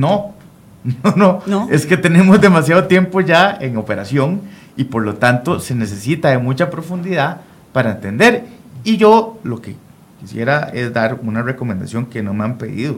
No, 0.84 1.14
no, 1.14 1.42
no, 1.46 1.68
es 1.70 1.86
que 1.86 1.96
tenemos 1.96 2.40
demasiado 2.40 2.84
tiempo 2.88 3.20
ya 3.20 3.56
en 3.60 3.76
operación 3.76 4.40
y 4.76 4.84
por 4.84 5.02
lo 5.02 5.14
tanto 5.14 5.60
se 5.60 5.74
necesita 5.74 6.30
de 6.30 6.38
mucha 6.38 6.70
profundidad 6.70 7.40
para 7.72 7.92
entender. 7.92 8.44
Y 8.84 8.96
yo 8.96 9.38
lo 9.44 9.60
que 9.60 9.76
quisiera 10.20 10.70
es 10.72 10.92
dar 10.92 11.18
una 11.22 11.42
recomendación 11.42 12.06
que 12.06 12.22
no 12.22 12.34
me 12.34 12.44
han 12.44 12.58
pedido, 12.58 12.96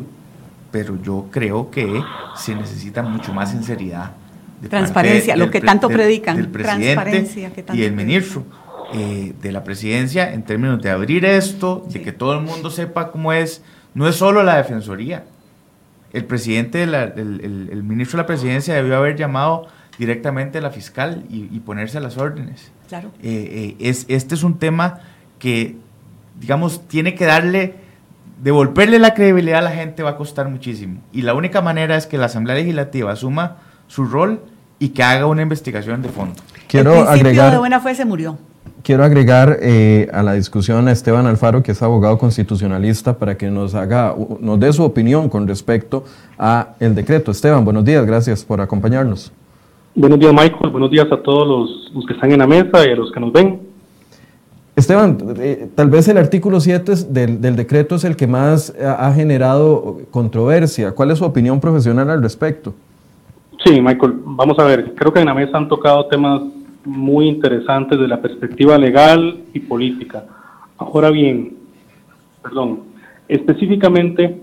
pero 0.70 1.00
yo 1.02 1.28
creo 1.30 1.70
que 1.70 2.02
se 2.36 2.54
necesita 2.54 3.02
mucho 3.02 3.32
más 3.32 3.50
sinceridad. 3.50 4.12
De 4.60 4.68
transparencia, 4.68 5.36
lo 5.36 5.50
que 5.50 5.60
tanto 5.60 5.88
predican. 5.88 6.36
Del 6.36 6.48
presidente 6.48 7.26
y 7.72 7.82
el 7.82 7.92
ministro. 7.92 8.44
Eh, 8.92 9.34
de 9.42 9.50
la 9.50 9.64
presidencia 9.64 10.32
en 10.32 10.44
términos 10.44 10.80
de 10.80 10.90
abrir 10.90 11.24
esto, 11.24 11.84
de 11.90 12.00
que 12.00 12.12
todo 12.12 12.34
el 12.34 12.42
mundo 12.42 12.70
sepa 12.70 13.10
cómo 13.10 13.32
es, 13.32 13.62
no 13.94 14.06
es 14.06 14.14
solo 14.14 14.42
la 14.44 14.56
defensoría. 14.56 15.24
El 16.12 16.26
presidente, 16.26 16.84
el, 16.84 16.94
el, 16.94 17.82
ministro 17.82 18.18
de 18.18 18.22
la 18.22 18.26
presidencia 18.26 18.74
debió 18.74 18.96
haber 18.96 19.16
llamado 19.16 19.66
directamente 19.98 20.58
a 20.58 20.60
la 20.60 20.70
fiscal 20.70 21.24
y, 21.30 21.58
ponerse 21.60 21.98
a 21.98 22.00
las 22.00 22.18
órdenes. 22.18 22.70
Claro. 22.88 23.10
Eh, 23.22 23.76
eh, 23.78 23.88
es, 23.88 24.06
este 24.08 24.34
es 24.34 24.42
un 24.42 24.58
tema 24.58 25.00
que, 25.38 25.76
digamos, 26.38 26.86
tiene 26.88 27.14
que 27.14 27.24
darle, 27.24 27.74
devolverle 28.42 28.98
la 28.98 29.14
credibilidad 29.14 29.58
a 29.58 29.62
la 29.62 29.70
gente 29.70 30.02
va 30.02 30.10
a 30.10 30.16
costar 30.16 30.48
muchísimo. 30.48 31.00
Y 31.12 31.22
la 31.22 31.34
única 31.34 31.60
manera 31.60 31.96
es 31.96 32.06
que 32.06 32.18
la 32.18 32.26
Asamblea 32.26 32.56
Legislativa 32.56 33.12
asuma 33.12 33.58
su 33.86 34.04
rol 34.04 34.40
y 34.78 34.90
que 34.90 35.02
haga 35.02 35.26
una 35.26 35.42
investigación 35.42 36.02
de 36.02 36.08
fondo. 36.08 36.34
Quiero 36.68 37.02
El 37.02 37.08
agregar, 37.08 37.52
de 37.52 37.58
buena 37.58 37.80
fe 37.80 37.94
se 37.94 38.04
murió. 38.04 38.38
Quiero 38.82 39.02
agregar 39.02 39.58
eh, 39.62 40.10
a 40.12 40.22
la 40.22 40.34
discusión 40.34 40.88
a 40.88 40.92
Esteban 40.92 41.26
Alfaro, 41.26 41.62
que 41.62 41.72
es 41.72 41.82
abogado 41.82 42.18
constitucionalista, 42.18 43.16
para 43.16 43.36
que 43.36 43.50
nos 43.50 43.74
haga, 43.74 44.14
nos 44.40 44.60
dé 44.60 44.70
su 44.74 44.82
opinión 44.82 45.30
con 45.30 45.48
respecto 45.48 46.04
a 46.38 46.74
el 46.80 46.94
decreto. 46.94 47.30
Esteban, 47.30 47.64
buenos 47.64 47.84
días, 47.84 48.04
gracias 48.04 48.44
por 48.44 48.60
acompañarnos. 48.60 49.32
Buenos 49.96 50.18
días, 50.18 50.32
Michael. 50.32 50.70
Buenos 50.72 50.90
días 50.90 51.06
a 51.12 51.22
todos 51.22 51.46
los, 51.94 52.06
que 52.06 52.14
están 52.14 52.32
en 52.32 52.40
la 52.40 52.48
mesa 52.48 52.84
y 52.84 52.90
a 52.90 52.96
los 52.96 53.12
que 53.12 53.20
nos 53.20 53.32
ven. 53.32 53.60
Esteban, 54.74 55.16
eh, 55.38 55.68
tal 55.76 55.88
vez 55.88 56.08
el 56.08 56.18
artículo 56.18 56.58
7 56.58 56.92
del, 57.10 57.40
decreto 57.54 57.94
es 57.94 58.02
el 58.02 58.16
que 58.16 58.26
más 58.26 58.74
ha, 58.80 59.12
generado 59.12 59.98
controversia. 60.10 60.90
¿Cuál 60.92 61.12
es 61.12 61.18
su 61.18 61.24
opinión 61.24 61.60
profesional 61.60 62.10
al 62.10 62.20
respecto? 62.20 62.74
Sí, 63.64 63.80
Michael, 63.80 64.14
vamos 64.24 64.58
a 64.58 64.64
ver. 64.64 64.94
Creo 64.96 65.12
que 65.12 65.20
en 65.20 65.26
la 65.26 65.34
mesa 65.34 65.56
han 65.56 65.68
tocado 65.68 66.06
temas 66.06 66.42
muy 66.84 67.28
interesantes 67.28 67.96
de 67.96 68.08
la 68.08 68.20
perspectiva 68.20 68.76
legal 68.76 69.42
y 69.52 69.60
política. 69.60 70.24
Ahora 70.76 71.10
bien, 71.10 71.56
perdón, 72.42 72.80
específicamente 73.28 74.40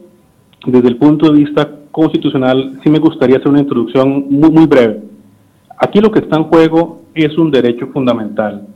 desde 0.65 0.87
el 0.87 0.95
punto 0.95 1.29
de 1.29 1.39
vista 1.39 1.69
constitucional, 1.91 2.79
sí 2.81 2.89
me 2.89 2.99
gustaría 2.99 3.35
hacer 3.35 3.49
una 3.49 3.59
introducción 3.59 4.27
muy, 4.29 4.49
muy 4.49 4.65
breve. 4.65 5.10
Aquí 5.83 5.99
lo 5.99 6.11
que 6.11 6.19
está 6.19 6.37
en 6.37 6.43
juego 6.43 7.01
es 7.15 7.35
un 7.39 7.49
derecho 7.49 7.87
fundamental. 7.87 8.67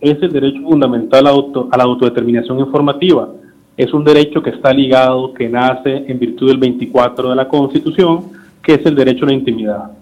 Es 0.00 0.20
el 0.20 0.32
derecho 0.32 0.62
fundamental 0.62 1.24
a, 1.28 1.30
a 1.30 1.76
la 1.76 1.84
autodeterminación 1.84 2.58
informativa. 2.58 3.28
Es 3.76 3.94
un 3.94 4.02
derecho 4.02 4.42
que 4.42 4.50
está 4.50 4.72
ligado, 4.72 5.32
que 5.32 5.48
nace 5.48 6.04
en 6.08 6.18
virtud 6.18 6.48
del 6.48 6.58
24 6.58 7.30
de 7.30 7.36
la 7.36 7.46
Constitución, 7.46 8.24
que 8.64 8.74
es 8.74 8.84
el 8.84 8.96
derecho 8.96 9.24
a 9.24 9.28
la 9.28 9.34
intimidad. 9.34 9.92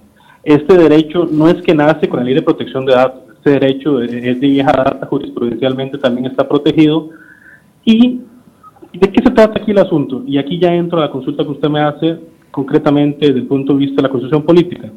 Este 0.43 0.75
derecho 0.79 1.29
no 1.31 1.49
es 1.49 1.61
que 1.61 1.75
nace 1.75 2.09
con 2.09 2.21
la 2.21 2.25
ley 2.25 2.35
de 2.35 2.43
protección 2.43 2.87
de 2.87 2.95
datos, 2.95 3.21
este 3.37 3.51
derecho 3.51 4.01
es 4.01 4.11
de 4.11 4.49
vieja 4.49 4.73
data, 4.73 5.07
jurisprudencialmente 5.07 5.99
también 5.99 6.27
está 6.27 6.49
protegido. 6.49 7.11
¿Y 7.85 8.21
de 8.95 9.13
qué 9.13 9.23
se 9.23 9.31
trata 9.31 9.61
aquí 9.61 9.73
el 9.73 9.79
asunto? 9.79 10.23
Y 10.27 10.39
aquí 10.39 10.59
ya 10.59 10.73
entro 10.73 10.99
a 10.99 11.03
la 11.03 11.11
consulta 11.11 11.45
que 11.45 11.51
usted 11.51 11.69
me 11.69 11.81
hace 11.81 12.19
concretamente 12.51 13.27
desde 13.27 13.41
el 13.41 13.47
punto 13.47 13.75
de 13.75 13.81
vista 13.81 13.97
de 13.97 14.03
la 14.03 14.09
constitución 14.09 14.43
política. 14.43 14.91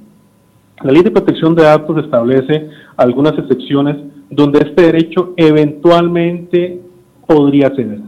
La 0.83 0.91
ley 0.91 1.03
de 1.03 1.11
protección 1.11 1.53
de 1.55 1.63
datos 1.63 2.03
establece 2.03 2.69
algunas 2.97 3.37
excepciones 3.37 3.97
donde 4.29 4.59
este 4.59 4.83
derecho 4.83 5.33
eventualmente 5.37 6.81
podría 7.27 7.69
ceder. 7.75 7.99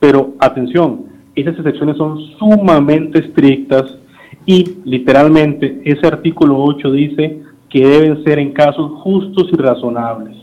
Pero 0.00 0.34
atención, 0.40 1.06
esas 1.34 1.56
excepciones 1.58 1.96
son 1.96 2.18
sumamente 2.38 3.20
estrictas 3.20 3.98
y 4.46 4.78
literalmente 4.84 5.80
ese 5.84 6.06
artículo 6.06 6.56
8 6.58 6.90
dice 6.92 7.42
que 7.68 7.86
deben 7.86 8.24
ser 8.24 8.38
en 8.38 8.52
casos 8.52 8.90
justos 9.02 9.48
y 9.52 9.56
razonables. 9.56 10.36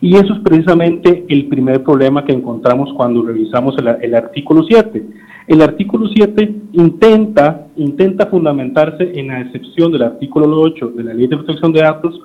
Y 0.00 0.16
eso 0.16 0.34
es 0.34 0.40
precisamente 0.40 1.24
el 1.28 1.46
primer 1.46 1.84
problema 1.84 2.24
que 2.24 2.32
encontramos 2.32 2.92
cuando 2.94 3.22
revisamos 3.22 3.76
el, 3.78 3.86
el 4.02 4.14
artículo 4.14 4.64
7 4.64 5.04
el 5.52 5.60
artículo 5.60 6.08
7 6.08 6.54
intenta, 6.72 7.66
intenta 7.76 8.26
fundamentarse 8.26 9.12
en 9.18 9.28
la 9.28 9.42
excepción 9.42 9.92
del 9.92 10.02
artículo 10.02 10.60
8 10.60 10.92
de 10.96 11.04
la 11.04 11.12
Ley 11.12 11.26
de 11.26 11.36
Protección 11.36 11.72
de 11.72 11.82
Datos, 11.82 12.20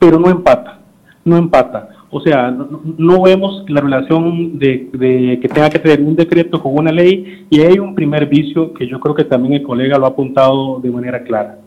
pero 0.00 0.18
no 0.18 0.28
empata, 0.28 0.80
no 1.24 1.36
empata. 1.36 1.88
O 2.10 2.20
sea, 2.20 2.50
no, 2.50 3.22
vemos 3.22 3.64
la 3.68 3.80
relación 3.80 4.58
de, 4.58 4.88
que 5.40 5.48
tenga 5.48 5.70
que 5.70 5.78
tener 5.78 6.00
un 6.00 6.16
decreto 6.16 6.60
con 6.60 6.76
una 6.76 6.90
ley 6.90 7.46
y 7.50 7.60
hay 7.60 7.78
un 7.78 7.94
primer 7.94 8.26
vicio 8.26 8.74
que 8.74 8.88
yo 8.88 8.98
creo 8.98 9.14
que 9.14 9.22
también 9.22 9.54
el 9.54 9.62
colega 9.62 9.96
lo 9.96 10.06
ha 10.06 10.08
apuntado 10.08 10.80
de 10.80 10.90
manera 10.90 11.22
clara. 11.22 11.58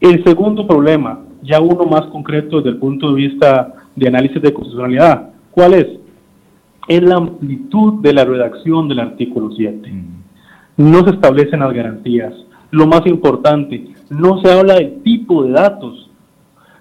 El 0.00 0.24
segundo 0.24 0.66
problema, 0.66 1.20
ya 1.42 1.60
uno 1.60 1.84
más 1.84 2.06
concreto 2.06 2.56
desde 2.56 2.70
el 2.70 2.78
punto 2.78 3.10
de 3.10 3.14
vista 3.14 3.74
de 3.94 4.08
análisis 4.08 4.40
de 4.40 4.54
constitucionalidad. 4.54 5.32
¿Cuál 5.50 5.74
es? 5.74 5.86
Es 6.88 7.02
la 7.02 7.16
amplitud 7.16 8.00
de 8.00 8.14
la 8.14 8.24
redacción 8.24 8.88
del 8.88 9.00
artículo 9.00 9.50
7. 9.54 10.13
No 10.76 11.04
se 11.04 11.10
establecen 11.10 11.60
las 11.60 11.72
garantías. 11.72 12.32
Lo 12.70 12.86
más 12.86 13.06
importante, 13.06 13.86
no 14.10 14.40
se 14.40 14.50
habla 14.50 14.74
del 14.74 15.02
tipo 15.02 15.44
de 15.44 15.52
datos. 15.52 16.10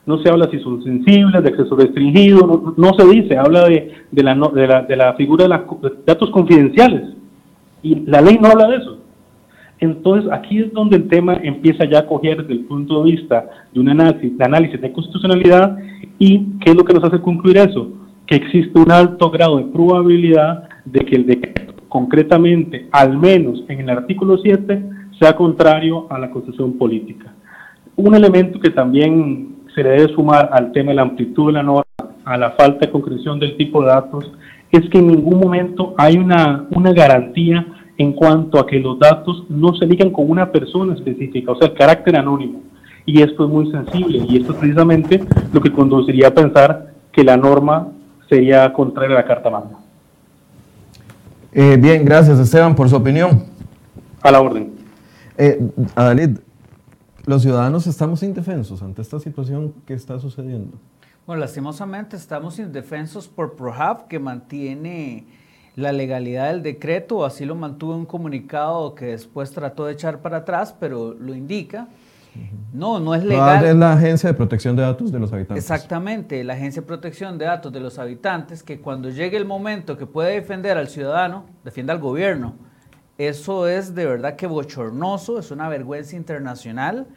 No 0.05 0.17
se 0.17 0.29
habla 0.29 0.49
si 0.51 0.59
son 0.59 0.83
sensibles, 0.83 1.41
de 1.41 1.49
acceso 1.49 1.75
restringido, 1.75 2.73
no, 2.75 2.93
se 2.93 3.07
dice, 3.07 3.37
habla 3.37 3.65
de, 3.65 3.93
la, 4.11 4.35
de, 4.53 4.67
la, 4.67 4.81
de 4.81 4.95
la 4.97 5.13
figura 5.13 5.43
de 5.43 5.49
los 5.49 6.05
datos 6.05 6.29
confidenciales. 6.31 7.15
Y 7.81 7.95
la 8.05 8.19
ley 8.19 8.37
no 8.41 8.49
habla 8.49 8.67
de 8.67 8.77
eso. 8.77 8.97
Entonces, 9.83 10.31
aquí 10.31 10.59
es 10.59 10.71
donde 10.71 10.95
el 10.95 11.09
tema 11.09 11.35
empieza 11.43 11.83
ya 11.83 11.99
a 11.99 12.07
coger 12.07 12.37
desde 12.37 12.53
el 12.53 12.65
punto 12.65 13.03
de 13.03 13.11
vista 13.11 13.49
de 13.73 13.79
un 13.81 13.89
análisis, 13.89 14.37
de 14.37 14.45
análisis 14.45 14.79
de 14.79 14.93
constitucionalidad 14.93 15.77
y 16.19 16.39
qué 16.61 16.71
es 16.71 16.75
lo 16.75 16.85
que 16.85 16.93
nos 16.93 17.03
hace 17.03 17.19
concluir 17.19 17.57
eso, 17.57 17.89
que 18.25 18.35
existe 18.35 18.79
un 18.79 18.91
alto 18.91 19.29
grado 19.29 19.57
de 19.57 19.65
probabilidad 19.65 20.69
de 20.85 21.01
que 21.01 21.15
el 21.17 21.25
decreto, 21.25 21.72
concretamente, 21.93 22.87
al 22.91 23.19
menos 23.19 23.63
en 23.67 23.81
el 23.81 23.89
artículo 23.91 24.39
7, 24.39 24.83
sea 25.19 25.35
contrario 25.35 26.07
a 26.09 26.17
la 26.17 26.31
constitución 26.31 26.75
política. 26.75 27.31
Un 27.95 28.15
elemento 28.15 28.59
que 28.59 28.71
también 28.71 29.57
se 29.75 29.83
le 29.83 29.89
debe 29.89 30.15
sumar 30.15 30.49
al 30.51 30.71
tema 30.71 30.89
de 30.89 30.95
la 30.95 31.03
amplitud 31.03 31.45
de 31.49 31.53
la 31.53 31.61
norma, 31.61 31.83
a 32.25 32.35
la 32.35 32.49
falta 32.53 32.87
de 32.87 32.91
concreción 32.91 33.39
del 33.39 33.55
tipo 33.57 33.83
de 33.83 33.89
datos, 33.89 34.33
es 34.71 34.89
que 34.89 34.97
en 34.97 35.09
ningún 35.09 35.39
momento 35.39 35.93
hay 35.95 36.17
una, 36.17 36.65
una 36.71 36.93
garantía 36.93 37.63
en 37.99 38.13
cuanto 38.13 38.59
a 38.59 38.65
que 38.65 38.79
los 38.79 38.97
datos 38.97 39.43
no 39.49 39.75
se 39.75 39.85
ligan 39.85 40.09
con 40.09 40.27
una 40.27 40.51
persona 40.51 40.95
específica, 40.95 41.51
o 41.51 41.55
sea, 41.57 41.67
el 41.67 41.75
carácter 41.75 42.15
anónimo. 42.15 42.63
Y 43.05 43.21
esto 43.21 43.45
es 43.45 43.51
muy 43.51 43.69
sensible 43.69 44.25
y 44.27 44.37
esto 44.37 44.53
es 44.53 44.57
precisamente 44.57 45.23
lo 45.53 45.61
que 45.61 45.71
conduciría 45.71 46.29
a 46.29 46.33
pensar 46.33 46.87
que 47.11 47.23
la 47.23 47.37
norma 47.37 47.89
sería 48.27 48.73
contraria 48.73 49.15
a 49.15 49.19
la 49.19 49.27
Carta 49.27 49.51
Magna. 49.51 49.82
Eh, 51.55 51.77
bien, 51.77 52.03
gracias 52.03 52.39
Esteban 52.39 52.75
por 52.75 52.89
su 52.89 52.95
opinión. 52.95 53.45
A 54.21 54.31
la 54.31 54.41
orden. 54.41 54.73
Eh, 55.37 55.59
Adalid, 55.93 56.39
los 57.25 57.43
ciudadanos 57.43 57.85
estamos 57.85 58.23
indefensos 58.23 58.81
ante 58.81 59.03
esta 59.03 59.19
situación 59.19 59.71
que 59.85 59.93
está 59.93 60.19
sucediendo. 60.19 60.79
Bueno, 61.27 61.41
lastimosamente 61.41 62.15
estamos 62.15 62.57
indefensos 62.57 63.27
por 63.27 63.55
ProHub 63.55 64.07
que 64.07 64.17
mantiene 64.17 65.25
la 65.75 65.91
legalidad 65.91 66.51
del 66.51 66.63
decreto, 66.63 67.23
así 67.23 67.45
lo 67.45 67.53
mantuvo 67.53 67.93
en 67.93 67.99
un 67.99 68.05
comunicado 68.07 68.95
que 68.95 69.05
después 69.05 69.51
trató 69.51 69.85
de 69.85 69.93
echar 69.93 70.21
para 70.21 70.37
atrás, 70.37 70.75
pero 70.79 71.13
lo 71.13 71.35
indica. 71.35 71.87
No, 72.73 72.99
no 72.99 73.13
es 73.13 73.23
legal. 73.23 73.63
Es 73.65 73.75
la 73.75 73.93
Agencia 73.93 74.29
de 74.29 74.33
Protección 74.33 74.75
de 74.75 74.81
Datos 74.81 75.11
de 75.11 75.19
los 75.19 75.31
Habitantes. 75.31 75.63
Exactamente, 75.63 76.43
la 76.43 76.53
Agencia 76.53 76.81
de 76.81 76.87
Protección 76.87 77.37
de 77.37 77.45
Datos 77.45 77.71
de 77.71 77.79
los 77.79 77.99
Habitantes, 77.99 78.63
que 78.63 78.79
cuando 78.79 79.09
llegue 79.09 79.37
el 79.37 79.45
momento 79.45 79.97
que 79.97 80.05
puede 80.05 80.33
defender 80.33 80.77
al 80.77 80.87
ciudadano, 80.87 81.45
defienda 81.63 81.93
al 81.93 81.99
gobierno. 81.99 82.55
Eso 83.17 83.67
es 83.67 83.93
de 83.93 84.05
verdad 84.05 84.35
que 84.35 84.47
bochornoso, 84.47 85.37
es 85.37 85.51
una 85.51 85.69
vergüenza 85.69 86.15
internacional 86.15 87.07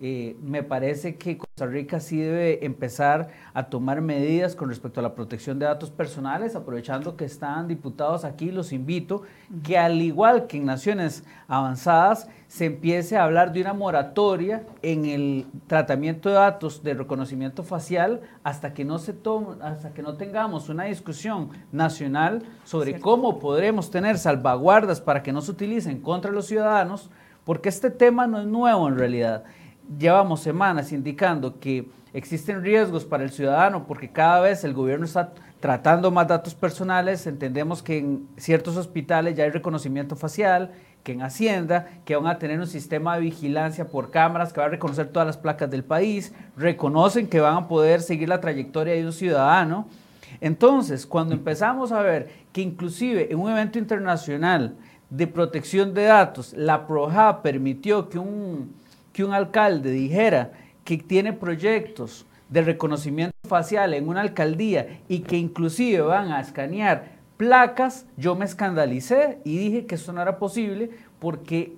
eh, 0.00 0.36
me 0.40 0.62
parece 0.62 1.16
que 1.16 1.38
Costa 1.38 1.66
Rica 1.66 1.98
sí 1.98 2.18
debe 2.18 2.64
empezar 2.64 3.30
a 3.52 3.64
tomar 3.64 4.00
medidas 4.00 4.54
con 4.54 4.68
respecto 4.68 5.00
a 5.00 5.02
la 5.02 5.16
protección 5.16 5.58
de 5.58 5.66
datos 5.66 5.90
personales, 5.90 6.54
aprovechando 6.54 7.16
que 7.16 7.24
están 7.24 7.66
diputados 7.66 8.24
aquí, 8.24 8.52
los 8.52 8.72
invito 8.72 9.22
que 9.64 9.76
al 9.76 10.00
igual 10.00 10.46
que 10.46 10.58
en 10.58 10.66
naciones 10.66 11.24
avanzadas 11.48 12.28
se 12.46 12.66
empiece 12.66 13.16
a 13.16 13.24
hablar 13.24 13.52
de 13.52 13.60
una 13.60 13.72
moratoria 13.74 14.64
en 14.82 15.04
el 15.04 15.46
tratamiento 15.66 16.28
de 16.28 16.36
datos 16.36 16.84
de 16.84 16.94
reconocimiento 16.94 17.64
facial 17.64 18.20
hasta 18.44 18.74
que 18.74 18.84
no 18.84 18.98
se 18.98 19.12
tome, 19.12 19.56
hasta 19.62 19.92
que 19.92 20.02
no 20.02 20.14
tengamos 20.14 20.68
una 20.68 20.84
discusión 20.84 21.50
nacional 21.72 22.44
sobre 22.64 23.00
cómo 23.00 23.40
podremos 23.40 23.90
tener 23.90 24.16
salvaguardas 24.16 25.00
para 25.00 25.24
que 25.24 25.32
no 25.32 25.40
se 25.40 25.50
utilicen 25.50 26.00
contra 26.00 26.30
los 26.30 26.46
ciudadanos, 26.46 27.10
porque 27.44 27.68
este 27.68 27.90
tema 27.90 28.28
no 28.28 28.40
es 28.40 28.46
nuevo 28.46 28.86
en 28.86 28.96
realidad 28.96 29.44
llevamos 29.96 30.40
semanas 30.40 30.92
indicando 30.92 31.58
que 31.60 31.88
existen 32.12 32.62
riesgos 32.62 33.04
para 33.04 33.24
el 33.24 33.30
ciudadano 33.30 33.86
porque 33.86 34.10
cada 34.10 34.40
vez 34.40 34.64
el 34.64 34.74
gobierno 34.74 35.04
está 35.04 35.32
tratando 35.60 36.10
más 36.10 36.28
datos 36.28 36.54
personales. 36.54 37.26
Entendemos 37.26 37.82
que 37.82 37.98
en 37.98 38.28
ciertos 38.36 38.76
hospitales 38.76 39.36
ya 39.36 39.44
hay 39.44 39.50
reconocimiento 39.50 40.16
facial, 40.16 40.72
que 41.02 41.12
en 41.12 41.22
Hacienda, 41.22 41.88
que 42.04 42.16
van 42.16 42.26
a 42.26 42.38
tener 42.38 42.58
un 42.58 42.66
sistema 42.66 43.14
de 43.14 43.22
vigilancia 43.22 43.88
por 43.88 44.10
cámaras 44.10 44.52
que 44.52 44.60
va 44.60 44.66
a 44.66 44.70
reconocer 44.70 45.08
todas 45.08 45.26
las 45.26 45.36
placas 45.36 45.70
del 45.70 45.84
país, 45.84 46.34
reconocen 46.56 47.28
que 47.28 47.40
van 47.40 47.56
a 47.56 47.68
poder 47.68 48.02
seguir 48.02 48.28
la 48.28 48.40
trayectoria 48.40 48.94
de 48.94 49.06
un 49.06 49.12
ciudadano. 49.12 49.88
Entonces, 50.40 51.06
cuando 51.06 51.34
empezamos 51.34 51.92
a 51.92 52.02
ver 52.02 52.30
que 52.52 52.60
inclusive 52.60 53.32
en 53.32 53.38
un 53.38 53.50
evento 53.50 53.78
internacional 53.78 54.76
de 55.10 55.26
protección 55.26 55.94
de 55.94 56.04
datos, 56.04 56.52
la 56.52 56.86
PROJA 56.86 57.40
permitió 57.42 58.08
que 58.10 58.18
un 58.18 58.74
que 59.18 59.24
un 59.24 59.34
alcalde 59.34 59.90
dijera 59.90 60.52
que 60.84 60.96
tiene 60.96 61.32
proyectos 61.32 62.24
de 62.48 62.62
reconocimiento 62.62 63.34
facial 63.48 63.94
en 63.94 64.08
una 64.08 64.20
alcaldía 64.20 65.00
y 65.08 65.22
que 65.22 65.36
inclusive 65.36 66.02
van 66.02 66.30
a 66.30 66.40
escanear 66.40 67.18
placas, 67.36 68.06
yo 68.16 68.36
me 68.36 68.44
escandalicé 68.44 69.40
y 69.44 69.58
dije 69.58 69.86
que 69.86 69.96
eso 69.96 70.12
no 70.12 70.22
era 70.22 70.38
posible 70.38 70.90
porque 71.18 71.74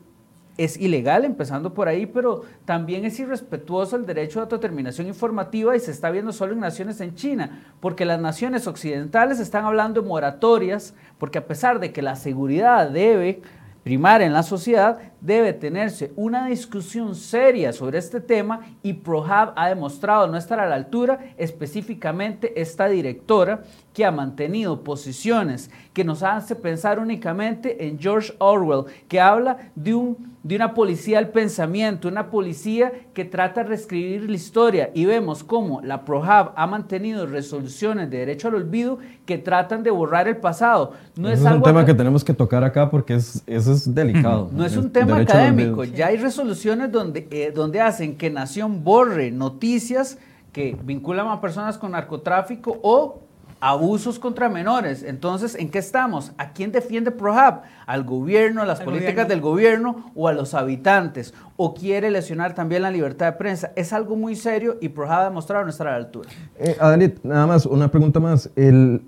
es 0.58 0.78
ilegal, 0.78 1.24
empezando 1.24 1.72
por 1.72 1.88
ahí, 1.88 2.04
pero 2.04 2.42
también 2.66 3.06
es 3.06 3.18
irrespetuoso 3.18 3.96
el 3.96 4.04
derecho 4.04 4.40
de 4.40 4.42
autodeterminación 4.42 5.06
informativa 5.06 5.74
y 5.74 5.80
se 5.80 5.92
está 5.92 6.10
viendo 6.10 6.32
solo 6.34 6.52
en 6.52 6.60
naciones 6.60 7.00
en 7.00 7.14
China, 7.14 7.72
porque 7.80 8.04
las 8.04 8.20
naciones 8.20 8.66
occidentales 8.66 9.40
están 9.40 9.64
hablando 9.64 10.02
de 10.02 10.08
moratorias, 10.08 10.92
porque 11.16 11.38
a 11.38 11.46
pesar 11.46 11.80
de 11.80 11.90
que 11.90 12.02
la 12.02 12.16
seguridad 12.16 12.90
debe 12.90 13.40
primar 13.82 14.22
en 14.22 14.32
la 14.32 14.42
sociedad, 14.42 14.98
debe 15.20 15.52
tenerse 15.52 16.12
una 16.16 16.46
discusión 16.46 17.14
seria 17.14 17.72
sobre 17.72 17.98
este 17.98 18.20
tema 18.20 18.60
y 18.82 18.94
ProHab 18.94 19.52
ha 19.56 19.68
demostrado 19.68 20.26
no 20.26 20.36
estar 20.36 20.60
a 20.60 20.68
la 20.68 20.74
altura, 20.74 21.34
específicamente 21.36 22.60
esta 22.60 22.88
directora 22.88 23.62
que 24.00 24.06
ha 24.06 24.10
mantenido 24.10 24.82
posiciones 24.82 25.70
que 25.92 26.04
nos 26.04 26.22
hace 26.22 26.56
pensar 26.56 26.98
únicamente 26.98 27.86
en 27.86 27.98
George 27.98 28.32
Orwell, 28.38 28.86
que 29.08 29.20
habla 29.20 29.58
de, 29.74 29.92
un, 29.92 30.16
de 30.42 30.56
una 30.56 30.72
policía 30.72 31.18
del 31.18 31.28
pensamiento, 31.28 32.08
una 32.08 32.30
policía 32.30 32.92
que 33.12 33.26
trata 33.26 33.62
de 33.62 33.68
reescribir 33.68 34.30
la 34.30 34.36
historia 34.36 34.90
y 34.94 35.04
vemos 35.04 35.44
cómo 35.44 35.82
la 35.82 36.06
ProHab 36.06 36.52
ha 36.56 36.66
mantenido 36.66 37.26
resoluciones 37.26 38.08
de 38.08 38.20
derecho 38.20 38.48
al 38.48 38.54
olvido 38.54 39.00
que 39.26 39.36
tratan 39.36 39.82
de 39.82 39.90
borrar 39.90 40.28
el 40.28 40.38
pasado. 40.38 40.94
No 41.14 41.28
es, 41.28 41.42
un 41.42 41.60
tema 41.60 41.84
que 41.84 41.92
tenemos 41.92 42.24
que 42.24 42.32
tocar 42.32 42.64
acá 42.64 42.90
porque 42.90 43.16
es, 43.16 43.42
eso 43.46 43.72
es 43.74 43.94
delicado. 43.94 44.48
No 44.50 44.64
es 44.64 44.78
un 44.78 44.90
tema 44.90 45.18
académico, 45.18 45.84
ya 45.84 46.06
hay 46.06 46.16
resoluciones 46.16 46.90
donde, 46.90 47.28
eh, 47.30 47.52
donde 47.54 47.82
hacen 47.82 48.16
que 48.16 48.30
Nación 48.30 48.82
borre 48.82 49.30
noticias 49.30 50.16
que 50.54 50.74
vinculan 50.82 51.28
a 51.28 51.38
personas 51.38 51.76
con 51.76 51.90
narcotráfico 51.90 52.78
o 52.82 53.24
abusos 53.60 54.18
contra 54.18 54.48
menores. 54.48 55.02
Entonces, 55.02 55.54
¿en 55.54 55.70
qué 55.70 55.78
estamos? 55.78 56.32
¿A 56.38 56.52
quién 56.52 56.72
defiende 56.72 57.10
ProHab? 57.10 57.62
¿Al 57.86 58.04
gobierno, 58.04 58.62
a 58.62 58.66
las 58.66 58.80
políticas 58.80 59.28
del 59.28 59.40
gobierno 59.40 60.10
o 60.14 60.28
a 60.28 60.32
los 60.32 60.54
habitantes? 60.54 61.34
¿O 61.56 61.74
quiere 61.74 62.10
lesionar 62.10 62.54
también 62.54 62.82
la 62.82 62.90
libertad 62.90 63.26
de 63.26 63.32
prensa? 63.32 63.72
Es 63.76 63.92
algo 63.92 64.16
muy 64.16 64.34
serio 64.34 64.78
y 64.80 64.88
ProHab 64.88 65.20
ha 65.20 65.24
demostrado 65.24 65.64
no 65.64 65.70
estar 65.70 65.86
a 65.88 65.92
la 65.92 65.96
altura. 65.98 66.30
Eh, 66.58 66.76
Adelit, 66.80 67.22
nada 67.22 67.46
más, 67.46 67.66
una 67.66 67.90
pregunta 67.90 68.18
más. 68.18 68.50
El, 68.56 69.02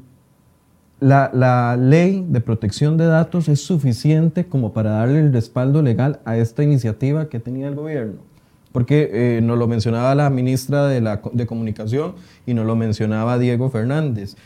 la, 1.01 1.31
la, 1.33 1.77
ley 1.77 2.25
de 2.29 2.41
protección 2.41 2.97
de 2.97 3.07
datos 3.07 3.49
es 3.49 3.61
suficiente 3.61 4.47
como 4.47 4.73
para 4.73 4.91
darle 4.91 5.21
el 5.21 5.33
respaldo 5.33 5.83
legal 5.83 6.21
a 6.25 6.37
esta 6.37 6.63
iniciativa 6.63 7.29
que 7.29 7.41
tenía 7.41 7.69
el 7.69 7.75
gobierno? 7.75 8.32
Porque 8.73 9.11
eh, 9.13 9.41
nos 9.43 9.59
lo 9.59 9.69
mencionaba 9.69 10.15
la 10.15 10.31
ministra 10.31 10.87
de, 10.87 11.01
la, 11.01 11.21
de 11.33 11.47
Comunicación 11.47 12.15
y 12.47 12.55
nos 12.55 12.67
lo 12.67 12.75
mencionaba 12.75 13.39
Diego 13.39 13.71
Fernández 13.71 14.37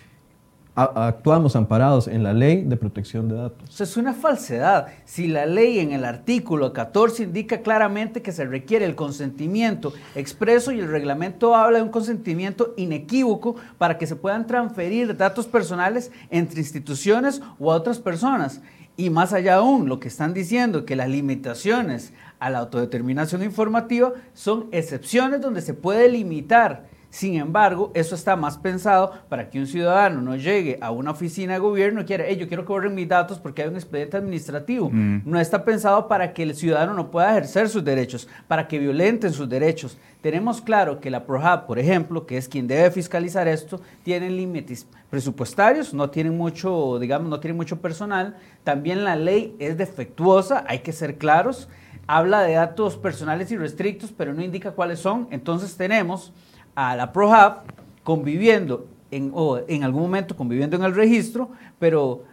actuamos 0.77 1.57
amparados 1.57 2.07
en 2.07 2.23
la 2.23 2.35
ley 2.35 2.63
de 2.63 2.77
protección 2.77 3.29
de 3.29 3.37
datos. 3.37 3.71
Eso 3.71 3.83
es 3.83 3.97
una 3.97 4.13
falsedad. 4.13 4.89
Si 5.07 5.27
la 5.27 5.47
ley 5.47 5.79
en 5.79 5.93
el 5.93 6.05
artículo 6.05 6.75
14 6.75 7.23
indica 7.23 7.63
claramente 7.63 8.21
que 8.21 8.31
se 8.31 8.45
requiere 8.45 8.85
el 8.85 8.95
consentimiento 8.95 9.95
expreso 10.15 10.73
y 10.73 10.81
el 10.81 10.89
reglamento 10.89 11.55
habla 11.55 11.79
de 11.79 11.85
un 11.85 11.91
consentimiento 11.91 12.75
inequívoco 12.77 13.57
para 13.79 13.97
que 13.97 14.07
se 14.07 14.17
puedan 14.17 14.47
transferir 14.47 15.17
datos 15.17 15.47
personales 15.47 16.13
entre 16.31 16.61
instituciones 16.61 17.41
o 17.59 17.73
a 17.73 17.77
otras 17.77 17.99
personas. 17.99 18.61
Y 18.99 19.09
más 19.09 19.33
allá 19.33 19.57
aún, 19.57 19.89
lo 19.89 19.99
que 19.99 20.09
están 20.09 20.35
diciendo, 20.35 20.85
que 20.85 20.97
las 20.97 21.09
limitaciones 21.09 22.13
a 22.39 22.51
la 22.51 22.59
autodeterminación 22.59 23.43
informativa 23.43 24.13
son 24.35 24.67
excepciones 24.73 25.41
donde 25.41 25.63
se 25.63 25.75
puede 25.75 26.09
limitar 26.09 26.87
Sin 27.17 27.37
embargo, 27.37 27.93
eso 27.95 28.15
está 28.15 28.37
más 28.37 28.59
pensado 28.59 29.13
para 29.31 29.49
que 29.49 29.59
un 29.59 29.67
ciudadano 29.67 30.21
no 30.21 30.37
llegue 30.37 30.77
a 30.83 30.91
una 30.91 31.13
oficina 31.13 31.55
de 31.55 31.61
gobierno 31.61 32.03
y 32.03 32.05
quiera, 32.05 32.25
hey, 32.29 32.37
yo 32.37 32.47
quiero 32.47 32.67
que 32.67 32.73
borren 32.73 32.95
mis 32.95 33.09
datos 33.09 33.39
porque 33.39 33.63
hay 33.63 33.69
un 33.69 33.77
expediente 33.77 34.19
administrativo. 34.19 34.91
Mm. 34.91 35.23
No 35.25 35.41
está 35.41 35.65
pensado 35.65 36.09
para 36.09 36.35
que 36.35 36.43
el 36.43 36.55
ciudadano 36.55 36.93
no 36.93 37.11
pueda 37.11 37.31
ejercer 37.31 37.71
sus 37.71 37.83
derechos, 37.83 38.29
para 38.49 38.69
que 38.69 38.79
violenten 38.79 39.33
sus 39.33 39.49
derechos. 39.49 39.97
Tenemos 40.21 40.61
claro 40.61 41.01
que 41.01 41.11
la 41.11 41.25
PROHAB, 41.25 41.67
por 41.67 41.79
ejemplo, 41.79 42.27
que 42.27 42.37
es 42.37 42.49
quien 42.49 42.67
debe 42.67 42.91
fiscalizar 42.91 43.49
esto, 43.49 43.81
tiene 44.03 44.29
límites 44.29 44.87
presupuestarios, 45.09 45.95
no 45.95 46.11
tienen 46.11 46.37
mucho, 46.37 46.99
digamos, 46.99 47.31
no 47.31 47.41
tienen 47.41 47.57
mucho 47.57 47.81
personal. 47.81 48.37
También 48.63 49.05
la 49.05 49.17
ley 49.17 49.57
es 49.59 49.79
defectuosa, 49.79 50.65
hay 50.67 50.81
que 50.81 50.93
ser 50.93 51.17
claros. 51.17 51.69
Habla 52.07 52.43
de 52.43 52.55
datos 52.55 52.97
personales 52.97 53.51
y 53.51 53.57
restrictos, 53.57 54.13
pero 54.17 54.33
no 54.33 54.43
indica 54.43 54.73
cuáles 54.73 55.01
son. 55.01 55.29
Entonces 55.31 55.77
tenemos 55.77 56.33
a 56.75 56.95
la 56.95 57.13
ProHub 57.13 57.63
conviviendo 58.05 58.87
en, 59.11 59.33
o 59.35 59.61
en 59.67 59.83
algún 59.83 60.03
momento 60.03 60.37
conviviendo 60.37 60.77
en 60.77 60.85
el 60.85 60.95
registro, 60.95 61.51
pero 61.79 62.25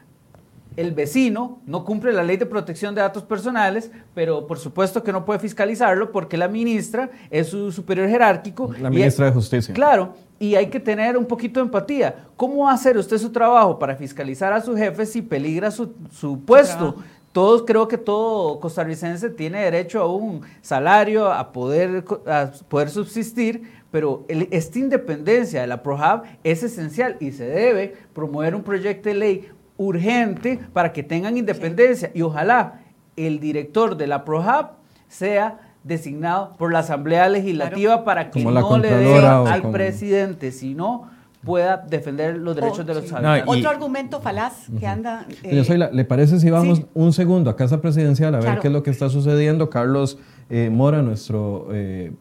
el 0.76 0.92
vecino 0.92 1.60
no 1.66 1.86
cumple 1.86 2.14
la 2.14 2.24
ley 2.24 2.38
de 2.38 2.46
protección 2.46 2.96
de 2.96 3.02
datos 3.02 3.24
personales, 3.24 3.92
pero 4.14 4.48
por 4.48 4.58
supuesto 4.58 5.04
que 5.04 5.12
no 5.12 5.26
puede 5.26 5.40
fiscalizarlo 5.40 6.12
porque 6.12 6.38
la 6.38 6.48
ministra 6.48 7.10
es 7.30 7.48
su 7.48 7.72
superior 7.72 8.10
jerárquico. 8.10 8.74
La 8.80 8.90
ministra 8.90 9.28
de 9.28 9.32
Justicia. 9.32 9.74
Claro, 9.74 10.16
y 10.40 10.56
hay 10.56 10.68
que 10.68 10.80
tener 10.80 11.18
un 11.18 11.26
poquito 11.26 11.60
de 11.60 11.66
empatía. 11.66 12.26
¿Cómo 12.36 12.66
va 12.66 12.72
a 12.72 12.74
hacer 12.74 12.98
usted 12.98 13.18
su 13.18 13.32
trabajo 13.32 13.78
para 13.78 13.96
fiscalizar 13.96 14.52
a 14.54 14.62
su 14.62 14.76
jefe 14.76 15.06
si 15.06 15.22
peligra 15.22 15.72
su, 15.72 15.94
su 16.12 16.40
puesto? 16.42 16.96
Todos, 17.34 17.64
creo 17.66 17.88
que 17.88 17.98
todo 17.98 18.60
costarricense 18.60 19.30
tiene 19.32 19.60
derecho 19.64 20.02
a 20.02 20.08
un 20.16 20.42
salario, 20.62 21.32
a 21.32 21.52
poder, 21.52 22.06
a 22.28 22.52
poder 22.70 22.90
subsistir, 22.90 23.64
pero 23.92 24.24
el- 24.28 24.48
esta 24.52 24.78
independencia 24.80 25.62
de 25.62 25.68
la 25.68 25.82
ProHab 25.84 26.24
es 26.44 26.62
esencial 26.64 27.18
y 27.20 27.32
se 27.32 27.46
debe 27.46 27.96
promover 28.14 28.54
un 28.56 28.62
proyecto 28.64 29.10
de 29.10 29.16
ley 29.16 29.50
urgente 29.78 30.60
para 30.74 30.94
que 30.94 31.02
tengan 31.04 31.36
independencia. 31.38 32.12
Y 32.14 32.22
ojalá 32.22 32.82
el 33.16 33.40
director 33.40 33.98
de 33.98 34.08
la 34.08 34.24
ProHab 34.26 34.74
sea 35.08 35.60
designado 35.84 36.54
por 36.58 36.72
la 36.72 36.80
Asamblea 36.80 37.28
Legislativa 37.30 38.04
para 38.06 38.30
que 38.32 38.44
Como 38.44 38.60
no 38.60 38.78
le 38.78 38.90
dé 38.96 39.18
al 39.26 39.62
como- 39.62 39.74
presidente, 39.74 40.52
sino 40.52 41.10
pueda 41.46 41.78
defender 41.78 42.38
los 42.38 42.56
derechos 42.56 42.80
Oh, 42.80 42.84
de 42.84 42.94
los 42.94 43.04
sí. 43.04 43.12
No, 43.12 43.18
habitantes. 43.18 43.56
y- 43.56 43.60
Otro 43.60 43.70
argumento 43.70 44.20
falaz 44.22 44.68
que 44.80 44.88
anda... 44.88 45.26
eh, 45.44 45.50
Doña 45.50 45.64
Zoila, 45.64 45.90
¿le 45.92 46.06
parece 46.06 46.40
si 46.40 46.50
vamos 46.50 46.78
sí. 46.80 46.86
un 46.94 47.12
segundo 47.14 47.50
a 47.50 47.56
Casa 47.56 47.82
Presidencial 47.82 48.34
a 48.36 48.38
ver 48.38 48.46
Claro. 48.46 48.62
qué 48.62 48.68
es 48.70 48.74
lo 48.74 48.84
que 48.84 48.92
está 48.92 49.10
sucediendo? 49.10 49.70
Carlos 49.70 50.18
eh, 50.50 50.70
Mora, 50.70 51.02
nuestro, 51.02 51.68
eh, 51.74 52.12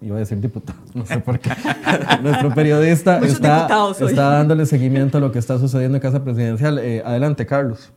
iba 0.00 0.16
a 0.16 0.18
decir 0.20 0.38
diputado, 0.40 0.78
no 0.94 1.04
sé 1.06 1.18
por 1.20 1.38
qué, 1.38 1.50
nuestro 2.22 2.54
periodista 2.54 3.18
está, 3.20 3.66
está 4.00 4.30
dándole 4.30 4.66
seguimiento 4.66 5.18
a 5.18 5.20
lo 5.20 5.32
que 5.32 5.38
está 5.38 5.58
sucediendo 5.58 5.96
en 5.96 6.02
Casa 6.02 6.22
Presidencial. 6.22 6.78
Eh, 6.78 7.02
adelante, 7.04 7.46
Carlos. 7.46 7.92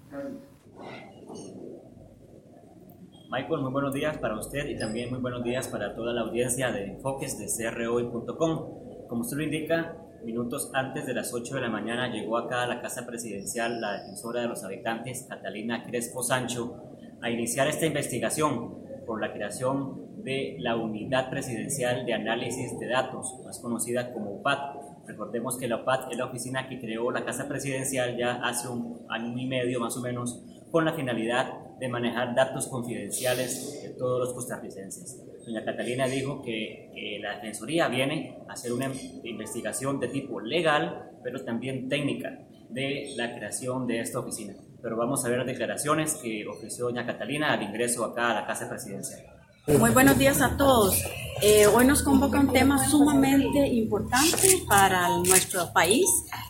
Michael, 3.30 3.62
muy 3.62 3.72
buenos 3.72 3.94
días 3.94 4.18
para 4.18 4.38
usted 4.38 4.68
y 4.68 4.78
también 4.78 5.10
muy 5.10 5.20
buenos 5.20 5.44
días 5.44 5.68
para 5.70 5.96
toda 5.96 6.12
la 6.14 6.22
audiencia 6.22 6.72
de 6.72 6.86
Enfoques 6.88 7.38
de 7.40 7.48
CROI.com. 7.72 8.60
Como 9.08 9.22
usted 9.22 9.38
lo 9.38 9.44
indica, 9.44 9.96
minutos 10.24 10.70
antes 10.74 11.06
de 11.06 11.14
las 11.14 11.34
8 11.34 11.56
de 11.56 11.62
la 11.62 11.70
mañana 11.70 12.12
llegó 12.12 12.38
acá 12.38 12.64
a 12.64 12.68
la 12.68 12.82
Casa 12.82 13.06
Presidencial 13.06 13.82
la 13.82 13.94
defensora 13.94 14.42
de 14.42 14.48
los 14.48 14.64
habitantes, 14.64 15.26
Catalina 15.28 15.84
Crespo 15.84 16.24
Sancho, 16.24 16.84
a 17.22 17.30
iniciar 17.30 17.68
esta 17.68 17.86
investigación 17.86 18.76
por 19.06 19.20
la 19.20 19.34
creación 19.34 20.24
de 20.24 20.58
la 20.60 20.76
Unidad 20.76 21.30
Presidencial 21.30 22.06
de 22.06 22.14
Análisis 22.14 22.80
de 22.80 22.88
Datos, 22.88 23.40
más 23.44 23.60
conocida 23.60 24.14
como 24.14 24.36
UPAD. 24.36 25.08
Recordemos 25.08 25.58
que 25.58 25.68
la 25.68 25.78
UPAD 25.78 26.12
es 26.12 26.18
la 26.18 26.26
oficina 26.26 26.70
que 26.70 26.80
creó 26.80 27.12
la 27.12 27.26
Casa 27.26 27.48
Presidencial 27.48 28.18
ya 28.18 28.36
hace 28.44 28.68
un 28.68 29.06
año 29.10 29.38
y 29.38 29.48
medio 29.48 29.80
más 29.80 29.98
o 29.98 30.02
menos 30.02 30.44
con 30.72 30.86
la 30.86 30.94
finalidad 30.94 31.78
de 31.80 31.90
manejar 31.90 32.36
datos 32.36 32.68
confidenciales 32.68 33.82
de 33.84 33.90
todos 33.90 34.20
los 34.20 34.34
costarricenses. 34.34 35.31
Doña 35.46 35.64
Catalina 35.66 36.06
dijo 36.08 36.42
que 36.42 37.20
la 37.22 37.36
Defensoría 37.36 37.88
viene 37.88 38.38
a 38.48 38.54
hacer 38.54 38.72
una 38.74 38.92
investigación 39.24 40.00
de 40.00 40.08
tipo 40.08 40.40
legal, 40.40 41.12
pero 41.24 41.44
también 41.44 41.90
técnica, 41.90 42.40
de 42.70 43.14
la 43.18 43.36
creación 43.36 43.86
de 43.88 44.00
esta 44.00 44.20
oficina. 44.20 44.54
Pero 44.82 44.98
vamos 44.98 45.26
a 45.26 45.30
ver 45.30 45.40
las 45.40 45.48
declaraciones 45.48 46.16
que 46.16 46.48
ofreció 46.48 46.86
doña 46.86 47.06
Catalina 47.06 47.54
al 47.54 47.62
ingreso 47.62 48.06
acá 48.06 48.32
a 48.32 48.42
la 48.42 48.48
Casa 48.48 48.70
Presidencial. 48.70 49.41
Muy 49.68 49.92
buenos 49.92 50.18
días 50.18 50.42
a 50.42 50.58
todos. 50.58 50.96
Eh, 51.40 51.68
hoy 51.68 51.86
nos 51.86 52.02
convoca 52.02 52.40
un 52.40 52.52
tema 52.52 52.90
sumamente 52.90 53.68
importante 53.68 54.64
para 54.68 55.08
nuestro 55.20 55.72
país 55.72 56.08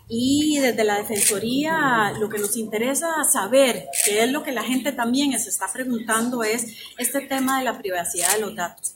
y 0.07 0.59
desde 0.59 0.85
la 0.85 0.95
Defensoría 0.95 2.13
lo 2.17 2.29
que 2.29 2.39
nos 2.39 2.55
interesa 2.55 3.07
saber, 3.29 3.85
que 4.05 4.23
es 4.23 4.31
lo 4.31 4.43
que 4.43 4.53
la 4.53 4.63
gente 4.63 4.93
también 4.93 5.37
se 5.37 5.49
está 5.49 5.67
preguntando, 5.71 6.41
es 6.41 6.67
este 6.97 7.19
tema 7.19 7.59
de 7.59 7.65
la 7.65 7.77
privacidad 7.77 8.33
de 8.33 8.41
los 8.41 8.55
datos. 8.55 8.95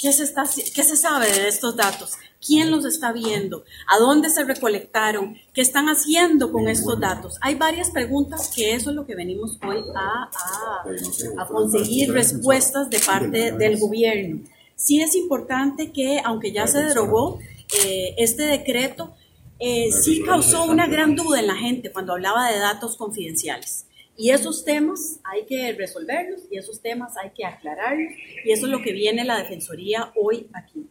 ¿Qué 0.00 0.12
se, 0.12 0.24
está, 0.24 0.44
¿Qué 0.74 0.82
se 0.82 0.96
sabe 0.96 1.32
de 1.32 1.48
estos 1.48 1.74
datos? 1.74 2.12
¿Quién 2.44 2.70
los 2.70 2.84
está 2.84 3.12
viendo? 3.12 3.64
¿A 3.86 3.98
dónde 3.98 4.28
se 4.28 4.42
recolectaron? 4.44 5.36
¿Qué 5.52 5.60
están 5.60 5.86
haciendo 5.86 6.50
con 6.50 6.68
estos 6.68 6.98
datos? 6.98 7.38
Hay 7.40 7.54
varias 7.54 7.90
preguntas 7.90 8.50
que 8.54 8.74
eso 8.74 8.90
es 8.90 8.96
lo 8.96 9.06
que 9.06 9.14
venimos 9.14 9.58
hoy 9.66 9.78
a, 9.94 10.28
a, 10.34 11.42
a 11.42 11.46
conseguir 11.46 12.12
respuestas 12.12 12.90
de 12.90 12.98
parte 12.98 13.52
del 13.52 13.78
gobierno. 13.78 14.40
Sí 14.74 15.00
es 15.00 15.14
importante 15.14 15.92
que, 15.92 16.20
aunque 16.24 16.50
ya 16.50 16.66
se 16.66 16.82
derogó 16.82 17.38
eh, 17.84 18.14
este 18.18 18.42
decreto, 18.42 19.14
eh, 19.60 19.92
sí 19.92 20.22
causó 20.22 20.64
una 20.64 20.88
gran 20.88 21.14
duda 21.14 21.38
en 21.38 21.46
la 21.46 21.54
gente 21.54 21.92
cuando 21.92 22.14
hablaba 22.14 22.50
de 22.50 22.58
datos 22.58 22.96
confidenciales. 22.96 23.86
Y 24.16 24.30
esos 24.30 24.64
temas 24.64 25.20
hay 25.22 25.46
que 25.46 25.72
resolverlos 25.72 26.40
y 26.50 26.58
esos 26.58 26.82
temas 26.82 27.16
hay 27.16 27.30
que 27.30 27.44
aclararlos 27.44 28.12
y 28.44 28.50
eso 28.50 28.66
es 28.66 28.72
lo 28.72 28.82
que 28.82 28.92
viene 28.92 29.24
la 29.24 29.38
Defensoría 29.38 30.12
hoy 30.16 30.48
aquí. 30.52 30.88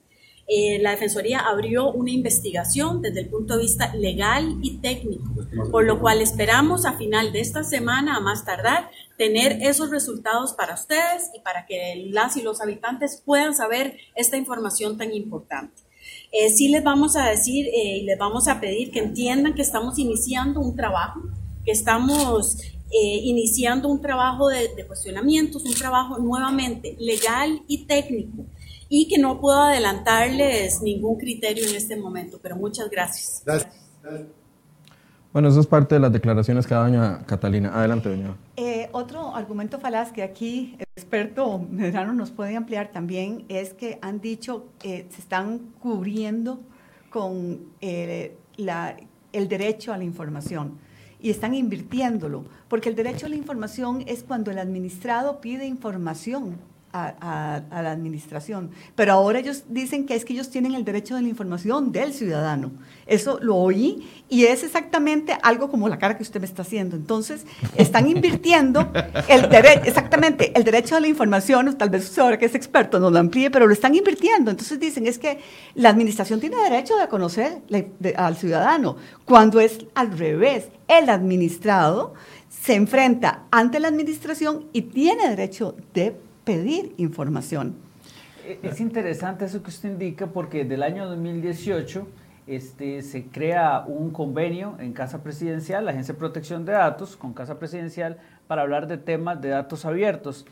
Eh, 0.48 0.80
la 0.82 0.92
Defensoría 0.92 1.40
abrió 1.40 1.92
una 1.92 2.12
investigación 2.12 3.02
desde 3.02 3.22
el 3.22 3.30
punto 3.30 3.56
de 3.56 3.64
vista 3.64 3.94
legal 3.96 4.58
y 4.62 4.78
técnico, 4.78 5.24
por 5.72 5.86
lo 5.86 6.00
cual 6.00 6.22
esperamos 6.22 6.86
a 6.86 6.94
final 6.94 7.32
de 7.32 7.40
esta 7.40 7.64
semana, 7.64 8.18
a 8.18 8.20
más 8.20 8.44
tardar, 8.44 8.90
tener 9.18 9.60
esos 9.62 9.92
resultados 9.92 10.54
para 10.54 10.74
ustedes 10.74 11.30
y 11.36 11.40
para 11.42 11.66
que 11.66 12.08
las 12.12 12.36
y 12.38 12.42
los 12.42 12.60
habitantes 12.60 13.22
puedan 13.24 13.54
saber 13.54 13.98
esta 14.16 14.36
información 14.36 14.98
tan 14.98 15.14
importante. 15.14 15.84
Eh, 16.32 16.50
sí 16.50 16.70
les 16.70 16.84
vamos 16.84 17.16
a 17.16 17.30
decir 17.30 17.68
eh, 17.68 17.98
y 17.98 18.04
les 18.04 18.18
vamos 18.18 18.48
a 18.48 18.60
pedir 18.60 18.92
que 18.92 19.00
entiendan 19.00 19.54
que 19.54 19.62
estamos 19.62 20.00
iniciando 20.00 20.60
un 20.60 20.76
trabajo, 20.76 21.22
que 21.66 21.72
estamos 21.72 22.58
eh, 22.62 23.20
iniciando 23.24 23.90
un 23.90 24.02
trabajo 24.02 24.48
de, 24.48 24.70
de, 24.76 24.88
cuestionamientos, 24.88 25.64
un 25.66 25.74
trabajo 25.74 26.20
nuevamente 26.20 26.96
legal 27.00 27.62
y 27.68 27.86
técnico 27.86 28.46
y 28.94 29.08
que 29.08 29.18
no 29.18 29.40
puedo 29.40 29.58
adelantarles 29.62 30.82
ningún 30.82 31.18
criterio 31.18 31.66
en 31.66 31.76
este 31.78 31.96
momento, 31.96 32.40
pero 32.44 32.58
muchas 32.58 32.90
gracias. 32.90 33.42
gracias. 33.46 33.74
Bueno, 35.32 35.48
eso 35.48 35.62
es 35.62 35.66
parte 35.66 35.96
de 35.96 36.02
las 36.02 36.12
declaraciones 36.12 36.68
que 36.68 36.74
da 36.74 36.84
doña 36.84 37.26
Catalina. 37.26 37.72
Adelante, 37.74 38.10
doña. 38.10 38.36
Eh, 38.58 38.90
otro 38.92 39.34
argumento 39.34 39.80
falaz 39.80 40.12
que 40.12 40.24
aquí 40.24 40.76
el 40.78 40.86
experto 40.98 41.58
Medrano 41.58 42.12
nos 42.12 42.32
puede 42.32 42.58
ampliar 42.58 42.92
también 42.92 43.46
es 43.48 43.74
que 43.74 43.98
han 44.02 44.20
dicho 44.20 44.66
que 44.78 44.98
eh, 44.98 45.08
se 45.10 45.22
están 45.22 45.60
cubriendo 45.80 46.60
con 47.10 47.68
eh, 47.80 48.36
la, 48.58 48.98
el 49.32 49.48
derecho 49.48 49.94
a 49.94 49.98
la 49.98 50.04
información 50.04 50.80
y 51.22 51.30
están 51.30 51.54
invirtiéndolo, 51.54 52.44
porque 52.68 52.90
el 52.90 52.96
derecho 52.96 53.28
a 53.28 53.30
la 53.30 53.38
información 53.38 54.04
es 54.06 54.24
cuando 54.24 54.52
el 54.52 54.60
administrado 54.60 55.40
pide 55.40 55.66
información 55.66 56.58
a, 56.94 57.62
la 57.72 57.92
administración. 57.92 58.72
Pero 58.96 59.14
ahora 59.14 59.40
ellos 59.40 59.64
dicen 59.70 60.06
que 60.06 60.16
es 60.16 60.26
que 60.26 60.34
ellos 60.34 60.50
tienen 60.50 60.76
el 60.76 60.84
derecho 60.84 61.16
de 61.16 61.22
la 61.22 61.30
información 61.30 61.92
del 61.92 62.14
ciudadano. 62.14 62.72
Eso 63.06 63.40
lo 63.42 63.56
oí 63.56 64.08
y 64.30 64.46
es 64.46 64.64
exactamente 64.64 65.38
algo 65.42 65.70
como 65.70 65.90
la 65.90 65.98
cara 65.98 66.18
que 66.18 66.24
usted 66.24 66.40
me 66.40 66.46
está 66.46 66.62
haciendo. 66.62 66.96
Entonces, 66.96 67.46
están 67.76 68.08
invirtiendo 68.08 68.92
el 69.28 69.50
derecho, 69.50 69.82
exactamente, 69.86 70.52
el 70.56 70.64
derecho 70.64 70.96
a 70.96 71.00
la 71.00 71.08
información, 71.08 71.76
tal 71.78 71.90
vez 71.90 72.06
usted 72.06 72.22
ahora 72.22 72.38
que 72.38 72.46
es 72.46 72.56
experto 72.56 73.00
no 73.00 73.10
lo 73.10 73.20
amplíe, 73.20 73.52
pero 73.52 73.68
lo 73.68 73.74
están 73.74 73.96
invirtiendo. 73.96 74.52
Entonces 74.52 74.80
dicen 74.80 75.08
es 75.08 75.18
que 75.18 75.40
la 75.76 75.90
administración 75.90 76.40
tiene 76.40 76.58
derecho 76.58 76.96
de 76.98 77.08
conocer 77.08 77.60
al 78.16 78.38
ciudadano, 78.38 78.98
cuando 79.26 79.60
es 79.60 79.80
al 79.96 80.18
revés. 80.18 80.66
El 80.88 81.10
administrado 81.10 82.14
se 82.50 82.76
enfrenta 82.76 83.44
ante 83.50 83.80
la 83.80 83.88
administración 83.88 84.66
y 84.74 84.84
tiene 84.84 85.30
derecho 85.30 85.76
de 85.94 86.16
pedir 86.44 86.94
información. 86.98 87.76
Es 88.64 88.80
interesante 88.80 89.46
eso 89.46 89.62
que 89.62 89.70
usted 89.70 89.90
indica 89.90 90.28
porque 90.28 90.66
del 90.66 90.84
año 90.84 91.08
2018 91.08 92.08
este, 92.48 93.02
se 93.04 93.26
crea 93.28 93.86
un 93.88 94.10
convenio 94.12 94.76
en 94.80 94.94
Casa 94.94 95.22
Presidencial, 95.24 95.86
la 95.86 95.92
Agencia 95.92 96.14
de 96.14 96.20
Protección 96.20 96.66
de 96.66 96.74
Datos, 96.74 97.16
con 97.16 97.34
Casa 97.34 97.60
Presidencial, 97.60 98.18
para 98.48 98.64
hablar 98.64 98.88
de 98.88 98.98
temas 98.98 99.42
de 99.42 99.50
datos 99.50 99.86
abiertos. 99.86 100.46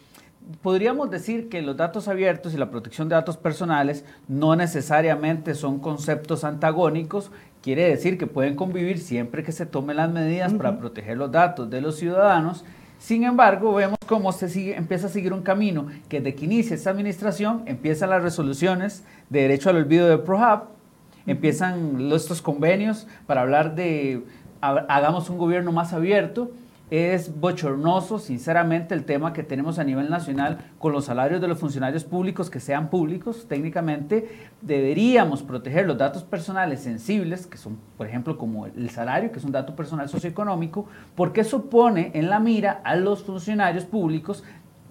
podríamos 0.61 1.09
decir 1.09 1.49
que 1.49 1.61
los 1.61 1.75
datos 1.75 2.07
abiertos 2.07 2.53
y 2.53 2.57
la 2.57 2.71
protección 2.71 3.09
de 3.09 3.15
datos 3.15 3.35
personales 3.35 4.05
no 4.27 4.55
necesariamente 4.55 5.53
son 5.53 5.79
conceptos 5.79 6.45
antagónicos, 6.45 7.31
quiere 7.61 7.89
decir 7.89 8.17
que 8.17 8.27
pueden 8.27 8.55
convivir 8.55 8.99
siempre 8.99 9.43
que 9.43 9.51
se 9.51 9.65
tomen 9.65 9.97
las 9.97 10.11
medidas 10.11 10.53
para 10.53 10.79
proteger 10.79 11.17
los 11.17 11.31
datos 11.31 11.69
de 11.69 11.81
los 11.81 11.97
ciudadanos. 11.97 12.63
Sin 13.00 13.24
embargo, 13.24 13.74
vemos 13.74 13.97
cómo 14.06 14.34
se 14.34 14.50
sigue, 14.50 14.76
empieza 14.76 15.08
a 15.08 15.10
seguir 15.10 15.32
un 15.32 15.41
camino 15.41 15.88
que 16.10 16.20
desde 16.20 16.36
que 16.36 16.45
inicia 16.45 16.76
esta 16.76 16.89
administración 16.89 17.64
empiezan 17.66 18.10
las 18.10 18.22
resoluciones 18.22 19.06
de 19.30 19.43
derecho 19.43 19.70
al 19.70 19.78
olvido 19.78 20.10
de 20.10 20.18
ProHub, 20.18 20.64
empiezan 21.26 22.12
estos 22.12 22.41
convenios 22.41 23.08
para 23.26 23.41
hablar 23.41 23.74
de 23.74 24.26
hagamos 24.62 25.30
un 25.30 25.38
gobierno 25.38 25.72
más 25.72 25.93
abierto 25.93 26.52
es 26.89 27.39
bochornoso, 27.39 28.19
sinceramente, 28.19 28.95
el 28.95 29.05
tema 29.05 29.33
que 29.33 29.43
tenemos 29.43 29.77
a 29.79 29.83
nivel 29.83 30.09
nacional 30.09 30.59
con 30.79 30.91
los 30.91 31.05
salarios 31.05 31.39
de 31.39 31.47
los 31.47 31.59
funcionarios 31.59 32.03
públicos 32.03 32.49
que 32.49 32.59
sean 32.59 32.89
públicos. 32.89 33.45
Técnicamente 33.47 34.49
deberíamos 34.61 35.43
proteger 35.43 35.85
los 35.85 35.97
datos 35.97 36.23
personales 36.23 36.79
sensibles, 36.81 37.45
que 37.45 37.57
son, 37.57 37.77
por 37.97 38.07
ejemplo, 38.07 38.37
como 38.37 38.65
el 38.65 38.89
salario, 38.89 39.31
que 39.31 39.39
es 39.39 39.45
un 39.45 39.51
dato 39.51 39.75
personal 39.75 40.09
socioeconómico, 40.09 40.87
porque 41.15 41.41
eso 41.41 41.69
pone 41.69 42.11
en 42.13 42.29
la 42.29 42.39
mira 42.39 42.81
a 42.83 42.95
los 42.95 43.23
funcionarios 43.23 43.85
públicos 43.85 44.43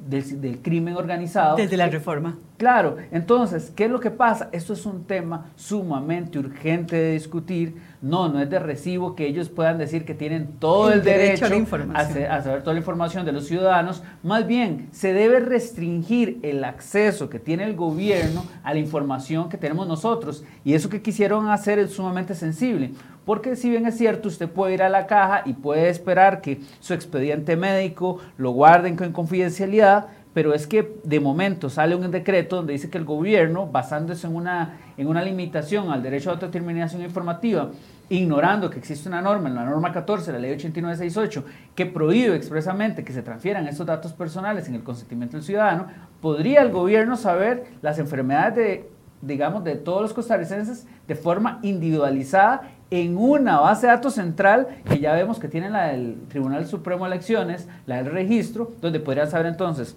del, 0.06 0.58
crimen 0.62 0.96
organizado. 0.96 1.56
Desde 1.56 1.76
la 1.76 1.88
reforma. 1.88 2.38
Claro, 2.56 2.96
entonces, 3.12 3.72
¿qué 3.76 3.84
es 3.84 3.90
lo 3.90 4.00
que 4.00 4.10
pasa? 4.10 4.48
Esto 4.50 4.72
es 4.72 4.84
un 4.84 5.04
tema 5.04 5.46
sumamente 5.54 6.38
urgente 6.38 6.96
de 6.96 7.12
discutir. 7.12 7.76
No, 8.02 8.28
no 8.28 8.40
es 8.40 8.50
de 8.50 8.58
recibo 8.58 9.14
que 9.14 9.26
ellos 9.26 9.48
puedan 9.48 9.78
decir 9.78 10.04
que 10.04 10.14
tienen 10.14 10.48
todo 10.58 10.92
el, 10.92 11.04
derecho, 11.04 11.44
a, 11.46 12.00
a, 12.00 12.42
saber 12.42 12.62
toda 12.62 12.72
la 12.74 12.80
información 12.80 13.24
de 13.24 13.32
los 13.32 13.46
ciudadanos. 13.46 14.02
Más 14.22 14.46
bien, 14.46 14.88
se 14.92 15.12
debe 15.12 15.40
restringir 15.40 16.40
el 16.42 16.64
acceso 16.64 17.28
que 17.28 17.38
tiene 17.38 17.64
el 17.64 17.76
gobierno 17.76 18.44
a 18.64 18.72
la 18.72 18.80
información 18.80 19.48
que 19.48 19.56
tenemos 19.56 19.86
nosotros. 19.86 20.44
Y 20.64 20.74
eso 20.74 20.88
que 20.88 21.00
quisieron 21.00 21.48
hacer 21.48 21.78
es 21.78 21.92
sumamente 21.92 22.34
sensible. 22.34 22.92
Porque 23.28 23.56
si 23.56 23.68
bien 23.68 23.84
es 23.84 23.98
cierto, 23.98 24.28
usted 24.28 24.48
puede 24.48 24.72
ir 24.72 24.82
a 24.82 24.88
la 24.88 25.06
caja 25.06 25.42
y 25.44 25.52
puede 25.52 25.90
esperar 25.90 26.40
que 26.40 26.62
su 26.80 26.94
expediente 26.94 27.56
médico 27.56 28.20
lo 28.38 28.52
guarden 28.52 28.96
con 28.96 29.12
confidencialidad, 29.12 30.06
pero 30.32 30.54
es 30.54 30.66
que 30.66 30.94
de 31.04 31.20
momento 31.20 31.68
sale 31.68 31.94
un 31.94 32.10
decreto 32.10 32.56
donde 32.56 32.72
dice 32.72 32.88
que 32.88 32.96
el 32.96 33.04
gobierno, 33.04 33.66
basándose 33.66 34.26
en 34.26 34.34
una, 34.34 34.78
en 34.96 35.08
una 35.08 35.20
limitación 35.20 35.90
al 35.90 36.02
derecho 36.02 36.30
a 36.30 36.32
autodeterminación 36.32 37.02
informativa, 37.02 37.70
ignorando 38.08 38.70
que 38.70 38.78
existe 38.78 39.10
una 39.10 39.20
norma, 39.20 39.50
en 39.50 39.56
la 39.56 39.66
norma 39.66 39.92
14, 39.92 40.32
la 40.32 40.38
ley 40.38 40.52
8968, 40.52 41.44
que 41.74 41.84
prohíbe 41.84 42.34
expresamente 42.34 43.04
que 43.04 43.12
se 43.12 43.20
transfieran 43.20 43.68
estos 43.68 43.86
datos 43.86 44.14
personales 44.14 44.68
en 44.68 44.74
el 44.74 44.82
consentimiento 44.82 45.36
del 45.36 45.44
ciudadano, 45.44 45.88
podría 46.22 46.62
el 46.62 46.70
gobierno 46.70 47.14
saber 47.14 47.66
las 47.82 47.98
enfermedades 47.98 48.56
de, 48.56 48.90
digamos, 49.20 49.64
de 49.64 49.74
todos 49.74 50.00
los 50.00 50.14
costarricenses 50.14 50.86
de 51.06 51.14
forma 51.14 51.58
individualizada 51.62 52.62
en 52.90 53.16
una 53.16 53.60
base 53.60 53.86
de 53.86 53.92
datos 53.92 54.14
central 54.14 54.68
que 54.88 54.98
ya 54.98 55.12
vemos 55.14 55.38
que 55.38 55.48
tiene 55.48 55.68
la 55.70 55.88
del 55.88 56.16
Tribunal 56.28 56.66
Supremo 56.66 57.04
de 57.04 57.12
Elecciones, 57.12 57.68
la 57.86 57.96
del 58.02 58.12
registro, 58.12 58.72
donde 58.80 59.00
podrían 59.00 59.30
saber 59.30 59.46
entonces 59.46 59.96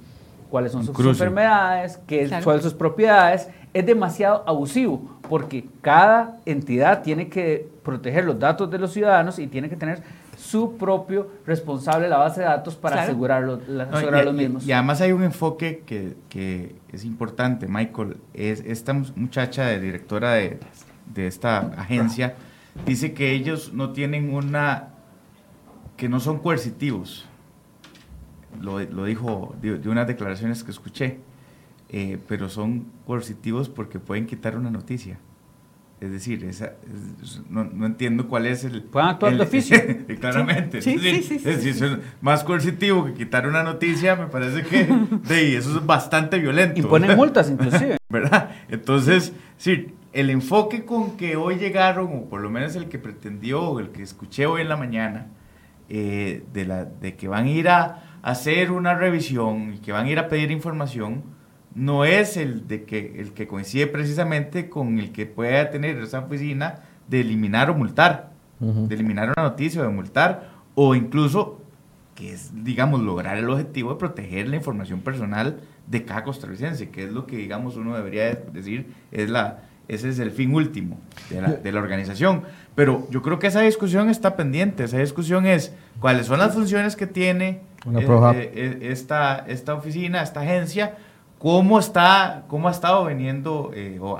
cuáles 0.49 0.73
son 0.73 0.85
sus 0.85 0.99
enfermedades, 0.99 1.99
qué 2.05 2.27
son 2.27 2.61
sus 2.61 2.73
propiedades. 2.73 3.49
Es 3.73 3.85
demasiado 3.85 4.43
abusivo 4.45 5.19
porque 5.29 5.65
cada 5.79 6.37
entidad 6.45 7.03
tiene 7.03 7.29
que 7.29 7.69
proteger 7.83 8.25
los 8.25 8.37
datos 8.37 8.69
de 8.69 8.77
los 8.77 8.91
ciudadanos 8.91 9.39
y 9.39 9.47
tiene 9.47 9.69
que 9.69 9.77
tener 9.77 10.03
su 10.37 10.75
propio 10.75 11.29
responsable 11.45 12.05
de 12.05 12.09
la 12.09 12.17
base 12.17 12.41
de 12.41 12.47
datos 12.47 12.75
para 12.75 13.03
asegurar, 13.03 13.43
los, 13.43 13.65
los 13.67 14.33
mismos. 14.33 14.67
Y, 14.67 14.73
además 14.73 14.99
hay 14.99 15.13
un 15.13 15.23
enfoque 15.23 15.83
que, 15.85 16.15
que, 16.27 16.75
es 16.91 17.05
importante, 17.05 17.67
Michael, 17.69 18.17
es 18.33 18.59
esta 18.65 18.93
muchacha 18.93 19.67
de 19.67 19.79
directora 19.79 20.33
de, 20.33 20.59
de 21.13 21.27
esta 21.27 21.59
agencia 21.77 22.35
dice 22.85 23.13
que 23.13 23.31
ellos 23.31 23.73
no 23.73 23.91
tienen 23.91 24.33
una, 24.33 24.89
que 25.97 26.09
no 26.09 26.19
son 26.19 26.39
coercitivos. 26.39 27.27
Lo, 28.59 28.79
dijo 29.05 29.55
de, 29.61 29.87
unas 29.89 30.07
declaraciones 30.07 30.63
que 30.63 30.71
escuché, 30.71 31.19
eh, 31.89 32.19
pero 32.27 32.49
son 32.49 32.85
coercitivos 33.05 33.69
porque 33.69 33.99
pueden 33.99 34.27
quitar 34.27 34.57
una 34.57 34.69
noticia. 34.69 35.19
Es 36.01 36.11
decir, 36.11 36.43
esa, 36.45 36.73
no, 37.47 37.85
entiendo 37.85 38.27
cuál 38.27 38.47
es 38.47 38.63
el... 38.63 38.81
Pueden 38.81 39.09
actuar 39.09 39.37
de 39.37 39.43
oficio. 39.43 39.77
claramente. 40.19 40.81
Sí, 40.81 40.97
sí, 40.97 41.21
sí, 41.39 41.69
es, 41.69 41.83
más 42.21 42.43
coercitivo 42.43 43.05
que 43.05 43.13
quitar 43.13 43.47
una 43.47 43.61
noticia, 43.61 44.15
me 44.15 44.25
parece 44.25 44.63
que 44.63 44.85
de, 45.27 45.57
eso 45.57 45.77
es 45.77 45.85
bastante 45.85 46.39
violento. 46.39 46.79
Y 46.79 46.81
ponen 46.81 47.15
multas 47.15 47.51
inclusive. 47.51 47.97
¿Verdad? 48.09 48.49
Entonces, 48.69 49.31
sí, 49.57 49.93
el 50.13 50.29
enfoque 50.29 50.85
con 50.85 51.17
que 51.17 51.35
hoy 51.35 51.55
llegaron, 51.55 52.07
o 52.13 52.25
por 52.25 52.41
lo 52.41 52.49
menos 52.49 52.75
el 52.75 52.89
que 52.89 52.99
pretendió, 52.99 53.61
o 53.61 53.79
el 53.79 53.89
que 53.89 54.03
escuché 54.03 54.45
hoy 54.45 54.61
en 54.61 54.69
la 54.69 54.77
mañana, 54.77 55.27
eh, 55.89 56.43
de, 56.53 56.65
la, 56.65 56.85
de 56.85 57.15
que 57.15 57.27
van 57.27 57.45
a 57.45 57.49
ir 57.49 57.69
a, 57.69 58.07
hacer 58.21 58.71
una 58.71 58.93
revisión 58.93 59.73
y 59.73 59.77
que 59.79 59.91
van 59.91 60.05
a 60.05 60.09
ir 60.09 60.19
a 60.19 60.27
pedir 60.27 60.51
información, 60.51 61.23
no 61.73 62.05
es 62.05 62.37
el, 62.37 62.67
de 62.67 62.83
que, 62.83 63.19
el 63.19 63.33
que 63.33 63.47
coincide 63.47 63.87
precisamente 63.87 64.69
con 64.69 64.99
el 64.99 65.11
que 65.11 65.25
pueda 65.25 65.71
tener 65.71 65.97
esa 65.97 66.19
oficina 66.19 66.81
de 67.07 67.21
eliminar 67.21 67.71
o 67.71 67.73
multar, 67.73 68.31
de 68.59 68.93
eliminar 68.93 69.33
una 69.35 69.49
noticia 69.49 69.81
o 69.81 69.85
de 69.85 69.89
multar, 69.89 70.51
o 70.75 70.93
incluso 70.93 71.61
que 72.13 72.33
es, 72.33 72.51
digamos, 72.63 73.01
lograr 73.01 73.37
el 73.37 73.49
objetivo 73.49 73.93
de 73.93 73.95
proteger 73.99 74.47
la 74.49 74.57
información 74.57 75.01
personal 75.01 75.59
de 75.87 76.05
cada 76.05 76.23
costarricense, 76.23 76.91
que 76.91 77.05
es 77.05 77.11
lo 77.11 77.25
que, 77.25 77.37
digamos, 77.37 77.75
uno 77.75 77.95
debería 77.95 78.35
decir, 78.35 78.93
es 79.11 79.31
la, 79.31 79.63
ese 79.87 80.09
es 80.09 80.19
el 80.19 80.31
fin 80.31 80.53
último 80.53 80.99
de 81.29 81.71
la, 81.71 81.79
organización. 81.79 82.43
Pero 82.75 83.07
yo 83.09 83.21
creo 83.21 83.39
que 83.39 83.47
esa 83.47 83.61
discusión 83.61 84.09
está 84.09 84.35
pendiente. 84.35 84.85
Esa 84.85 84.99
discusión 84.99 85.45
es 85.45 85.73
cuáles 85.99 86.27
son 86.27 86.39
las 86.39 86.53
funciones 86.53 86.95
que 86.95 87.07
tiene 87.07 87.59
eh, 87.93 87.99
eh, 87.99 88.51
eh, 88.53 88.77
esta, 88.91 89.43
esta 89.47 89.73
oficina, 89.73 90.21
esta 90.21 90.41
agencia, 90.41 90.95
cómo 91.39 91.79
está, 91.79 92.45
cómo 92.47 92.67
ha 92.67 92.71
estado 92.71 93.05
viniendo, 93.05 93.71
o 93.99 94.19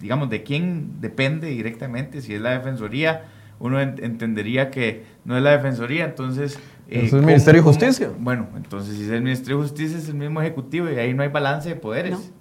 digamos, 0.00 0.30
de 0.30 0.42
quién 0.42 1.00
depende 1.00 1.48
directamente, 1.48 2.20
si 2.22 2.34
es 2.34 2.40
la 2.40 2.50
defensoría, 2.50 3.26
uno 3.60 3.80
entendería 3.80 4.70
que 4.70 5.04
no 5.24 5.36
es 5.36 5.42
la 5.42 5.50
defensoría, 5.50 6.04
entonces... 6.04 6.58
es 6.88 7.12
el 7.12 7.22
Ministerio 7.22 7.60
de 7.60 7.66
Justicia. 7.66 8.10
bueno, 8.18 8.48
entonces 8.56 8.96
si 8.96 9.04
es 9.04 9.10
el 9.10 9.22
Ministerio 9.22 9.58
de 9.58 9.62
Justicia 9.64 9.98
es 9.98 10.08
el 10.08 10.14
mismo 10.14 10.40
ejecutivo 10.40 10.90
y 10.90 10.98
ahí 10.98 11.14
no 11.14 11.22
hay 11.22 11.28
balance 11.28 11.68
de 11.68 11.76
poderes. 11.76 12.32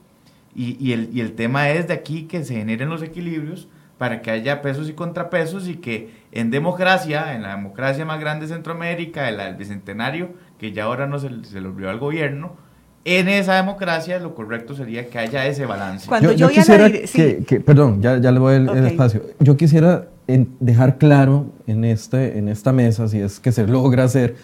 Y, 0.53 0.91
el, 0.91 1.09
y 1.13 1.21
el 1.21 1.33
tema 1.33 1.69
es 1.69 1.87
de 1.87 1.93
aquí 1.93 2.23
que 2.23 2.43
se 2.43 2.55
generen 2.55 2.89
los 2.89 3.01
equilibrios 3.01 3.69
para 3.97 4.21
que 4.21 4.31
haya 4.31 4.61
pesos 4.61 4.89
y 4.89 4.93
contrapesos 4.93 5.67
y 5.67 5.75
que 5.75 6.09
en 6.31 6.51
democracia, 6.51 7.35
en 7.35 7.43
la 7.43 7.55
democracia 7.55 8.03
más 8.03 8.19
grande 8.19 8.47
de 8.47 8.53
Centroamérica, 8.53 9.29
el, 9.29 9.39
el 9.39 9.55
bicentenario, 9.55 10.31
que 10.59 10.71
ya 10.71 10.85
ahora 10.85 11.07
no 11.07 11.19
se, 11.19 11.29
se 11.45 11.61
le 11.61 11.67
olvidó 11.67 11.89
al 11.89 11.99
gobierno, 11.99 12.57
en 13.05 13.29
esa 13.29 13.55
democracia 13.55 14.19
lo 14.19 14.35
correcto 14.35 14.75
sería 14.75 15.09
que 15.09 15.17
haya 15.17 15.45
ese 15.47 15.65
balance. 15.65 16.07
Cuando 16.07 16.33
yo, 16.33 16.49
quisiera 16.49 16.91
que, 16.91 17.61
perdón, 17.65 18.01
ya, 18.01 18.19
ya 18.19 18.31
le 18.31 18.39
voy 18.39 18.55
el, 18.55 18.85
espacio. 18.85 19.23
Yo 19.39 19.57
quisiera 19.57 20.07
dejar 20.27 20.97
claro 20.97 21.47
en, 21.67 21.83
este, 21.83 22.37
en 22.37 22.47
esta 22.47 22.71
mesa, 22.71 23.07
si 23.07 23.19
es 23.19 23.39
que 23.39 23.51
se 23.51 23.65
logra 23.65 24.03
hacer, 24.03 24.35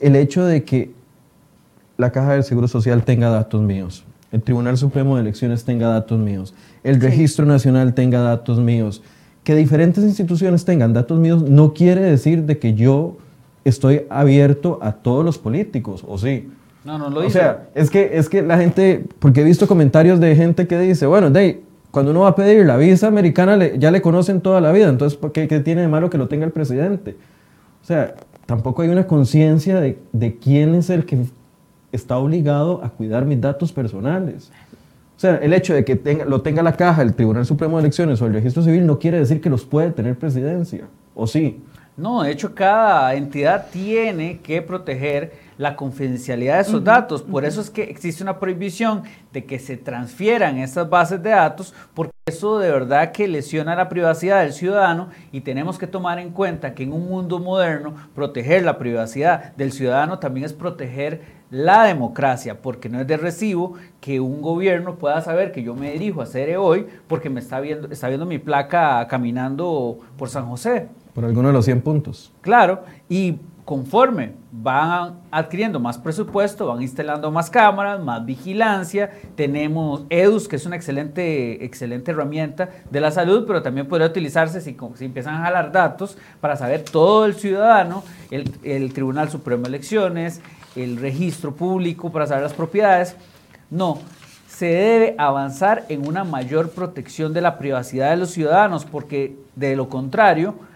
el 0.00 0.16
hecho 0.16 0.44
de 0.44 0.64
que 0.64 0.92
la 1.96 2.12
Caja 2.12 2.32
del 2.32 2.44
Seguro 2.44 2.68
Social 2.68 3.04
tenga 3.04 3.28
datos 3.28 3.60
míos 3.60 4.04
el 4.32 4.42
Tribunal 4.42 4.76
Supremo 4.76 5.16
de 5.16 5.22
Elecciones 5.22 5.64
tenga 5.64 5.88
datos 5.88 6.18
míos, 6.18 6.54
el 6.84 7.00
Registro 7.00 7.46
Nacional 7.46 7.94
tenga 7.94 8.20
datos 8.20 8.58
míos, 8.58 9.02
que 9.44 9.54
diferentes 9.54 10.04
instituciones 10.04 10.64
tengan 10.64 10.92
datos 10.92 11.18
míos 11.18 11.42
no 11.42 11.72
quiere 11.72 12.02
decir 12.02 12.44
de 12.44 12.58
que 12.58 12.74
yo 12.74 13.16
estoy 13.64 14.02
abierto 14.10 14.78
a 14.82 14.92
todos 14.92 15.24
los 15.24 15.38
políticos, 15.38 16.04
¿o 16.06 16.18
sí? 16.18 16.50
No, 16.84 16.98
no 16.98 17.10
lo 17.10 17.22
dice. 17.22 17.38
O 17.38 17.42
sea, 17.42 17.68
es 17.74 17.90
que, 17.90 18.18
es 18.18 18.28
que 18.28 18.42
la 18.42 18.58
gente, 18.58 19.04
porque 19.18 19.40
he 19.40 19.44
visto 19.44 19.66
comentarios 19.66 20.20
de 20.20 20.34
gente 20.36 20.66
que 20.66 20.78
dice, 20.78 21.06
bueno, 21.06 21.30
de 21.30 21.62
cuando 21.90 22.10
uno 22.10 22.20
va 22.20 22.28
a 22.28 22.34
pedir 22.34 22.64
la 22.66 22.76
visa 22.76 23.06
americana 23.06 23.74
ya 23.76 23.90
le 23.90 24.02
conocen 24.02 24.40
toda 24.40 24.60
la 24.60 24.72
vida, 24.72 24.88
entonces 24.88 25.18
¿qué, 25.32 25.48
¿qué, 25.48 25.60
tiene 25.60 25.82
de 25.82 25.88
malo 25.88 26.10
que 26.10 26.18
lo 26.18 26.28
tenga 26.28 26.44
el 26.44 26.52
presidente? 26.52 27.16
O 27.82 27.86
sea, 27.86 28.14
tampoco 28.46 28.82
hay 28.82 28.88
una 28.88 29.06
conciencia 29.06 29.80
de, 29.80 29.98
de 30.12 30.36
quién 30.36 30.74
es 30.74 30.90
el 30.90 31.06
que 31.06 31.24
está 31.92 32.18
obligado 32.18 32.82
a 32.84 32.90
cuidar 32.90 33.24
mis 33.24 33.40
datos 33.40 33.72
personales. 33.72 34.50
O 35.16 35.20
sea, 35.20 35.36
el 35.36 35.52
hecho 35.52 35.74
de 35.74 35.84
que 35.84 35.96
tenga, 35.96 36.24
lo 36.24 36.42
tenga 36.42 36.62
la 36.62 36.76
caja 36.76 37.02
el 37.02 37.14
Tribunal 37.14 37.44
Supremo 37.44 37.76
de 37.76 37.82
Elecciones 37.82 38.22
o 38.22 38.26
el 38.26 38.34
Registro 38.34 38.62
Civil 38.62 38.86
no 38.86 38.98
quiere 38.98 39.18
decir 39.18 39.40
que 39.40 39.50
los 39.50 39.64
puede 39.64 39.90
tener 39.90 40.16
presidencia, 40.16 40.86
¿o 41.14 41.26
sí? 41.26 41.60
No, 41.98 42.22
de 42.22 42.30
hecho 42.30 42.54
cada 42.54 43.12
entidad 43.14 43.66
tiene 43.72 44.38
que 44.38 44.62
proteger 44.62 45.32
la 45.58 45.74
confidencialidad 45.74 46.54
de 46.54 46.60
esos 46.60 46.84
datos. 46.84 47.22
Por 47.22 47.44
eso 47.44 47.60
es 47.60 47.70
que 47.70 47.82
existe 47.82 48.22
una 48.22 48.38
prohibición 48.38 49.02
de 49.32 49.44
que 49.44 49.58
se 49.58 49.76
transfieran 49.76 50.58
esas 50.58 50.88
bases 50.88 51.20
de 51.20 51.30
datos, 51.30 51.74
porque 51.94 52.12
eso 52.26 52.60
de 52.60 52.70
verdad 52.70 53.10
que 53.10 53.26
lesiona 53.26 53.74
la 53.74 53.88
privacidad 53.88 54.42
del 54.42 54.52
ciudadano 54.52 55.08
y 55.32 55.40
tenemos 55.40 55.76
que 55.76 55.88
tomar 55.88 56.20
en 56.20 56.30
cuenta 56.30 56.72
que 56.72 56.84
en 56.84 56.92
un 56.92 57.08
mundo 57.08 57.40
moderno 57.40 57.94
proteger 58.14 58.62
la 58.62 58.78
privacidad 58.78 59.56
del 59.56 59.72
ciudadano 59.72 60.20
también 60.20 60.46
es 60.46 60.52
proteger 60.52 61.36
la 61.50 61.82
democracia, 61.82 62.62
porque 62.62 62.88
no 62.88 63.00
es 63.00 63.08
de 63.08 63.16
recibo 63.16 63.74
que 64.00 64.20
un 64.20 64.40
gobierno 64.40 64.96
pueda 64.96 65.20
saber 65.20 65.50
que 65.50 65.64
yo 65.64 65.74
me 65.74 65.90
dirijo 65.90 66.22
a 66.22 66.26
CERE 66.26 66.58
hoy 66.58 66.86
porque 67.08 67.28
me 67.28 67.40
está 67.40 67.58
viendo, 67.58 67.88
está 67.88 68.06
viendo 68.06 68.26
mi 68.26 68.38
placa 68.38 69.04
caminando 69.08 69.98
por 70.16 70.28
San 70.28 70.46
José. 70.46 70.86
Por 71.18 71.24
alguno 71.24 71.48
de 71.48 71.54
los 71.54 71.64
100 71.64 71.80
puntos. 71.80 72.30
Claro, 72.42 72.84
y 73.08 73.38
conforme 73.64 74.34
van 74.52 75.18
adquiriendo 75.32 75.80
más 75.80 75.98
presupuesto, 75.98 76.68
van 76.68 76.80
instalando 76.80 77.32
más 77.32 77.50
cámaras, 77.50 77.98
más 77.98 78.24
vigilancia. 78.24 79.10
Tenemos 79.34 80.04
EDUS, 80.10 80.46
que 80.46 80.54
es 80.54 80.64
una 80.64 80.76
excelente, 80.76 81.64
excelente 81.64 82.12
herramienta 82.12 82.68
de 82.88 83.00
la 83.00 83.10
salud, 83.10 83.46
pero 83.48 83.62
también 83.62 83.88
podría 83.88 84.06
utilizarse 84.06 84.60
si, 84.60 84.76
si 84.94 85.04
empiezan 85.04 85.34
a 85.34 85.38
jalar 85.38 85.72
datos 85.72 86.16
para 86.40 86.54
saber 86.54 86.84
todo 86.84 87.26
el 87.26 87.34
ciudadano, 87.34 88.04
el, 88.30 88.48
el 88.62 88.92
Tribunal 88.92 89.28
Supremo 89.28 89.62
de 89.62 89.70
Elecciones, 89.70 90.40
el 90.76 90.98
registro 90.98 91.52
público 91.52 92.12
para 92.12 92.28
saber 92.28 92.44
las 92.44 92.54
propiedades. 92.54 93.16
No, 93.70 93.98
se 94.46 94.66
debe 94.66 95.16
avanzar 95.18 95.84
en 95.88 96.06
una 96.06 96.22
mayor 96.22 96.70
protección 96.70 97.32
de 97.34 97.40
la 97.40 97.58
privacidad 97.58 98.10
de 98.10 98.18
los 98.18 98.30
ciudadanos, 98.30 98.84
porque 98.84 99.36
de 99.56 99.74
lo 99.74 99.88
contrario, 99.88 100.67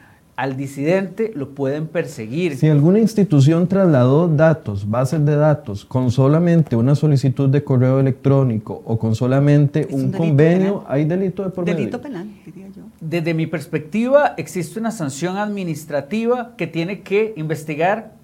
al 0.43 0.57
disidente 0.57 1.31
lo 1.37 1.51
pueden 1.51 1.87
perseguir. 1.87 2.57
Si 2.57 2.69
alguna 2.69 2.99
institución 2.99 3.69
trasladó 3.69 4.27
datos, 4.27 4.91
bases 4.91 5.25
de 5.25 5.37
datos, 5.37 5.85
con 5.85 6.11
solamente 6.11 6.75
una 6.75 6.97
solicitud 6.97 7.49
de 7.49 7.63
correo 7.63 8.01
electrónico 8.01 8.83
o 8.85 8.99
con 8.99 9.15
solamente 9.15 9.87
un, 9.93 10.11
convenio, 10.11 10.83
hay 10.89 11.05
delito 11.05 11.45
de 11.45 11.51
por 11.51 11.65
Delito 11.65 12.01
penal, 12.01 12.27
diría 12.45 12.67
yo. 12.75 12.83
Desde 13.01 13.35
mi 13.35 13.47
perspectiva, 13.47 14.35
existe 14.37 14.81
una 14.81 14.91
sanción 14.91 15.37
administrativa 15.37 16.57
que 16.57 16.67
tiene 16.67 17.03
que 17.03 17.35
investigar 17.37 18.15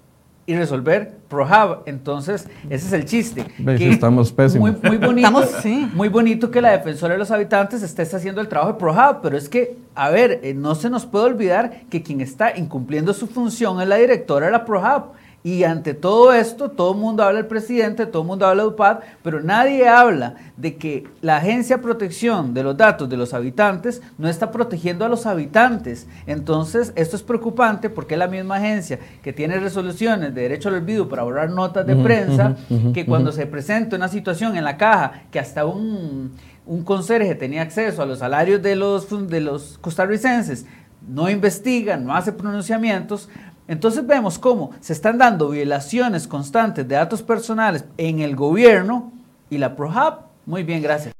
y 0.49 0.55
resolver 0.55 1.19
ProHub. 1.27 1.83
Entonces, 1.85 2.47
ese 2.71 2.87
es 2.87 2.93
el 2.93 3.05
chiste. 3.05 3.45
Que 3.77 3.91
estamos 3.91 4.31
pésimos. 4.31 4.71
Muy, 4.81 4.89
muy 4.89 4.97
bonito, 4.97 5.43
muy 5.93 6.09
bonito 6.09 6.49
que 6.49 6.59
la 6.59 6.71
defensora 6.71 7.13
de 7.13 7.19
los 7.19 7.29
habitantes 7.29 7.83
esté 7.83 8.01
haciendo 8.01 8.41
el 8.41 8.47
trabajo 8.47 8.73
de 8.73 8.79
ProHub, 8.79 9.19
pero 9.21 9.37
es 9.37 9.47
que, 9.47 9.77
a 9.93 10.09
ver, 10.09 10.39
eh, 10.41 10.55
no 10.55 10.73
se 10.73 10.89
nos 10.89 11.05
puede 11.05 11.25
olvidar 11.25 11.83
que 11.91 12.01
quien 12.01 12.19
está 12.19 12.57
incumpliendo 12.57 13.13
su 13.13 13.27
función 13.27 13.79
es 13.79 13.87
la 13.87 13.97
directora 13.97 14.47
de 14.47 14.51
la 14.51 14.65
ProHub. 14.65 15.11
Y 15.41 15.63
ante 15.63 15.93
todo 15.93 16.33
esto, 16.33 16.69
todo 16.69 16.91
el 16.91 16.99
mundo 16.99 17.23
habla 17.23 17.37
del 17.37 17.47
presidente, 17.47 18.05
todo 18.05 18.23
el 18.23 18.27
mundo 18.27 18.45
habla 18.45 18.63
de 18.63 18.69
UPAD, 18.69 18.99
pero 19.23 19.41
nadie 19.41 19.87
habla 19.87 20.35
de 20.57 20.75
que 20.75 21.07
la 21.21 21.37
Agencia 21.37 21.77
de 21.77 21.83
Protección 21.83 22.53
de 22.53 22.63
los 22.63 22.75
Datos 22.75 23.07
de 23.07 23.15
los 23.15 23.33
Habitantes 23.33 24.01
no 24.17 24.27
está 24.27 24.51
protegiendo 24.51 25.05
a 25.05 25.09
los 25.09 25.25
habitantes. 25.25 26.07
Entonces, 26.27 26.91
esto 26.95 27.15
es 27.15 27.23
preocupante 27.23 27.89
porque 27.89 28.15
es 28.15 28.19
la 28.19 28.27
misma 28.27 28.57
agencia 28.57 28.99
que 29.23 29.31
tiene 29.31 29.59
resoluciones 29.59 30.35
de 30.35 30.41
derecho 30.41 30.67
al 30.67 30.75
olvido 30.75 31.07
para 31.07 31.23
borrar 31.23 31.49
notas 31.49 31.87
de 31.87 31.95
prensa, 31.95 32.57
que 32.93 33.05
cuando 33.05 33.31
se 33.31 33.45
presenta 33.45 33.95
una 33.95 34.09
situación 34.09 34.57
en 34.57 34.65
la 34.65 34.75
caja 34.75 35.23
que 35.31 35.39
hasta 35.39 35.65
un, 35.65 36.33
un 36.65 36.83
conserje 36.83 37.33
tenía 37.35 37.61
acceso 37.61 38.01
a 38.01 38.05
los 38.05 38.19
salarios 38.19 38.61
de 38.61 38.75
los, 38.75 39.29
de 39.29 39.39
los 39.39 39.77
costarricenses, 39.79 40.65
no 41.07 41.29
investiga, 41.29 41.97
no 41.97 42.13
hace 42.13 42.31
pronunciamientos, 42.31 43.29
entonces 43.69 44.07
vemos 44.07 44.39
cómo 44.39 44.71
se 44.79 44.93
están 44.93 45.19
dando 45.19 45.49
violaciones 45.49 46.27
constantes 46.27 46.87
de 46.87 46.95
datos 46.95 47.21
personales 47.21 47.85
en 47.97 48.19
el 48.19 48.35
gobierno 48.35 49.11
y 49.47 49.59
la 49.59 49.75
ProHub. 49.75 50.21
Muy 50.47 50.63
bien, 50.63 50.81
gracias. 50.81 51.13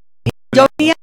Yo 0.52 0.66
venía 0.76 0.94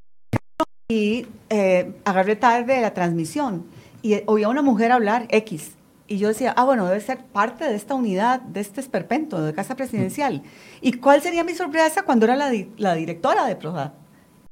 y 0.89 1.26
eh, 1.50 1.93
agarré 2.04 2.36
tarde 2.36 2.82
la 2.82 2.93
transmisión 2.93 3.66
y 4.02 4.24
oía 4.26 4.48
a 4.48 4.50
una 4.50 4.62
mujer 4.62 4.91
hablar 4.91 5.26
X. 5.30 5.72
Y 6.10 6.18
yo 6.18 6.28
decía, 6.28 6.54
ah, 6.58 6.66
bueno, 6.66 6.86
debe 6.86 7.00
ser 7.00 7.20
parte 7.24 7.64
de 7.64 7.76
esta 7.76 7.95
unidad, 7.95 8.41
de 8.41 8.60
este 8.60 8.82
esperpento, 8.82 9.41
de 9.41 9.54
Casa 9.54 9.78
Presidencial. 9.78 10.43
¿Y 10.82 10.93
cuál 10.93 11.22
sería 11.22 11.45
mi 11.45 11.56
sorpresa 11.56 12.04
cuando 12.04 12.26
era 12.26 12.36
la, 12.36 12.52
la 12.76 12.93
directora 12.93 13.45
de 13.45 13.56
ProHub? 13.56 13.91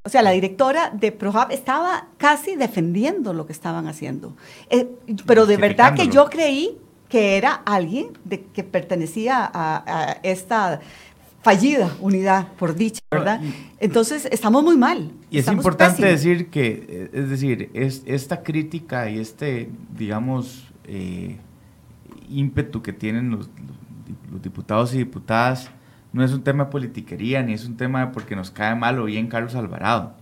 O 0.02 0.08
sea, 0.08 0.22
la 0.22 0.30
directora 0.30 0.88
de 0.94 1.12
ProHub 1.12 1.50
estaba 1.50 2.08
casi 2.16 2.56
defendiendo 2.56 3.34
lo 3.34 3.44
que 3.44 3.52
estaban 3.52 3.86
haciendo. 3.86 4.34
Eh, 4.70 4.88
pero 5.26 5.44
de 5.44 5.58
verdad 5.58 5.94
que 5.94 6.08
yo 6.08 6.30
creí 6.30 6.78
que 7.08 7.36
era 7.36 7.54
alguien 7.64 8.08
de, 8.24 8.42
que 8.44 8.64
pertenecía 8.64 9.50
a, 9.52 10.18
esta 10.22 10.80
fallida 11.42 11.96
unidad, 12.00 12.52
por 12.54 12.74
dicha, 12.74 13.00
¿verdad? 13.10 13.40
Entonces, 13.78 14.28
estamos 14.32 14.64
muy 14.64 14.76
mal. 14.76 15.12
Y 15.30 15.38
es 15.38 15.46
importante 15.48 16.04
decir 16.04 16.48
que, 16.48 16.86
eh, 16.88 17.10
es 17.12 17.30
decir, 17.30 17.70
es, 17.72 18.02
esta 18.06 18.42
crítica 18.42 19.08
y 19.08 19.20
este, 19.20 19.70
digamos, 19.96 20.66
eh, 20.84 21.36
ímpetu 22.28 22.82
que 22.82 22.92
tienen 22.92 23.30
los, 23.30 23.48
los, 24.32 24.42
diputados 24.42 24.92
y 24.94 24.98
diputadas 24.98 25.70
no 26.12 26.24
es 26.24 26.32
un 26.32 26.42
tema 26.42 26.64
de 26.64 26.70
politiquería, 26.70 27.42
ni 27.42 27.52
es 27.52 27.64
un 27.64 27.76
tema 27.76 28.06
de 28.06 28.12
porque 28.12 28.36
nos 28.36 28.50
cae 28.50 28.74
mal 28.74 28.98
o 28.98 29.04
bien 29.04 29.28
Carlos 29.28 29.54
Alvarado 29.54 30.14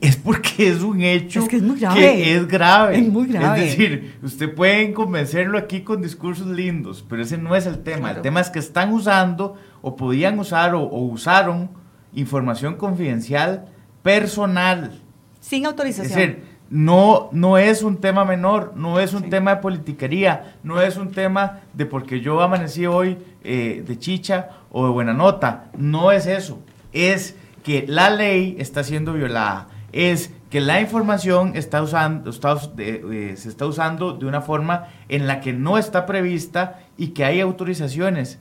es 0.00 0.16
porque 0.16 0.68
es 0.68 0.82
un 0.82 1.00
hecho 1.00 1.46
que 1.46 1.56
es, 1.56 1.62
muy 1.62 1.78
grave. 1.78 2.00
que 2.00 2.36
es 2.36 2.48
grave. 2.48 2.98
Es 2.98 3.08
muy 3.08 3.28
grave. 3.28 3.64
Es 3.64 3.76
decir, 3.76 4.18
usted 4.22 4.54
puede 4.54 4.92
convencerlo 4.92 5.58
aquí 5.58 5.82
con 5.82 6.02
discursos 6.02 6.48
lindos, 6.48 7.04
pero 7.08 7.22
ese 7.22 7.38
no 7.38 7.54
es 7.54 7.66
el 7.66 7.82
tema. 7.82 8.10
El 8.10 8.22
tema 8.22 8.40
es 8.40 8.50
que 8.50 8.58
están 8.58 8.92
usando 8.92 9.56
o 9.80 9.96
podían 9.96 10.38
usar 10.38 10.74
o, 10.74 10.82
usaron 10.82 11.70
información 12.14 12.74
confidencial 12.76 13.66
personal. 14.02 15.00
Sin 15.40 15.66
autorización. 15.66 16.06
Es 16.06 16.14
decir, 16.14 16.44
no, 16.68 17.28
no 17.32 17.56
es 17.58 17.82
un 17.82 17.98
tema 17.98 18.24
menor, 18.24 18.72
no 18.76 19.00
es 19.00 19.14
un 19.14 19.30
tema 19.30 19.56
de 19.56 19.60
politiquería, 19.60 20.56
no 20.62 20.80
es 20.80 20.96
un 20.96 21.10
tema 21.12 21.60
de 21.72 21.86
porque 21.86 22.20
yo 22.20 22.40
amanecí 22.40 22.86
hoy 22.86 23.18
eh, 23.42 23.84
de 23.86 23.98
chicha 23.98 24.50
o 24.70 24.84
de 24.86 24.92
buena 24.92 25.12
nota. 25.12 25.70
No 25.76 26.12
es 26.12 26.26
eso. 26.26 26.60
Es 26.92 27.36
que 27.62 27.84
la 27.86 28.10
ley 28.10 28.56
está 28.58 28.84
siendo 28.84 29.12
violada, 29.12 29.68
es 29.92 30.32
que 30.50 30.60
la 30.60 30.80
información 30.80 31.52
está 31.54 31.82
usando, 31.82 32.30
eh, 32.78 33.34
se 33.36 33.48
está 33.48 33.66
usando 33.66 34.14
de 34.14 34.26
una 34.26 34.40
forma 34.40 34.88
en 35.08 35.26
la 35.26 35.40
que 35.40 35.52
no 35.52 35.78
está 35.78 36.06
prevista 36.06 36.80
y 36.96 37.08
que 37.08 37.24
hay 37.24 37.40
autorizaciones 37.40 38.38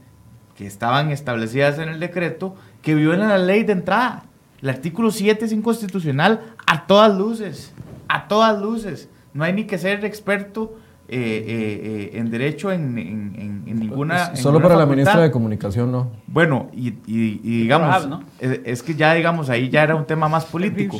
que 0.55 0.65
estaban 0.65 1.11
establecidas 1.11 1.79
en 1.79 1.89
el 1.89 1.99
decreto 1.99 2.55
que 2.81 2.95
violan 2.95 3.29
la 3.29 3.37
ley 3.37 3.63
de 3.63 3.73
entrada. 3.73 4.23
El 4.61 4.69
artículo 4.69 5.11
7 5.11 5.45
es 5.45 5.51
inconstitucional 5.51 6.53
a 6.65 6.85
todas 6.85 7.17
luces, 7.17 7.73
a 8.07 8.27
todas 8.27 8.59
luces. 8.61 9.09
No 9.33 9.43
hay 9.43 9.53
ni 9.53 9.65
que 9.65 9.77
ser 9.77 10.03
experto 10.03 10.77
eh, 11.11 12.11
eh, 12.13 12.19
en 12.19 12.29
derecho 12.29 12.71
en, 12.71 12.93
ninguna... 13.65 14.35
Solo 14.35 14.61
para 14.61 14.75
la 14.75 14.85
ministra 14.85 15.21
de 15.21 15.31
Comunicación, 15.31 15.91
¿no? 15.91 16.11
Bueno, 16.27 16.69
y, 16.73 16.91
digamos, 17.61 18.07
es, 18.39 18.83
que 18.83 18.95
ya 18.95 19.13
digamos, 19.13 19.49
ahí 19.49 19.69
ya 19.69 19.83
era 19.83 19.95
un 19.95 20.05
tema 20.05 20.27
más 20.29 20.45
político, 20.45 20.97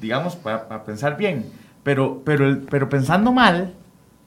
digamos, 0.00 0.36
para, 0.36 0.84
pensar 0.84 1.16
bien. 1.16 1.46
Pero, 1.82 2.22
pero, 2.24 2.60
pero 2.70 2.88
pensando 2.88 3.32
mal, 3.32 3.74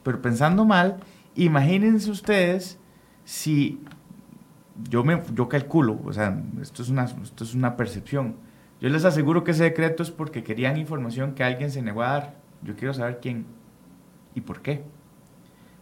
pero 0.04 0.22
pensando 0.22 0.66
mal, 0.66 0.98
imagínense 1.36 2.12
ustedes 2.12 2.78
si 3.26 3.82
yo 4.90 5.04
me 5.04 5.22
yo 5.34 5.50
calculo, 5.50 6.00
o 6.06 6.14
sea, 6.14 6.40
esto 6.62 6.84
es 6.84 6.90
una 6.90 7.06
esto 7.06 7.44
es 7.44 7.56
una 7.56 7.76
percepción. 7.76 8.36
Yo 8.80 8.90
les 8.90 9.06
aseguro 9.06 9.44
que 9.44 9.52
ese 9.52 9.64
decreto 9.64 10.04
es 10.04 10.12
porque 10.12 10.44
querían 10.44 10.78
información 10.78 11.34
que 11.34 11.44
alguien 11.44 11.72
se 11.72 11.82
negó 11.82 12.04
a 12.04 12.12
dar. 12.12 12.36
Yo 12.62 12.76
quiero 12.76 12.94
saber 12.94 13.20
quién 13.20 13.46
y 14.36 14.42
por 14.42 14.62
qué. 14.62 14.84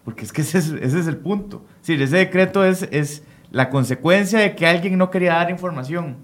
Porque 0.06 0.24
es 0.24 0.32
que 0.32 0.42
ese 0.42 0.60
es, 0.60 0.68
ese 0.70 1.00
es 1.00 1.08
el 1.08 1.18
punto. 1.18 1.66
Sí, 1.82 1.94
ese 1.94 2.18
decreto 2.18 2.64
es, 2.64 2.88
es 2.92 3.24
la 3.52 3.70
consecuencia 3.70 4.40
de 4.40 4.56
que 4.56 4.68
alguien 4.68 4.98
no 4.98 5.10
quería 5.10 5.34
dar 5.34 5.50
información. 5.50 6.18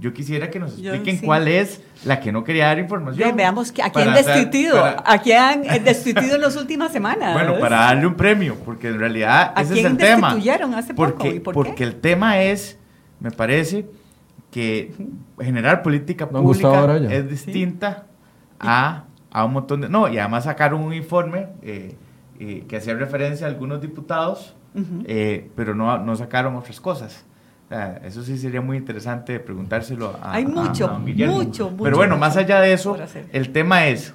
Yo 0.00 0.12
quisiera 0.12 0.48
que 0.48 0.60
nos 0.60 0.78
expliquen 0.78 1.18
cuál 1.18 1.48
es 1.48 1.82
la 2.04 2.20
que 2.20 2.30
no 2.30 2.44
quería 2.44 2.66
dar 2.66 2.78
información. 2.78 3.36
veamos 3.36 3.72
a 3.82 3.90
quién 3.90 4.12
destituido, 4.12 4.84
a 4.84 5.18
quién 5.18 5.38
han 5.38 5.84
destituido 5.84 6.36
en 6.36 6.42
las 6.42 6.56
últimas 6.56 6.92
semanas. 6.92 7.34
Bueno, 7.34 7.58
para 7.58 7.80
darle 7.80 8.06
un 8.06 8.14
premio, 8.14 8.56
porque 8.64 8.88
en 8.88 8.98
realidad 8.98 9.52
ese 9.56 9.80
es 9.80 9.84
el 9.84 9.96
tema. 9.96 10.36
hace 10.76 10.94
porque, 10.94 11.40
poco? 11.40 11.52
porque 11.52 11.82
el 11.82 11.96
tema 11.96 12.40
es, 12.40 12.78
me 13.18 13.32
parece, 13.32 13.86
que 14.52 14.92
generar 15.40 15.82
política 15.82 16.28
pública 16.28 16.96
es 17.10 17.28
distinta 17.28 18.06
a, 18.58 19.04
a, 19.30 19.44
un 19.44 19.52
montón 19.52 19.80
de... 19.80 19.88
No, 19.88 20.08
y 20.08 20.18
además 20.18 20.44
sacaron 20.44 20.80
un 20.80 20.94
informe... 20.94 21.48
Eh, 21.62 21.96
eh, 22.40 22.64
que 22.68 22.76
hacía 22.76 22.94
referencia 22.94 23.46
a 23.46 23.50
algunos 23.50 23.80
diputados, 23.80 24.54
eh, 25.06 25.50
pero 25.56 25.74
no, 25.74 25.98
no 25.98 26.14
sacaron 26.16 26.54
otras 26.56 26.80
cosas. 26.80 27.24
eso 28.04 28.22
sí 28.22 28.38
sería 28.38 28.60
muy 28.60 28.76
interesante 28.76 29.40
preguntárselo 29.40 30.16
a 30.22 30.32
Hay 30.34 30.46
mucho, 30.46 30.88
mucho, 30.98 31.26
mucho. 31.70 31.72
Pero 31.82 31.96
bueno, 31.96 32.16
más 32.16 32.36
allá 32.36 32.60
de 32.60 32.72
eso, 32.72 32.96
el 33.32 33.50
tema 33.50 33.86
es, 33.86 34.14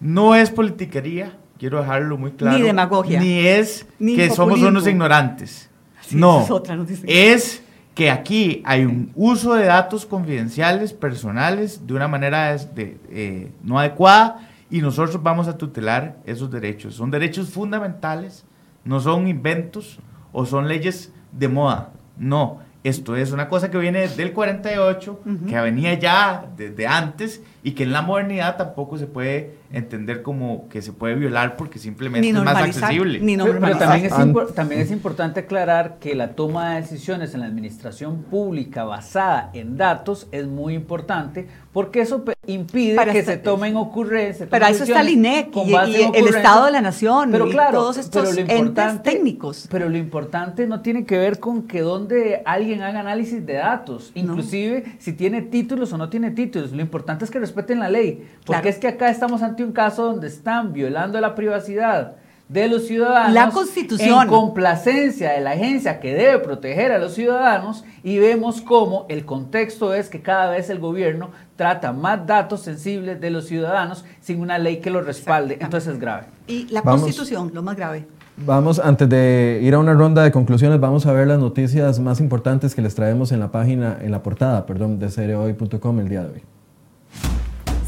no 0.00 0.34
es 0.34 0.50
politiquería, 0.50 1.36
quiero 1.58 1.80
dejarlo 1.80 2.16
muy 2.16 2.32
claro. 2.32 2.58
Ni 2.58 2.64
demagogia. 2.64 3.20
Ni 3.20 3.38
es 3.40 3.86
Ni 3.98 4.16
que 4.16 4.26
somos 4.28 4.38
populismo. 4.50 4.68
unos 4.68 4.86
ignorantes. 4.86 5.70
Sí, 6.02 6.16
no. 6.16 6.42
es 6.42 6.50
otra. 6.50 6.78
Es 7.06 7.62
que 7.94 8.10
aquí 8.10 8.62
hay 8.66 8.84
un 8.84 9.10
uso 9.14 9.54
de 9.54 9.64
datos 9.66 10.04
confidenciales, 10.04 10.92
personales, 10.92 11.86
de 11.86 11.94
una 11.94 12.08
manera 12.08 12.52
es- 12.54 12.74
de, 12.74 12.98
eh, 13.10 13.50
no 13.62 13.78
adecuada 13.78 14.48
y 14.70 14.80
nosotros 14.80 15.22
vamos 15.22 15.48
a 15.48 15.58
tutelar 15.58 16.18
esos 16.24 16.50
derechos. 16.50 16.94
Son 16.94 17.10
derechos 17.10 17.50
fundamentales, 17.50 18.44
no 18.84 19.00
son 19.00 19.28
inventos 19.28 19.98
o 20.32 20.46
son 20.46 20.68
leyes 20.68 21.12
de 21.32 21.48
moda. 21.48 21.92
No, 22.16 22.60
esto 22.84 23.16
es 23.16 23.32
una 23.32 23.48
cosa 23.48 23.70
que 23.70 23.78
viene 23.78 24.08
del 24.08 24.32
48, 24.32 25.20
que 25.48 25.60
venía 25.60 25.94
ya 25.94 26.46
desde 26.56 26.86
antes 26.86 27.42
y 27.62 27.72
que 27.72 27.84
en 27.84 27.92
la 27.92 28.02
modernidad 28.02 28.56
tampoco 28.56 28.98
se 28.98 29.06
puede 29.06 29.56
entender 29.72 30.22
como 30.22 30.68
que 30.68 30.82
se 30.82 30.92
puede 30.92 31.14
violar 31.16 31.56
porque 31.56 31.78
simplemente 31.78 32.28
es 32.28 32.34
más 32.34 32.56
accesible. 32.56 33.18
ni 33.20 33.36
Pero, 33.36 33.58
pero 33.60 33.78
también, 33.78 34.06
es 34.06 34.54
también 34.54 34.80
es 34.80 34.90
importante 34.90 35.40
aclarar 35.40 35.98
que 35.98 36.14
la 36.14 36.32
toma 36.36 36.74
de 36.74 36.82
decisiones 36.82 37.34
en 37.34 37.40
la 37.40 37.46
administración 37.46 38.22
pública 38.24 38.84
basada 38.84 39.50
en 39.52 39.76
datos 39.76 40.28
es 40.30 40.46
muy 40.46 40.74
importante 40.74 41.48
porque 41.72 42.02
eso 42.02 42.22
impide 42.46 42.94
Para 42.94 43.12
que 43.12 43.18
esta- 43.18 43.32
se 43.32 43.38
tomen 43.38 43.74
ocurrencias. 43.76 44.48
tomen 44.48 44.68
eso 44.70 44.84
está 44.84 45.00
el 45.00 45.08
INEC 45.08 45.48
y, 45.56 45.70
y 45.72 45.74
el. 46.14 46.28
Estado 46.28 46.66
de 46.66 46.72
la 46.72 46.80
Nación 46.80 47.30
Pero 47.32 47.48
y 47.48 47.50
claro, 47.50 47.78
todos 47.80 47.96
estos 47.96 48.28
pero 48.36 48.48
entes 48.52 49.02
técnicos. 49.02 49.66
Pero 49.70 49.88
lo 49.88 49.96
importante 49.96 50.66
no 50.68 50.82
tiene 50.82 51.04
que 51.04 51.18
ver 51.18 51.40
con 51.40 51.62
que 51.66 51.80
donde 51.80 52.42
alguien 52.44 52.82
haga 52.82 53.00
análisis 53.00 53.44
de 53.44 53.54
datos, 53.54 54.12
inclusive 54.14 54.84
si 54.98 55.14
tiene 55.14 55.42
títulos 55.42 55.92
o 55.92 55.98
no 55.98 56.08
tiene 56.10 56.30
títulos. 56.30 56.70
Lo 56.72 56.80
importante 56.82 57.24
es 57.24 57.30
que 57.30 57.40
respeten 57.40 57.80
la 57.80 57.88
ley, 57.88 58.24
porque 58.44 58.60
Claro. 58.62 58.68
es 58.68 58.78
que 58.78 58.88
acá 58.88 59.08
estamos 59.10 59.42
ante 59.42 59.63
un 59.64 59.72
caso 59.72 60.04
donde 60.04 60.28
están 60.28 60.72
violando 60.72 61.20
la 61.20 61.34
privacidad 61.34 62.16
de 62.48 62.68
los 62.68 62.86
ciudadanos. 62.86 63.32
La 63.32 63.50
Constitución. 63.50 64.22
En 64.22 64.28
complacencia 64.28 65.32
de 65.32 65.40
la 65.40 65.52
agencia 65.52 65.98
que 65.98 66.14
debe 66.14 66.38
proteger 66.38 66.92
a 66.92 66.98
los 66.98 67.14
ciudadanos 67.14 67.84
y 68.02 68.18
vemos 68.18 68.60
cómo 68.60 69.06
el 69.08 69.24
contexto 69.24 69.94
es 69.94 70.08
que 70.08 70.20
cada 70.20 70.50
vez 70.50 70.68
el 70.70 70.78
gobierno 70.78 71.30
trata 71.56 71.92
más 71.92 72.26
datos 72.26 72.60
sensibles 72.62 73.20
de 73.20 73.30
los 73.30 73.46
ciudadanos 73.46 74.04
sin 74.20 74.40
una 74.40 74.58
ley 74.58 74.78
que 74.80 74.90
lo 74.90 75.00
respalde. 75.00 75.58
Entonces 75.60 75.94
es 75.94 76.00
grave. 76.00 76.26
Y 76.46 76.66
la 76.68 76.82
Vamos. 76.82 77.02
Constitución, 77.02 77.50
lo 77.54 77.62
más 77.62 77.76
grave. 77.76 78.06
Vamos, 78.36 78.80
antes 78.80 79.08
de 79.08 79.60
ir 79.62 79.74
a 79.74 79.78
una 79.78 79.94
ronda 79.94 80.24
de 80.24 80.32
conclusiones, 80.32 80.80
vamos 80.80 81.06
a 81.06 81.12
ver 81.12 81.28
las 81.28 81.38
noticias 81.38 82.00
más 82.00 82.18
importantes 82.18 82.74
que 82.74 82.82
les 82.82 82.94
traemos 82.94 83.30
en 83.30 83.38
la 83.38 83.52
página, 83.52 83.98
en 84.02 84.10
la 84.10 84.24
portada, 84.24 84.66
perdón, 84.66 84.98
de 84.98 85.08
cereoy.com 85.08 86.00
el 86.00 86.08
día 86.08 86.22
de 86.22 86.32
hoy. 86.32 86.53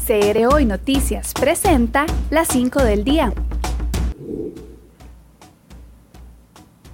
CR 0.07 0.55
Hoy 0.55 0.63
Noticias 0.63 1.33
presenta 1.37 2.05
las 2.29 2.47
5 2.47 2.81
del 2.81 3.03
día. 3.03 3.33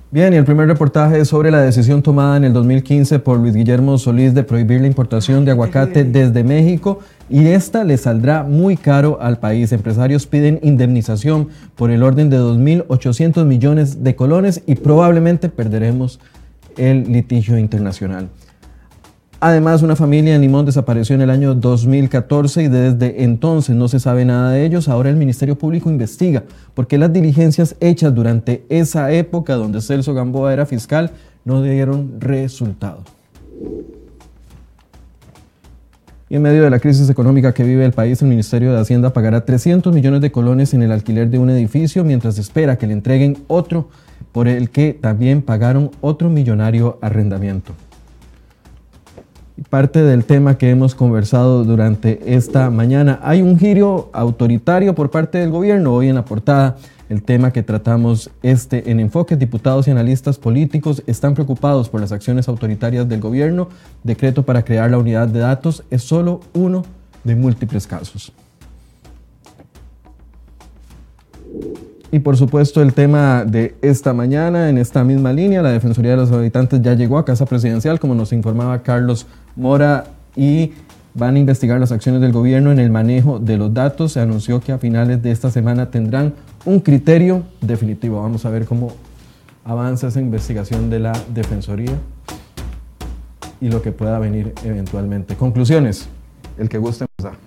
Bien, 0.10 0.34
y 0.34 0.38
el 0.38 0.46
primer 0.46 0.66
reportaje 0.66 1.20
es 1.20 1.28
sobre 1.28 1.52
la 1.52 1.62
decisión 1.62 2.02
tomada 2.02 2.38
en 2.38 2.44
el 2.44 2.54
2015 2.54 3.20
por 3.20 3.38
Luis 3.38 3.54
Guillermo 3.54 4.00
Solís 4.00 4.34
de 4.34 4.42
prohibir 4.42 4.82
la 4.82 4.88
importación 4.88 5.46
de 5.46 5.52
aguacate 5.52 6.06
desde 6.06 6.44
México 6.44 7.02
y 7.30 7.46
esta 7.50 7.84
le 7.84 7.98
saldrá 7.98 8.42
muy 8.42 8.78
caro 8.78 9.20
al 9.22 9.38
país. 9.38 9.72
Empresarios 9.74 10.26
piden 10.26 10.60
indemnización 10.64 11.50
por 11.76 11.92
el 11.92 12.02
orden 12.02 12.32
de 12.32 12.40
2.800 12.40 13.46
millones 13.46 14.04
de 14.04 14.16
colones 14.16 14.64
y 14.66 14.74
probablemente 14.74 15.50
perderemos 15.50 16.20
el 16.78 17.04
litigio 17.12 17.60
internacional. 17.60 18.30
Además, 19.46 19.82
una 19.82 19.98
familia 19.98 20.36
en 20.36 20.42
Limón 20.42 20.66
desapareció 20.66 21.16
en 21.16 21.22
el 21.22 21.30
año 21.30 21.54
2014 21.54 22.64
y 22.64 22.68
desde 22.70 23.26
entonces 23.26 23.76
no 23.76 23.90
se 23.90 24.00
sabe 24.00 24.24
nada 24.24 24.52
de 24.52 24.66
ellos. 24.66 24.88
Ahora 24.88 25.10
el 25.10 25.18
Ministerio 25.18 25.58
Público 25.58 25.90
investiga 25.90 26.46
porque 26.74 26.98
las 26.98 27.12
diligencias 27.12 27.76
hechas 27.82 28.16
durante 28.16 28.64
esa 28.70 29.12
época 29.12 29.56
donde 29.56 29.82
Celso 29.82 30.14
Gamboa 30.14 30.54
era 30.54 30.66
fiscal 30.66 31.12
no 31.44 31.62
dieron 31.62 32.22
resultado. 32.22 33.00
Y 36.30 36.38
en 36.38 36.42
medio 36.42 36.64
de 36.64 36.70
la 36.70 36.80
crisis 36.80 37.10
económica 37.10 37.54
que 37.54 37.66
vive 37.66 37.84
el 37.84 37.92
país, 37.92 38.22
el 38.22 38.30
Ministerio 38.30 38.72
de 38.72 38.80
Hacienda 38.80 39.12
pagará 39.12 39.44
300 39.44 39.94
millones 39.94 40.22
de 40.22 40.32
colones 40.32 40.74
en 40.74 40.84
el 40.84 40.94
alquiler 40.94 41.30
de 41.30 41.40
un 41.40 41.50
edificio 41.50 42.06
mientras 42.06 42.38
espera 42.38 42.78
que 42.78 42.88
le 42.88 42.94
entreguen 42.94 43.40
otro 43.48 43.90
por 44.32 44.48
el 44.48 44.70
que 44.70 44.94
también 44.94 45.42
pagaron 45.42 45.92
otro 46.00 46.30
millonario 46.30 46.98
arrendamiento 47.02 47.74
parte 49.70 50.02
del 50.04 50.26
tema 50.26 50.58
que 50.58 50.70
hemos 50.70 50.96
conversado 50.96 51.64
durante 51.64 52.36
esta 52.36 52.70
mañana. 52.70 53.20
Hay 53.24 53.42
un 53.42 53.58
giro 53.58 54.10
autoritario 54.14 54.96
por 54.96 55.12
parte 55.12 55.38
del 55.38 55.52
gobierno. 55.52 55.94
Hoy 55.94 56.10
en 56.10 56.16
la 56.16 56.26
portada, 56.26 56.78
el 57.10 57.22
tema 57.22 57.52
que 57.52 57.64
tratamos 57.64 58.32
este 58.42 58.90
en 58.90 59.00
enfoque, 59.00 59.36
diputados 59.36 59.88
y 59.88 59.92
analistas 59.92 60.38
políticos 60.38 61.04
están 61.06 61.34
preocupados 61.34 61.90
por 61.90 62.02
las 62.02 62.12
acciones 62.12 62.48
autoritarias 62.48 63.08
del 63.08 63.20
gobierno. 63.20 63.70
Decreto 64.04 64.44
para 64.44 64.64
crear 64.64 64.90
la 64.90 64.98
unidad 64.98 65.28
de 65.28 65.40
datos 65.40 65.84
es 65.90 66.02
solo 66.02 66.42
uno 66.54 66.84
de 67.24 67.36
múltiples 67.36 67.86
casos. 67.86 68.34
Y 72.14 72.20
por 72.20 72.38
supuesto 72.38 72.84
el 72.84 72.94
tema 72.94 73.44
de 73.44 73.74
esta 73.82 74.14
mañana, 74.14 74.70
en 74.70 74.78
esta 74.78 75.04
misma 75.04 75.34
línea, 75.34 75.64
la 75.64 75.72
Defensoría 75.72 76.12
de 76.12 76.18
los 76.18 76.32
Habitantes 76.32 76.80
ya 76.84 76.94
llegó 76.94 77.18
a 77.18 77.26
Casa 77.26 77.48
Presidencial, 77.48 78.00
como 78.00 78.14
nos 78.14 78.32
informaba 78.34 78.84
Carlos 78.84 79.26
Mora, 79.56 80.04
y 80.36 80.74
van 81.16 81.38
a 81.38 81.40
investigar 81.40 81.80
las 81.80 81.92
acciones 81.92 82.22
del 82.22 82.32
gobierno 82.32 82.72
en 82.72 82.78
el 82.78 82.92
manejo 82.92 83.40
de 83.40 83.58
los 83.58 83.74
datos. 83.74 84.12
Se 84.12 84.20
anunció 84.20 84.60
que 84.60 84.72
a 84.72 84.78
finales 84.78 85.24
de 85.24 85.32
esta 85.32 85.50
semana 85.50 85.90
tendrán 85.90 86.36
un 86.66 86.82
criterio 86.82 87.46
definitivo. 87.62 88.22
Vamos 88.22 88.46
a 88.46 88.52
ver 88.52 88.66
cómo 88.66 88.92
avanza 89.66 90.10
esa 90.10 90.20
investigación 90.20 90.92
de 90.92 91.00
la 91.00 91.14
Defensoría 91.34 91.98
y 93.60 93.70
lo 93.70 93.82
que 93.82 93.92
pueda 93.92 94.20
venir 94.20 94.54
eventualmente. 94.64 95.36
Conclusiones, 95.36 96.08
el 96.60 96.70
que 96.70 96.78
guste 96.78 97.06
empezar. 97.18 97.40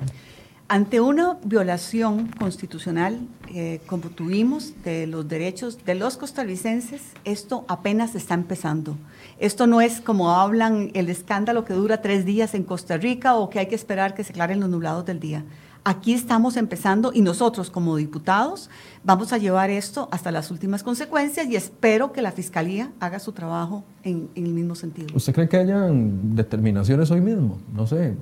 Ante 0.69 1.01
una 1.01 1.39
violación 1.45 2.27
constitucional 2.27 3.21
eh, 3.55 3.81
como 3.87 4.09
tuvimos 4.09 4.75
de 4.83 5.07
los 5.07 5.29
derechos 5.29 5.79
de 5.85 5.95
los 5.95 6.17
costarricenses, 6.17 7.03
esto 7.25 7.65
apenas 7.69 8.17
está 8.17 8.35
empezando. 8.35 8.97
Esto 9.39 9.69
no 9.69 9.81
es 9.81 10.01
como 10.01 10.33
hablan 10.33 10.91
el 10.95 11.09
escándalo 11.09 11.65
que 11.65 11.73
dura 11.73 12.03
tres 12.03 12.25
días 12.25 12.53
en 12.55 12.65
Costa 12.65 12.97
Rica 12.97 13.37
o 13.37 13.49
que 13.49 13.61
hay 13.61 13.67
que 13.67 13.77
esperar 13.77 14.15
que 14.15 14.25
se 14.25 14.33
aclaren 14.33 14.59
los 14.59 14.69
nublados 14.69 15.07
del 15.07 15.21
día. 15.21 15.45
Aquí 15.85 16.15
estamos 16.15 16.57
empezando 16.57 17.13
y 17.15 17.21
nosotros 17.21 17.71
como 17.71 17.95
diputados 17.95 18.69
vamos 19.05 19.33
a 19.33 19.39
llevar 19.39 19.71
esto 19.71 20.09
hasta 20.11 20.33
las 20.33 20.51
últimas 20.51 20.83
consecuencias 20.83 21.47
y 21.47 21.55
espero 21.55 22.11
que 22.11 22.23
la 22.23 22.33
Fiscalía 22.33 22.91
haga 22.99 23.21
su 23.21 23.31
trabajo 23.31 23.85
en, 24.03 24.31
en 24.35 24.47
el 24.47 24.53
mismo 24.53 24.75
sentido. 24.75 25.15
¿Usted 25.15 25.33
cree 25.33 25.49
que 25.49 25.59
hayan 25.59 26.35
determinaciones 26.35 27.09
hoy 27.13 27.21
mismo? 27.21 27.59
No 27.73 27.87
sé, 27.87 28.17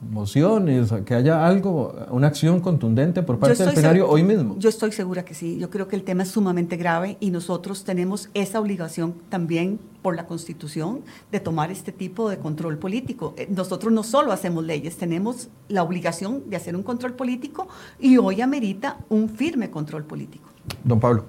mociones, 0.00 0.92
que 1.04 1.14
haya 1.14 1.46
algo, 1.46 1.94
una 2.10 2.26
acción 2.26 2.60
contundente 2.60 3.22
por 3.22 3.38
parte 3.38 3.64
del 3.64 3.72
plenario 3.72 4.08
hoy 4.08 4.22
mismo. 4.22 4.56
Yo 4.58 4.68
estoy 4.68 4.92
segura 4.92 5.24
que 5.24 5.34
sí. 5.34 5.58
Yo 5.58 5.70
creo 5.70 5.88
que 5.88 5.96
el 5.96 6.02
tema 6.02 6.22
es 6.22 6.30
sumamente 6.30 6.76
grave 6.76 7.16
y 7.20 7.30
nosotros 7.30 7.84
tenemos 7.84 8.28
esa 8.34 8.60
obligación 8.60 9.14
también 9.28 9.78
por 10.02 10.14
la 10.14 10.26
Constitución 10.26 11.00
de 11.32 11.40
tomar 11.40 11.70
este 11.70 11.92
tipo 11.92 12.28
de 12.28 12.38
control 12.38 12.78
político. 12.78 13.34
Eh, 13.36 13.48
Nosotros 13.50 13.92
no 13.92 14.02
solo 14.02 14.32
hacemos 14.32 14.64
leyes, 14.64 14.96
tenemos 14.96 15.48
la 15.68 15.82
obligación 15.82 16.48
de 16.48 16.56
hacer 16.56 16.76
un 16.76 16.82
control 16.82 17.14
político 17.14 17.68
y 17.98 18.18
hoy 18.18 18.40
amerita 18.40 18.98
un 19.08 19.28
firme 19.28 19.70
control 19.70 20.04
político. 20.04 20.48
Don 20.84 21.00
Pablo. 21.00 21.26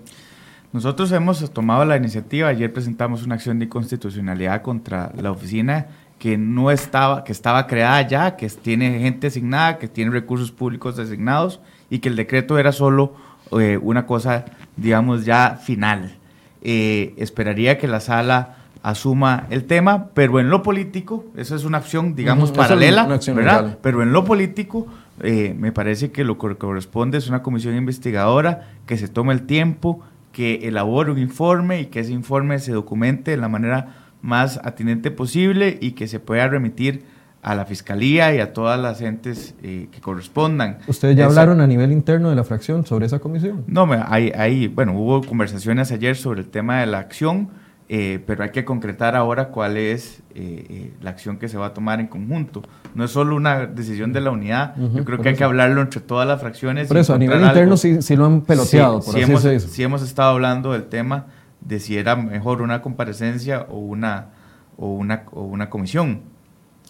Nosotros 0.74 1.12
hemos 1.14 1.50
tomado 1.52 1.86
la 1.86 1.96
iniciativa, 1.96 2.50
ayer 2.50 2.72
presentamos 2.72 3.24
una 3.24 3.36
acción 3.36 3.58
de 3.58 3.66
inconstitucionalidad 3.66 4.62
contra 4.62 5.14
la 5.16 5.32
oficina 5.32 5.88
que 6.20 6.38
no 6.38 6.72
estaba, 6.72 7.24
que 7.24 7.32
estaba 7.32 7.68
creada 7.68 8.02
ya, 8.08 8.36
que 8.36 8.50
tiene 8.50 9.00
gente 9.00 9.28
asignada, 9.28 9.78
que 9.78 9.88
tiene 9.88 10.12
recursos 10.12 10.52
públicos 10.52 10.98
designados 10.98 11.60
y 11.90 12.00
que 12.00 12.10
el 12.10 12.16
decreto 12.16 12.58
era 12.58 12.72
solo 12.72 13.14
eh, 13.60 13.78
una 13.82 14.06
cosa, 14.06 14.46
digamos, 14.76 15.26
ya 15.26 15.60
final. 15.64 16.16
Eh, 16.62 17.14
esperaría 17.18 17.78
que 17.78 17.88
la 17.88 18.00
sala 18.00 18.56
asuma 18.82 19.46
el 19.50 19.66
tema, 19.66 20.10
pero 20.14 20.40
en 20.40 20.50
lo 20.50 20.64
político, 20.64 21.26
eso 21.36 21.56
es 21.56 21.66
una 21.66 21.78
acción, 21.78 22.16
digamos, 22.16 22.52
paralela, 22.52 23.06
una 23.06 23.16
acción 23.16 23.36
¿verdad? 23.36 23.62
legal. 23.62 23.78
Pero 23.82 24.02
en 24.02 24.12
lo 24.12 24.26
político, 24.26 24.88
eh, 25.22 25.56
me 25.58 25.72
parece 25.72 26.12
que 26.12 26.24
lo 26.24 26.38
que 26.38 26.56
corresponde 26.56 27.18
es 27.18 27.28
una 27.28 27.44
comisión 27.44 27.76
investigadora 27.76 28.70
que 28.86 28.98
se 28.98 29.08
tome 29.08 29.34
el 29.34 29.44
tiempo, 29.44 30.02
que 30.32 30.68
elabore 30.68 31.12
un 31.12 31.20
informe 31.20 31.82
y 31.82 31.86
que 31.88 32.00
ese 32.00 32.12
informe 32.12 32.60
se 32.60 32.72
documente 32.72 33.32
de 33.32 33.38
la 33.38 33.50
manera 33.50 34.07
más 34.28 34.60
atinente 34.64 35.10
posible 35.10 35.78
y 35.82 35.92
que 35.92 36.08
se 36.08 36.20
pueda 36.20 36.48
remitir 36.48 37.06
a 37.42 37.56
la 37.56 37.66
fiscalía 37.66 38.36
y 38.36 38.40
a 38.40 38.52
todas 38.52 38.78
las 38.80 39.00
entes 39.02 39.56
eh, 39.64 39.88
que 39.92 40.02
correspondan. 40.02 40.80
¿Ustedes 40.88 41.16
ya 41.16 41.24
Esa- 41.28 41.42
hablaron 41.42 41.62
a 41.62 41.68
nivel 41.68 41.92
interno 41.94 42.30
de 42.30 42.36
la 42.36 42.44
fracción 42.44 42.86
sobre 42.86 43.06
esa 43.06 43.20
comisión? 43.20 43.64
No, 43.68 43.88
hay, 44.08 44.32
hay, 44.38 44.68
bueno, 44.68 44.94
hubo 45.00 45.22
conversaciones 45.24 45.92
ayer 45.94 46.18
sobre 46.18 46.42
el 46.42 46.50
tema 46.50 46.82
de 46.82 46.88
la 46.88 47.00
acción. 47.00 47.50
eh, 47.90 48.20
pero 48.28 48.44
hay 48.44 48.50
que 48.50 48.66
concretar 48.66 49.16
ahora 49.16 49.48
cuál 49.48 49.78
es 49.78 50.20
eh, 50.36 50.66
eh, 50.70 50.94
la 51.02 51.10
acción 51.12 51.38
que 51.38 51.48
se 51.48 51.58
va 51.58 51.68
a 51.68 51.74
tomar 51.74 52.02
en 52.02 52.08
conjunto. 52.08 52.62
No 52.96 53.06
es 53.06 53.12
solo 53.12 53.34
una 53.34 53.66
decisión 53.66 54.12
de 54.12 54.20
la 54.20 54.30
unidad, 54.32 54.76
yo 54.94 55.06
creo 55.06 55.22
que 55.22 55.30
hay 55.30 55.36
que 55.36 55.46
hablarlo 55.46 55.80
entre 55.80 56.02
todas 56.02 56.28
las 56.28 56.42
fracciones. 56.42 56.90
Por 56.90 56.98
eso, 56.98 57.14
a 57.14 57.18
nivel 57.18 57.42
interno 57.42 57.78
sí, 57.78 58.02
sí, 58.02 58.18
lo 58.18 58.26
han 58.26 58.42
peloteado, 58.42 59.02
sí, 59.02 59.22
hemos, 59.22 59.42
sí 59.42 59.84
hemos 59.84 60.02
estado 60.02 60.32
hablando 60.32 60.74
del 60.74 60.84
tema 60.90 61.28
de 61.68 61.80
si 61.80 61.98
era 61.98 62.16
mejor 62.16 62.62
una 62.62 62.82
comparecencia 62.82 63.68
o 63.70 63.78
una, 63.78 64.30
o 64.78 64.92
una, 64.94 65.24
o 65.32 65.44
una 65.44 65.70
comisión. 65.70 66.22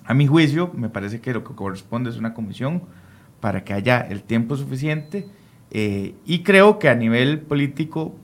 A 0.05 0.13
mi 0.13 0.27
juicio, 0.27 0.71
me 0.73 0.89
parece 0.89 1.19
que 1.19 1.33
lo 1.33 1.43
que 1.43 1.55
corresponde 1.55 2.09
es 2.09 2.17
una 2.17 2.33
comisión 2.33 2.83
para 3.39 3.63
que 3.63 3.73
haya 3.73 3.99
el 4.01 4.23
tiempo 4.23 4.55
suficiente 4.55 5.27
y 5.69 6.43
creo 6.43 6.79
que 6.79 6.89
a 6.89 6.95
nivel 6.95 7.41
político 7.41 8.15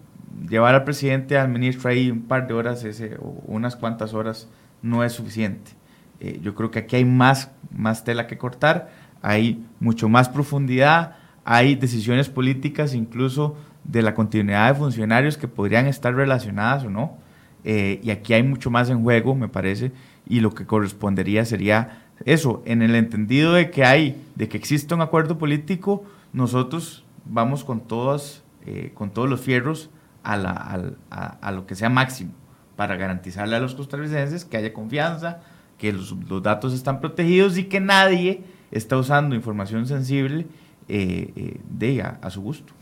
llevar 0.49 0.75
al 0.75 0.83
presidente, 0.83 1.37
al 1.37 1.49
ministro 1.49 1.89
ahí 1.89 2.09
un 2.09 2.23
par 2.23 2.47
de 2.47 2.53
horas, 2.53 2.83
ese, 2.83 3.15
o 3.17 3.41
unas 3.45 3.75
cuantas 3.75 4.13
horas, 4.13 4.47
no 4.81 5.03
es 5.03 5.13
suficiente. 5.13 5.71
Eh, 6.19 6.39
yo 6.41 6.55
creo 6.55 6.71
que 6.71 6.79
aquí 6.79 6.95
hay 6.95 7.05
más, 7.05 7.51
más 7.71 8.03
tela 8.03 8.27
que 8.27 8.37
cortar, 8.37 8.91
hay 9.21 9.65
mucho 9.79 10.09
más 10.09 10.29
profundidad, 10.29 11.15
hay 11.45 11.75
decisiones 11.75 12.29
políticas 12.29 12.93
incluso 12.93 13.57
de 13.83 14.01
la 14.01 14.13
continuidad 14.13 14.69
de 14.73 14.79
funcionarios 14.79 15.37
que 15.37 15.47
podrían 15.47 15.87
estar 15.87 16.13
relacionadas 16.13 16.85
o 16.85 16.89
no. 16.89 17.17
Eh, 17.63 17.99
y 18.03 18.11
aquí 18.11 18.33
hay 18.33 18.43
mucho 18.43 18.69
más 18.69 18.89
en 18.89 19.03
juego, 19.03 19.35
me 19.35 19.47
parece, 19.47 19.91
y 20.27 20.41
lo 20.41 20.53
que 20.53 20.65
correspondería 20.65 21.45
sería 21.45 22.03
eso, 22.25 22.61
en 22.65 22.81
el 22.81 22.95
entendido 22.95 23.53
de 23.53 23.69
que 23.69 23.85
hay, 23.85 24.21
de 24.35 24.47
que 24.47 24.57
existe 24.57 24.93
un 24.93 25.01
acuerdo 25.01 25.37
político, 25.37 26.05
nosotros 26.31 27.03
vamos 27.25 27.63
con 27.63 27.81
todas, 27.81 28.43
eh, 28.65 28.91
con 28.93 29.11
todos 29.11 29.29
los 29.29 29.41
fierros 29.41 29.89
a, 30.23 30.37
la, 30.37 30.93
a, 31.09 31.51
lo 31.51 31.65
que 31.65 31.75
sea 31.75 31.89
máximo 31.89 32.31
para 32.77 32.95
garantizarle 32.95 33.55
a 33.55 33.59
los 33.59 33.75
costarricenses 33.75 34.45
que 34.45 34.57
haya 34.57 34.73
confianza, 34.73 35.41
que 35.77 35.91
los, 35.91 36.15
datos 36.41 36.73
están 36.73 37.01
protegidos 37.01 37.57
y 37.57 37.65
que 37.65 37.81
nadie 37.81 38.43
está 38.71 38.97
usando 38.97 39.35
información 39.35 39.85
sensible 39.85 40.47
eh, 40.87 41.31
eh, 41.35 41.59
de 41.69 42.01
a 42.01 42.29
su 42.29 42.41
gusto. 42.41 42.73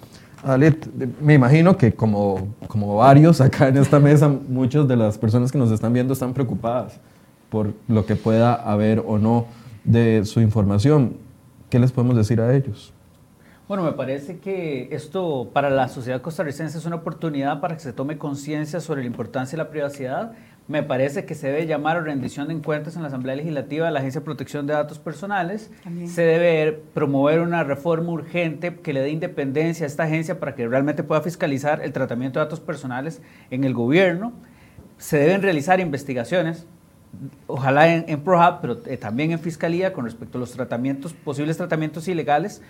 Alit, 0.44 0.88
me 1.22 1.36
imagino 1.36 1.78
que 1.78 1.94
como, 1.94 2.56
como 2.68 2.96
varios 2.96 3.42
acá 3.42 3.68
en 3.68 3.78
esta 3.78 4.00
mesa, 4.00 4.28
muchas 4.28 4.88
de 4.88 4.96
las 4.96 5.18
personas 5.18 5.52
que 5.52 5.58
nos 5.58 5.72
están 5.72 5.94
viendo 5.94 6.14
están 6.14 6.34
preocupadas 6.34 7.00
por 7.50 7.74
lo 7.88 8.06
que 8.06 8.16
pueda 8.16 8.56
haber 8.56 9.04
o 9.06 9.20
no 9.20 9.46
de 9.84 10.26
su 10.26 10.42
información. 10.42 11.18
¿Qué 11.70 11.80
les 11.80 11.92
podemos 11.92 12.16
decir 12.16 12.42
a 12.42 12.56
ellos? 12.56 12.94
Bueno, 13.68 13.84
me 13.84 13.94
parece 13.94 14.40
que 14.40 14.90
esto 14.92 15.50
para 15.54 15.70
la 15.70 15.88
sociedad 15.88 16.22
costarricense 16.22 16.78
es 16.78 16.86
una 16.86 16.98
oportunidad 16.98 17.62
para 17.62 17.76
que 17.76 17.82
se 17.82 17.94
tome 17.94 18.18
conciencia 18.18 18.82
sobre 18.82 19.02
la 19.02 19.08
importancia 19.08 19.58
de 19.58 19.64
la 19.64 19.70
privacidad. 19.70 20.34
Me 20.72 20.84
parece 20.84 21.26
que 21.26 21.36
se 21.36 21.48
debe 21.48 21.68
llamar 21.68 21.98
a 21.98 22.00
rendición 22.00 22.48
de 22.48 22.54
encuentros 22.54 22.96
en 22.96 23.02
la 23.02 23.10
Asamblea 23.10 23.36
Legislativa 23.36 23.88
de 23.88 23.92
la 23.92 24.00
Agencia 24.00 24.22
de 24.22 24.26
Protección 24.26 24.68
de 24.68 24.74
Datos 24.74 25.00
Personales. 25.00 25.70
Se 26.08 26.22
debe 26.22 26.72
promover 26.94 27.42
una 27.42 27.66
reforma 27.66 28.10
urgente 28.14 28.76
que 28.76 28.94
le 28.94 29.02
dé 29.02 29.10
independencia 29.10 29.86
a 29.86 29.88
esta 29.88 30.04
agencia 30.04 30.40
para 30.40 30.56
que 30.56 30.66
realmente 30.66 31.04
pueda 31.04 31.20
fiscalizar 31.20 31.82
el 31.82 31.92
tratamiento 31.92 32.40
de 32.40 32.46
datos 32.46 32.62
personales 32.62 33.22
en 33.50 33.66
el 33.66 33.74
gobierno. 33.74 34.32
Se 34.98 35.18
deben 35.18 35.42
realizar 35.42 35.82
investigaciones 35.82 36.66
ojalá 37.48 37.94
en, 37.94 38.06
en 38.08 38.22
ProHub, 38.22 38.62
pero 38.62 38.78
eh, 38.86 38.96
también 38.96 39.34
en 39.34 39.40
Fiscalía 39.40 39.92
con 39.92 40.06
respecto 40.06 40.38
a 40.38 40.40
los 40.40 40.54
tratamientos, 40.54 41.12
posibles 41.12 41.58
tratamientos 41.58 42.08
ilegales 42.08 42.62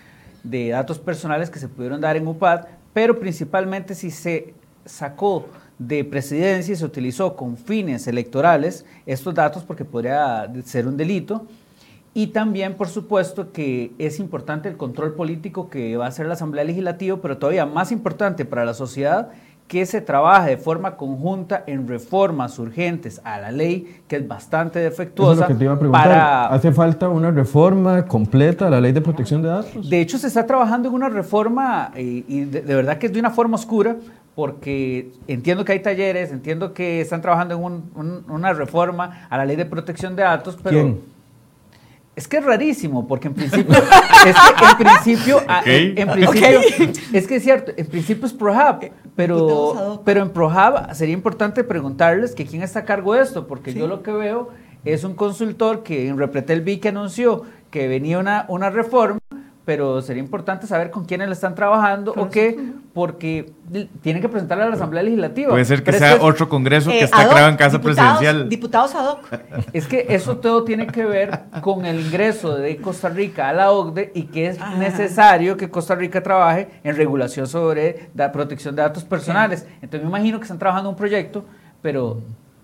de 0.42 0.70
datos 0.70 0.98
personales 0.98 1.50
que 1.50 1.60
se 1.60 1.68
pudieron 1.68 2.00
dar 2.00 2.16
en 2.16 2.26
UPAD, 2.26 2.64
pero 2.92 3.20
principalmente 3.20 3.94
si 3.94 4.10
se 4.10 4.54
sacó 4.84 5.46
de 5.78 6.04
presidencia 6.04 6.72
y 6.72 6.76
se 6.76 6.84
utilizó 6.84 7.36
con 7.36 7.56
fines 7.56 8.06
electorales 8.06 8.84
estos 9.06 9.34
datos 9.34 9.64
porque 9.64 9.84
podría 9.84 10.50
ser 10.64 10.86
un 10.86 10.96
delito. 10.96 11.46
Y 12.14 12.28
también, 12.28 12.74
por 12.74 12.88
supuesto, 12.88 13.52
que 13.52 13.92
es 13.98 14.18
importante 14.18 14.68
el 14.68 14.76
control 14.76 15.14
político 15.14 15.70
que 15.70 15.96
va 15.96 16.04
a 16.04 16.08
hacer 16.08 16.26
la 16.26 16.34
Asamblea 16.34 16.62
Legislativa, 16.64 17.18
pero 17.22 17.38
todavía 17.38 17.64
más 17.64 17.90
importante 17.90 18.44
para 18.44 18.66
la 18.66 18.74
sociedad 18.74 19.30
que 19.72 19.86
se 19.86 20.02
trabaje 20.02 20.50
de 20.50 20.56
forma 20.58 20.98
conjunta 20.98 21.64
en 21.66 21.88
reformas 21.88 22.58
urgentes 22.58 23.22
a 23.24 23.40
la 23.40 23.50
ley, 23.50 24.02
que 24.06 24.16
es 24.16 24.28
bastante 24.28 24.78
defectuosa. 24.80 25.48
Para... 25.90 26.48
¿Hace 26.48 26.72
falta 26.72 27.08
una 27.08 27.30
reforma 27.30 28.04
completa 28.04 28.66
a 28.66 28.70
la 28.70 28.82
ley 28.82 28.92
de 28.92 29.00
protección 29.00 29.40
de 29.40 29.48
datos? 29.48 29.88
De 29.88 29.98
hecho, 29.98 30.18
se 30.18 30.26
está 30.26 30.44
trabajando 30.44 30.90
en 30.90 30.94
una 30.94 31.08
reforma, 31.08 31.90
eh, 31.94 32.22
y 32.28 32.44
de, 32.44 32.60
verdad 32.60 32.98
que 32.98 33.06
es 33.06 33.14
de 33.14 33.20
una 33.20 33.30
forma 33.30 33.54
oscura, 33.54 33.96
porque 34.34 35.10
entiendo 35.26 35.64
que 35.64 35.72
hay 35.72 35.80
talleres, 35.80 36.32
entiendo 36.32 36.72
que 36.72 37.00
están 37.00 37.20
trabajando 37.20 37.54
en 37.54 38.24
una 38.30 38.52
reforma 38.52 39.26
a 39.28 39.36
la 39.36 39.44
ley 39.44 39.56
de 39.56 39.66
protección 39.66 40.16
de 40.16 40.22
datos, 40.22 40.58
pero... 40.62 40.82
¿Quién? 40.82 41.12
Es 42.14 42.28
que 42.28 42.36
es 42.36 42.44
rarísimo, 42.44 43.08
porque 43.08 43.28
en 43.28 43.34
principio, 43.34 43.74
es 44.26 44.36
que 44.36 44.64
en 44.64 44.76
principio, 44.76 45.40
ah, 45.48 45.62
en, 45.64 46.08
principio 46.10 46.92
es 47.10 47.26
que 47.26 47.36
es 47.36 47.42
cierto, 47.42 47.72
en 47.74 47.86
principio 47.86 48.26
es 48.26 48.34
ProHub, 48.34 48.90
pero, 49.16 50.02
pero 50.04 50.20
en 50.20 50.28
ProHub 50.28 50.92
sería 50.92 51.14
importante 51.14 51.64
preguntarles 51.64 52.34
que 52.34 52.44
quién 52.44 52.62
está 52.62 52.80
a 52.80 52.84
cargo 52.84 53.14
de 53.14 53.22
esto, 53.22 53.46
porque 53.46 53.72
yo 53.72 53.86
lo 53.86 54.02
que 54.02 54.12
veo 54.12 54.50
es 54.84 55.04
un 55.04 55.14
consultor 55.14 55.82
que 55.82 56.08
en 56.08 56.18
Repretel 56.18 56.60
vi 56.60 56.78
que 56.78 56.88
anunció 56.88 57.44
que 57.70 57.88
venía 57.88 58.18
una, 58.18 58.44
una 58.48 58.68
reforma 58.68 59.18
pero 59.64 60.02
sería 60.02 60.22
importante 60.22 60.66
saber 60.66 60.90
con 60.90 61.04
quiénes 61.04 61.28
le 61.28 61.34
están 61.34 61.54
trabajando 61.54 62.12
o 62.16 62.28
qué, 62.28 62.72
porque 62.92 63.52
tienen 64.00 64.20
que 64.20 64.28
presentarle 64.28 64.64
a 64.64 64.68
la 64.68 64.74
Asamblea 64.74 65.04
Legislativa. 65.04 65.50
Puede 65.50 65.64
ser 65.64 65.84
que 65.84 65.92
sea 65.92 66.18
otro 66.20 66.48
congreso 66.48 66.90
que 66.90 67.00
eh, 67.00 67.04
está 67.04 67.28
creado 67.28 67.48
en 67.48 67.56
casa 67.56 67.80
presidencial. 67.80 68.48
Diputados 68.48 68.94
ad 68.94 69.08
hoc. 69.08 69.28
Es 69.72 69.86
que 69.86 70.06
eso 70.08 70.38
todo 70.38 70.64
tiene 70.64 70.86
que 70.88 71.04
ver 71.04 71.40
con 71.60 71.86
el 71.86 72.00
ingreso 72.00 72.56
de 72.56 72.76
Costa 72.76 73.08
Rica 73.08 73.48
a 73.48 73.52
la 73.52 73.70
OCDE 73.70 74.10
y 74.14 74.24
que 74.24 74.48
es 74.48 74.58
necesario 74.78 75.56
que 75.56 75.70
Costa 75.70 75.94
Rica 75.94 76.22
trabaje 76.22 76.68
en 76.82 76.96
regulación 76.96 77.46
sobre 77.46 78.10
la 78.14 78.32
protección 78.32 78.74
de 78.74 78.82
datos 78.82 79.04
personales. 79.04 79.66
Entonces 79.80 80.02
me 80.02 80.08
imagino 80.08 80.38
que 80.38 80.44
están 80.44 80.58
trabajando 80.58 80.90
un 80.90 80.96
proyecto, 80.96 81.44
pero 81.80 82.20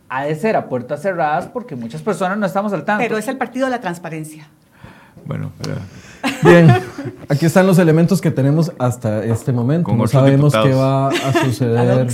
ha 0.09 0.25
de 0.25 0.35
ser 0.35 0.57
a 0.57 0.69
puertas 0.69 1.03
cerradas 1.03 1.47
porque 1.47 1.77
muchas 1.77 2.03
personas 2.03 2.39
no 2.39 2.47
estamos 2.47 2.73
al 2.73 2.85
tanto. 2.85 3.03
Pero 3.03 3.17
es 3.17 3.29
el 3.29 3.37
partido 3.37 3.67
de 3.67 3.71
la 3.71 3.81
transparencia. 3.81 4.49
Bueno, 5.29 5.53
bien, 6.43 6.69
aquí 7.29 7.45
están 7.45 7.67
los 7.67 7.79
elementos 7.79 8.23
que 8.23 8.31
tenemos 8.31 8.73
hasta 8.79 9.23
este 9.23 9.53
momento. 9.53 9.95
No 9.95 10.07
sabemos 10.07 10.55
qué 10.55 10.73
va 10.73 11.09
a 11.09 11.33
suceder. 11.45 12.09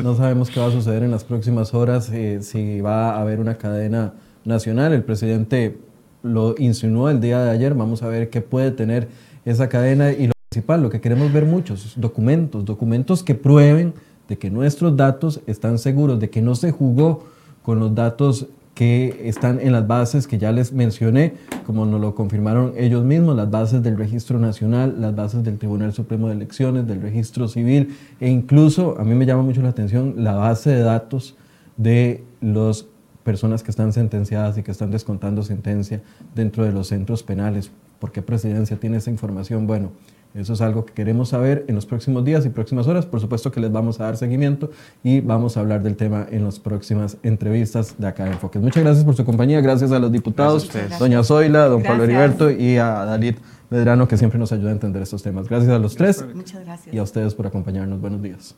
no 0.00 0.14
sabemos 0.14 0.48
qué 0.50 0.60
va 0.60 0.66
a 0.66 0.70
suceder 0.70 1.02
en 1.02 1.10
las 1.10 1.24
próximas 1.24 1.74
horas, 1.74 2.08
eh, 2.12 2.38
si 2.42 2.80
va 2.80 3.16
a 3.16 3.20
haber 3.20 3.40
una 3.40 3.58
cadena 3.58 4.14
nacional. 4.44 4.92
El 4.92 5.02
presidente 5.02 5.76
lo 6.22 6.54
insinuó 6.56 7.10
el 7.10 7.20
día 7.20 7.42
de 7.42 7.50
ayer. 7.50 7.74
Vamos 7.74 8.04
a 8.04 8.08
ver 8.08 8.30
qué 8.30 8.42
puede 8.42 8.70
tener 8.70 9.08
esa 9.44 9.68
cadena 9.68 10.12
y 10.12 10.28
lo 10.28 10.32
principal, 10.48 10.84
lo 10.84 10.88
que 10.88 11.00
queremos 11.00 11.32
ver 11.32 11.46
muchos 11.46 11.94
documentos, 11.96 12.64
documentos 12.64 13.24
que 13.24 13.34
prueben 13.34 13.92
de 14.28 14.38
que 14.38 14.50
nuestros 14.50 14.96
datos 14.96 15.40
están 15.48 15.78
seguros, 15.78 16.20
de 16.20 16.30
que 16.30 16.42
no 16.42 16.54
se 16.54 16.70
jugó 16.70 17.24
con 17.64 17.80
los 17.80 17.92
datos 17.92 18.46
que 18.76 19.22
están 19.24 19.58
en 19.58 19.72
las 19.72 19.86
bases 19.86 20.26
que 20.26 20.36
ya 20.36 20.52
les 20.52 20.74
mencioné, 20.74 21.32
como 21.64 21.86
nos 21.86 21.98
lo 21.98 22.14
confirmaron 22.14 22.74
ellos 22.76 23.06
mismos, 23.06 23.34
las 23.34 23.50
bases 23.50 23.82
del 23.82 23.96
Registro 23.96 24.38
Nacional, 24.38 24.96
las 25.00 25.16
bases 25.16 25.42
del 25.42 25.56
Tribunal 25.56 25.94
Supremo 25.94 26.28
de 26.28 26.34
Elecciones, 26.34 26.86
del 26.86 27.00
Registro 27.00 27.48
Civil 27.48 27.96
e 28.20 28.28
incluso, 28.28 29.00
a 29.00 29.04
mí 29.04 29.14
me 29.14 29.24
llama 29.24 29.42
mucho 29.42 29.62
la 29.62 29.70
atención, 29.70 30.16
la 30.18 30.34
base 30.34 30.68
de 30.68 30.82
datos 30.82 31.36
de 31.78 32.22
las 32.42 32.84
personas 33.24 33.62
que 33.62 33.70
están 33.70 33.94
sentenciadas 33.94 34.58
y 34.58 34.62
que 34.62 34.72
están 34.72 34.90
descontando 34.90 35.42
sentencia 35.42 36.02
dentro 36.34 36.62
de 36.62 36.72
los 36.72 36.88
centros 36.88 37.22
penales. 37.22 37.70
¿Por 37.98 38.12
qué 38.12 38.20
Presidencia 38.20 38.78
tiene 38.78 38.98
esa 38.98 39.10
información? 39.10 39.66
Bueno, 39.66 39.92
eso 40.36 40.52
es 40.52 40.60
algo 40.60 40.84
que 40.84 40.92
queremos 40.92 41.30
saber 41.30 41.64
en 41.68 41.74
los 41.74 41.86
próximos 41.86 42.24
días 42.24 42.44
y 42.44 42.50
próximas 42.50 42.86
horas. 42.86 43.06
Por 43.06 43.20
supuesto 43.20 43.50
que 43.50 43.60
les 43.60 43.72
vamos 43.72 44.00
a 44.00 44.04
dar 44.04 44.16
seguimiento 44.16 44.70
y 45.02 45.20
vamos 45.20 45.56
a 45.56 45.60
hablar 45.60 45.82
del 45.82 45.96
tema 45.96 46.26
en 46.30 46.44
las 46.44 46.58
próximas 46.58 47.16
entrevistas 47.22 47.94
de 47.98 48.06
acá 48.06 48.26
en 48.26 48.32
Enfoques. 48.32 48.60
Muchas 48.60 48.82
gracias 48.82 49.04
por 49.04 49.16
su 49.16 49.24
compañía. 49.24 49.60
Gracias 49.60 49.92
a 49.92 49.98
los 49.98 50.12
diputados, 50.12 50.70
doña 50.98 51.22
Zoila, 51.24 51.66
don 51.66 51.82
Pablo 51.82 52.04
Heriberto 52.04 52.50
y 52.50 52.76
a 52.76 53.04
Dalit 53.04 53.38
Medrano, 53.70 54.06
que 54.06 54.16
siempre 54.16 54.38
nos 54.38 54.52
ayuda 54.52 54.70
a 54.70 54.72
entender 54.72 55.02
estos 55.02 55.22
temas. 55.22 55.48
Gracias 55.48 55.70
a 55.70 55.78
los 55.78 55.96
tres. 55.96 56.24
Muchas 56.34 56.64
gracias. 56.64 56.94
Y 56.94 56.98
a 56.98 57.02
ustedes 57.02 57.34
por 57.34 57.46
acompañarnos. 57.46 58.00
Buenos 58.00 58.22
días. 58.22 58.54